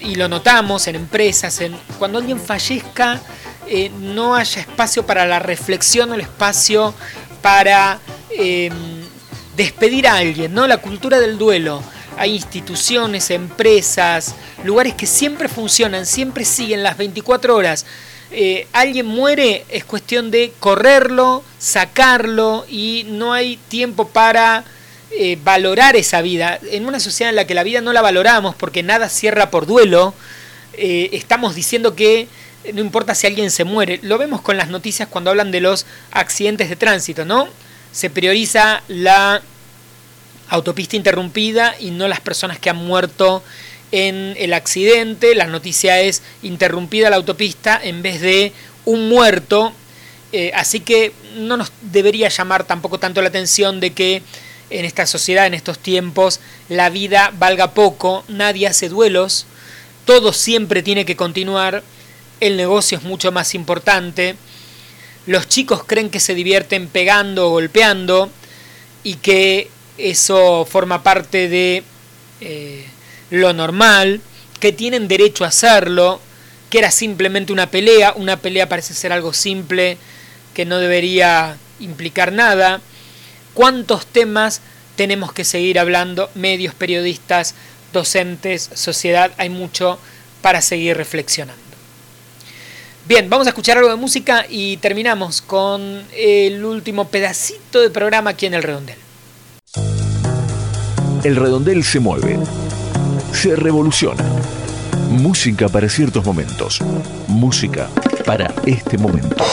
y 0.00 0.14
lo 0.16 0.28
notamos 0.28 0.86
en 0.88 0.96
empresas, 0.96 1.60
en 1.60 1.76
cuando 1.98 2.18
alguien 2.18 2.40
fallezca, 2.40 3.20
eh, 3.66 3.90
no 4.00 4.34
haya 4.34 4.60
espacio 4.60 5.06
para 5.06 5.24
la 5.26 5.38
reflexión 5.38 6.10
o 6.10 6.14
el 6.14 6.20
espacio 6.20 6.92
para 7.40 7.98
eh, 8.30 8.70
despedir 9.56 10.06
a 10.06 10.16
alguien, 10.16 10.54
¿no? 10.54 10.66
La 10.66 10.78
cultura 10.78 11.20
del 11.20 11.38
duelo. 11.38 11.82
Hay 12.18 12.34
instituciones, 12.34 13.30
empresas, 13.30 14.34
lugares 14.64 14.94
que 14.94 15.06
siempre 15.06 15.48
funcionan, 15.48 16.06
siempre 16.06 16.44
siguen 16.44 16.82
las 16.82 16.96
24 16.96 17.56
horas. 17.56 17.86
Eh, 18.30 18.66
alguien 18.72 19.06
muere, 19.06 19.64
es 19.68 19.84
cuestión 19.84 20.30
de 20.30 20.52
correrlo, 20.58 21.42
sacarlo 21.58 22.64
y 22.68 23.04
no 23.08 23.32
hay 23.32 23.58
tiempo 23.68 24.08
para 24.08 24.64
eh, 25.10 25.38
valorar 25.42 25.96
esa 25.96 26.22
vida. 26.22 26.58
En 26.70 26.86
una 26.86 27.00
sociedad 27.00 27.30
en 27.30 27.36
la 27.36 27.46
que 27.46 27.54
la 27.54 27.62
vida 27.62 27.80
no 27.80 27.92
la 27.92 28.00
valoramos 28.00 28.54
porque 28.54 28.82
nada 28.82 29.08
cierra 29.08 29.50
por 29.50 29.66
duelo, 29.66 30.14
eh, 30.74 31.10
estamos 31.12 31.54
diciendo 31.54 31.94
que 31.94 32.28
no 32.72 32.80
importa 32.80 33.14
si 33.14 33.26
alguien 33.26 33.50
se 33.50 33.64
muere. 33.64 34.00
Lo 34.02 34.16
vemos 34.16 34.40
con 34.40 34.56
las 34.56 34.68
noticias 34.68 35.08
cuando 35.08 35.30
hablan 35.30 35.50
de 35.50 35.60
los 35.60 35.84
accidentes 36.10 36.68
de 36.68 36.76
tránsito, 36.76 37.24
¿no? 37.24 37.48
Se 37.92 38.10
prioriza 38.10 38.82
la 38.88 39.42
autopista 40.48 40.96
interrumpida 40.96 41.74
y 41.78 41.90
no 41.90 42.08
las 42.08 42.20
personas 42.20 42.58
que 42.58 42.70
han 42.70 42.76
muerto 42.76 43.42
en 43.90 44.34
el 44.38 44.52
accidente. 44.54 45.34
La 45.34 45.46
noticia 45.46 46.00
es 46.00 46.22
interrumpida 46.42 47.10
la 47.10 47.16
autopista 47.16 47.80
en 47.82 48.02
vez 48.02 48.20
de 48.20 48.52
un 48.84 49.08
muerto. 49.08 49.72
Eh, 50.32 50.50
así 50.54 50.80
que 50.80 51.12
no 51.36 51.56
nos 51.56 51.72
debería 51.82 52.28
llamar 52.28 52.64
tampoco 52.64 52.98
tanto 52.98 53.20
la 53.20 53.28
atención 53.28 53.80
de 53.80 53.92
que 53.92 54.22
en 54.70 54.84
esta 54.84 55.06
sociedad, 55.06 55.46
en 55.46 55.54
estos 55.54 55.78
tiempos, 55.78 56.40
la 56.68 56.88
vida 56.90 57.32
valga 57.38 57.72
poco, 57.72 58.24
nadie 58.28 58.66
hace 58.66 58.88
duelos, 58.88 59.46
todo 60.06 60.32
siempre 60.32 60.82
tiene 60.82 61.04
que 61.04 61.16
continuar, 61.16 61.82
el 62.40 62.56
negocio 62.56 62.98
es 62.98 63.04
mucho 63.04 63.30
más 63.32 63.54
importante, 63.54 64.36
los 65.26 65.48
chicos 65.48 65.84
creen 65.84 66.10
que 66.10 66.20
se 66.20 66.34
divierten 66.34 66.88
pegando 66.88 67.46
o 67.46 67.50
golpeando 67.50 68.30
y 69.02 69.14
que 69.14 69.70
eso 69.98 70.66
forma 70.68 71.02
parte 71.02 71.48
de 71.48 71.84
eh, 72.40 72.84
lo 73.30 73.52
normal, 73.52 74.20
que 74.60 74.72
tienen 74.72 75.08
derecho 75.08 75.44
a 75.44 75.48
hacerlo, 75.48 76.20
que 76.70 76.78
era 76.78 76.90
simplemente 76.90 77.52
una 77.52 77.70
pelea, 77.70 78.14
una 78.16 78.36
pelea 78.36 78.68
parece 78.68 78.94
ser 78.94 79.12
algo 79.12 79.32
simple, 79.32 79.98
que 80.54 80.64
no 80.64 80.78
debería 80.78 81.56
implicar 81.80 82.32
nada. 82.32 82.80
¿Cuántos 83.54 84.06
temas 84.06 84.60
tenemos 84.96 85.32
que 85.32 85.44
seguir 85.44 85.78
hablando? 85.78 86.30
Medios, 86.34 86.74
periodistas, 86.74 87.54
docentes, 87.92 88.70
sociedad, 88.74 89.32
hay 89.36 89.50
mucho 89.50 89.98
para 90.40 90.62
seguir 90.62 90.96
reflexionando. 90.96 91.71
Bien, 93.04 93.28
vamos 93.28 93.48
a 93.48 93.50
escuchar 93.50 93.78
algo 93.78 93.90
de 93.90 93.96
música 93.96 94.46
y 94.48 94.76
terminamos 94.76 95.42
con 95.42 96.04
el 96.16 96.64
último 96.64 97.08
pedacito 97.08 97.80
de 97.80 97.90
programa 97.90 98.30
aquí 98.30 98.46
en 98.46 98.54
el 98.54 98.62
redondel. 98.62 98.96
El 101.24 101.34
redondel 101.34 101.82
se 101.82 101.98
mueve, 101.98 102.38
se 103.32 103.56
revoluciona. 103.56 104.24
Música 105.10 105.68
para 105.68 105.88
ciertos 105.88 106.24
momentos, 106.24 106.80
música 107.26 107.88
para 108.24 108.54
este 108.66 108.96
momento. 108.98 109.44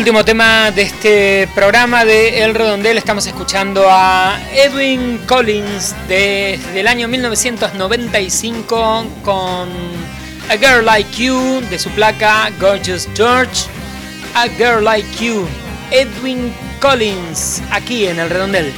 Último 0.00 0.24
tema 0.24 0.70
de 0.70 0.80
este 0.80 1.46
programa 1.54 2.06
de 2.06 2.42
El 2.42 2.54
Redondel. 2.54 2.96
Estamos 2.96 3.26
escuchando 3.26 3.86
a 3.90 4.40
Edwin 4.50 5.18
Collins 5.26 5.94
desde 6.08 6.80
el 6.80 6.88
año 6.88 7.06
1995 7.06 9.06
con 9.22 9.68
A 10.48 10.56
Girl 10.58 10.86
Like 10.86 11.22
You 11.22 11.60
de 11.68 11.78
su 11.78 11.90
placa 11.90 12.50
Gorgeous 12.58 13.10
George. 13.14 13.66
A 14.34 14.48
Girl 14.48 14.82
Like 14.82 15.06
You. 15.22 15.46
Edwin 15.90 16.50
Collins 16.80 17.62
aquí 17.70 18.06
en 18.06 18.20
El 18.20 18.30
Redondel. 18.30 18.72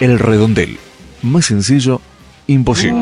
El 0.00 0.18
redondel. 0.18 0.78
Más 1.20 1.44
sencillo, 1.44 2.00
imposible. 2.46 2.98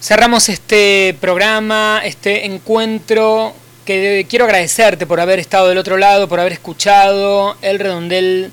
Cerramos 0.00 0.48
este 0.48 1.16
programa, 1.20 2.02
este 2.04 2.46
encuentro, 2.46 3.54
que 3.84 4.26
quiero 4.28 4.46
agradecerte 4.46 5.06
por 5.06 5.20
haber 5.20 5.38
estado 5.38 5.68
del 5.68 5.78
otro 5.78 5.98
lado, 5.98 6.28
por 6.28 6.40
haber 6.40 6.52
escuchado 6.52 7.56
el 7.62 7.78
redondel 7.78 8.50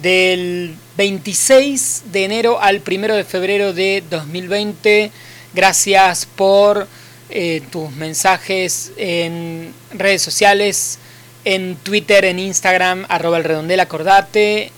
del 0.00 0.74
26 0.96 2.04
de 2.12 2.24
enero 2.24 2.62
al 2.62 2.80
1 2.86 3.14
de 3.14 3.24
febrero 3.24 3.74
de 3.74 4.02
2020. 4.08 5.12
Gracias 5.52 6.24
por 6.24 6.88
eh, 7.28 7.60
tus 7.70 7.90
mensajes 7.92 8.92
en 8.96 9.74
redes 9.92 10.22
sociales, 10.22 10.98
en 11.44 11.76
Twitter, 11.76 12.24
en 12.24 12.38
Instagram, 12.38 13.04
arroba 13.10 13.36
el 13.36 13.44
redondel, 13.44 13.80
acordate. 13.80 14.72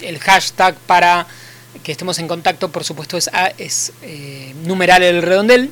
El 0.00 0.18
hashtag 0.18 0.76
para 0.86 1.26
que 1.82 1.92
estemos 1.92 2.18
en 2.18 2.28
contacto, 2.28 2.70
por 2.70 2.84
supuesto, 2.84 3.16
es, 3.16 3.30
eh, 4.02 4.54
numeral 4.64 5.02
el 5.02 5.22
redondel. 5.22 5.70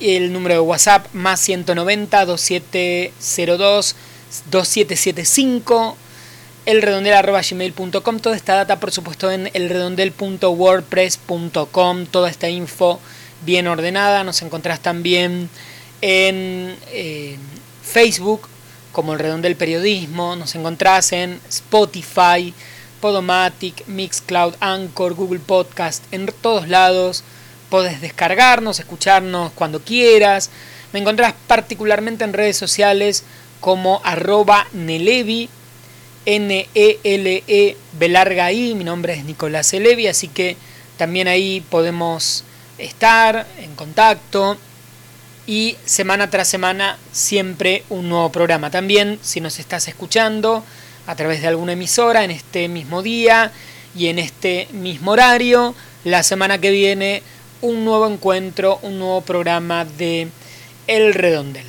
El 0.00 0.32
número 0.32 0.54
de 0.54 0.60
WhatsApp 0.60 1.06
más 1.12 1.40
190 1.40 2.24
2702 2.24 3.96
2775 4.50 5.96
elredondel.gmail.com 6.66 8.20
Toda 8.20 8.36
esta 8.36 8.54
data, 8.54 8.78
por 8.80 8.92
supuesto, 8.92 9.30
en 9.30 9.50
elredondel.wordpress.com. 9.52 12.06
Toda 12.06 12.30
esta 12.30 12.48
info 12.48 12.98
bien 13.42 13.66
ordenada. 13.66 14.24
Nos 14.24 14.40
encontrás 14.42 14.80
también 14.80 15.50
en 16.00 16.76
eh, 16.92 17.36
Facebook 17.82 18.48
como 18.92 19.12
el 19.12 19.18
Redondel 19.18 19.56
Periodismo. 19.56 20.36
Nos 20.36 20.54
encontrás 20.54 21.12
en 21.12 21.40
Spotify 21.48 22.54
Podomatic, 23.00 23.86
Mixcloud, 23.86 24.54
Anchor, 24.60 25.14
Google 25.14 25.40
Podcast, 25.40 26.04
en 26.12 26.26
todos 26.40 26.68
lados. 26.68 27.24
Podés 27.68 28.00
descargarnos, 28.00 28.78
escucharnos 28.78 29.52
cuando 29.52 29.80
quieras. 29.80 30.50
Me 30.92 30.98
encontrás 30.98 31.34
particularmente 31.46 32.24
en 32.24 32.32
redes 32.32 32.56
sociales 32.56 33.24
como 33.60 34.00
arroba 34.04 34.66
Nelevi, 34.72 35.48
N-E-L-E, 36.26 37.76
B 37.92 38.08
larga 38.08 38.52
I. 38.52 38.74
Mi 38.74 38.84
nombre 38.84 39.14
es 39.14 39.24
Nicolás 39.24 39.72
Elevi, 39.72 40.06
así 40.06 40.28
que 40.28 40.56
también 40.96 41.28
ahí 41.28 41.60
podemos 41.70 42.44
estar 42.78 43.46
en 43.58 43.74
contacto. 43.74 44.56
Y 45.46 45.76
semana 45.84 46.30
tras 46.30 46.48
semana 46.48 46.98
siempre 47.12 47.84
un 47.88 48.08
nuevo 48.08 48.30
programa. 48.30 48.70
También 48.70 49.18
si 49.22 49.40
nos 49.40 49.58
estás 49.58 49.88
escuchando 49.88 50.64
a 51.10 51.16
través 51.16 51.42
de 51.42 51.48
alguna 51.48 51.72
emisora 51.72 52.22
en 52.22 52.30
este 52.30 52.68
mismo 52.68 53.02
día 53.02 53.50
y 53.96 54.06
en 54.06 54.20
este 54.20 54.68
mismo 54.70 55.10
horario. 55.10 55.74
La 56.04 56.22
semana 56.22 56.58
que 56.58 56.70
viene 56.70 57.24
un 57.62 57.84
nuevo 57.84 58.06
encuentro, 58.06 58.78
un 58.82 59.00
nuevo 59.00 59.20
programa 59.22 59.84
de 59.84 60.28
El 60.86 61.12
Redondel. 61.12 61.66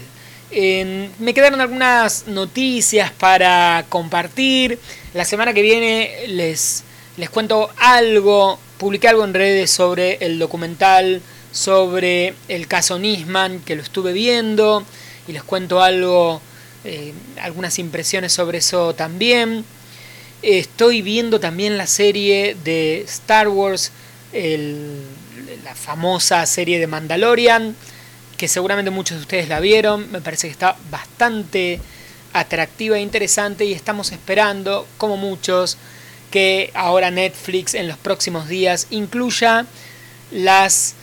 me 0.52 1.34
quedaron 1.34 1.60
algunas 1.60 2.28
noticias 2.28 3.12
para 3.14 3.84
compartir. 3.90 4.78
La 5.16 5.26
semana 5.26 5.56
que 5.56 5.64
viene 5.64 6.28
les, 6.28 6.84
les 7.18 7.32
cuento 7.32 7.72
algo, 7.78 8.60
publiqué 8.78 9.08
algo 9.08 9.26
en 9.26 9.34
redes 9.34 9.72
sobre 9.72 10.20
el 10.22 10.38
documental 10.38 11.20
sobre 11.52 12.36
el 12.48 12.68
caso 12.68 13.00
Nisman, 13.00 13.60
que 13.62 13.76
lo 13.76 13.82
estuve 13.82 14.14
viendo, 14.14 14.86
y 15.28 15.32
les 15.32 15.44
cuento 15.44 15.82
algo 15.82 16.42
eh, 16.84 17.14
algunas 17.42 17.80
impresiones 17.80 18.34
sobre 18.34 18.60
eso 18.60 18.94
también. 18.96 19.66
Estoy 20.42 21.02
viendo 21.02 21.40
también 21.40 21.78
la 21.78 21.88
serie 21.88 22.58
de 22.64 23.02
Star 23.02 23.48
Wars, 23.48 23.92
la 24.34 25.76
famosa 25.76 26.46
serie 26.46 26.80
de 26.80 26.88
Mandalorian, 26.88 27.76
que 28.38 28.48
seguramente 28.48 28.90
muchos 28.90 29.18
de 29.18 29.22
ustedes 29.22 29.50
la 29.50 29.60
vieron. 29.60 30.12
Me 30.12 30.22
parece 30.22 30.48
que 30.48 30.52
está 30.52 30.76
bastante 30.90 31.80
atractiva 32.34 32.98
e 32.98 33.02
interesante 33.02 33.66
y 33.66 33.74
estamos 33.74 34.12
esperando, 34.12 34.88
como 34.98 35.18
muchos, 35.18 35.78
que 36.32 36.72
ahora 36.74 37.12
Netflix 37.12 37.76
en 37.76 37.88
los 37.88 37.98
próximos 37.98 38.48
días 38.48 38.88
incluya 38.90 39.66
las 40.32 40.96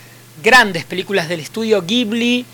grandes 0.43 0.85
películas 0.85 1.29
del 1.29 1.41
estudio 1.41 1.83
Ghibli 1.83 2.47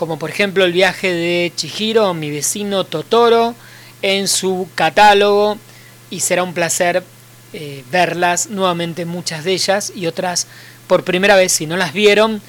como 0.00 0.18
por 0.18 0.30
ejemplo 0.30 0.64
el 0.64 0.72
viaje 0.72 1.12
de 1.12 1.52
Chihiro, 1.54 2.14
mi 2.14 2.30
vecino 2.30 2.84
Totoro, 2.84 3.54
en 4.00 4.28
su 4.28 4.66
catálogo 4.74 5.58
y 6.08 6.20
será 6.20 6.42
un 6.42 6.54
placer 6.54 7.04
eh, 7.52 7.84
verlas 7.92 8.48
nuevamente 8.48 9.04
muchas 9.04 9.44
de 9.44 9.52
ellas 9.52 9.92
y 9.94 10.06
otras 10.06 10.46
por 10.86 11.04
primera 11.04 11.36
vez 11.36 11.52
si 11.52 11.66
no 11.66 11.76
las 11.76 11.92
vieron 11.92 12.40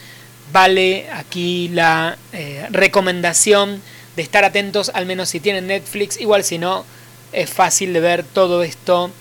vale 0.54 1.10
aquí 1.12 1.68
la 1.68 2.18
eh, 2.32 2.68
recomendación 2.70 3.82
de 4.16 4.22
estar 4.22 4.46
atentos 4.46 4.90
al 4.94 5.06
menos 5.06 5.28
si 5.28 5.42
tienen 5.42 5.68
Netflix 5.68 6.22
igual 6.22 6.46
si 6.46 6.58
no 6.58 6.86
es 7.34 7.50
fácil 7.50 7.92
de 7.92 8.00
ver 8.00 8.24
todo 8.24 8.64
esto 8.64 9.12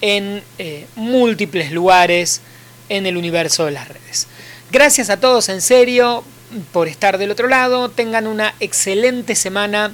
en 0.00 0.42
eh, 0.58 0.88
múltiples 0.96 1.70
lugares 1.70 2.40
en 2.88 3.06
el 3.06 3.16
universo 3.16 3.66
de 3.66 3.70
las 3.70 3.86
redes. 3.86 4.26
Gracias 4.72 5.10
a 5.10 5.20
todos 5.20 5.48
en 5.48 5.62
serio 5.62 6.24
por 6.72 6.88
estar 6.88 7.18
del 7.18 7.30
otro 7.30 7.48
lado. 7.48 7.88
Tengan 7.88 8.26
una 8.26 8.52
excelente 8.60 9.34
semana 9.34 9.92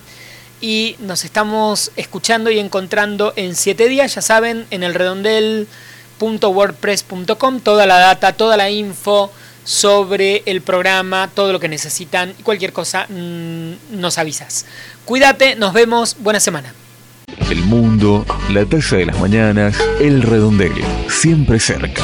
y 0.61 0.97
nos 1.01 1.25
estamos 1.25 1.93
escuchando 1.97 2.51
y 2.51 2.59
encontrando 2.59 3.33
en 3.37 3.55
siete 3.55 3.89
días, 3.89 4.13
ya 4.15 4.23
saben, 4.23 4.67
en 4.71 4.83
el 4.83 4.95
redondel.wordpress.com, 4.95 7.61
toda 7.61 7.87
la 7.87 7.99
data, 7.99 8.33
toda 8.33 8.57
la 8.57 8.71
info 8.71 9.31
sobre 9.65 10.43
el 10.47 10.63
programa, 10.63 11.31
todo 11.35 11.53
lo 11.53 11.61
que 11.61 11.69
necesitan, 11.69 12.33
cualquier 12.43 12.73
cosa 12.73 13.07
mm, 13.09 14.01
nos 14.01 14.19
avisas. 14.19 14.67
Cuídate, 15.05 15.55
nos 15.57 15.73
vemos, 15.73 16.17
buena 16.21 16.41
semana. 16.41 16.75
El 17.51 17.63
mundo, 17.63 18.25
la 18.51 18.65
taza 18.65 18.97
de 18.97 19.07
las 19.07 19.19
mañanas, 19.19 19.77
el 20.01 20.23
redondel, 20.23 20.73
siempre 21.09 21.61
cerca. 21.61 22.03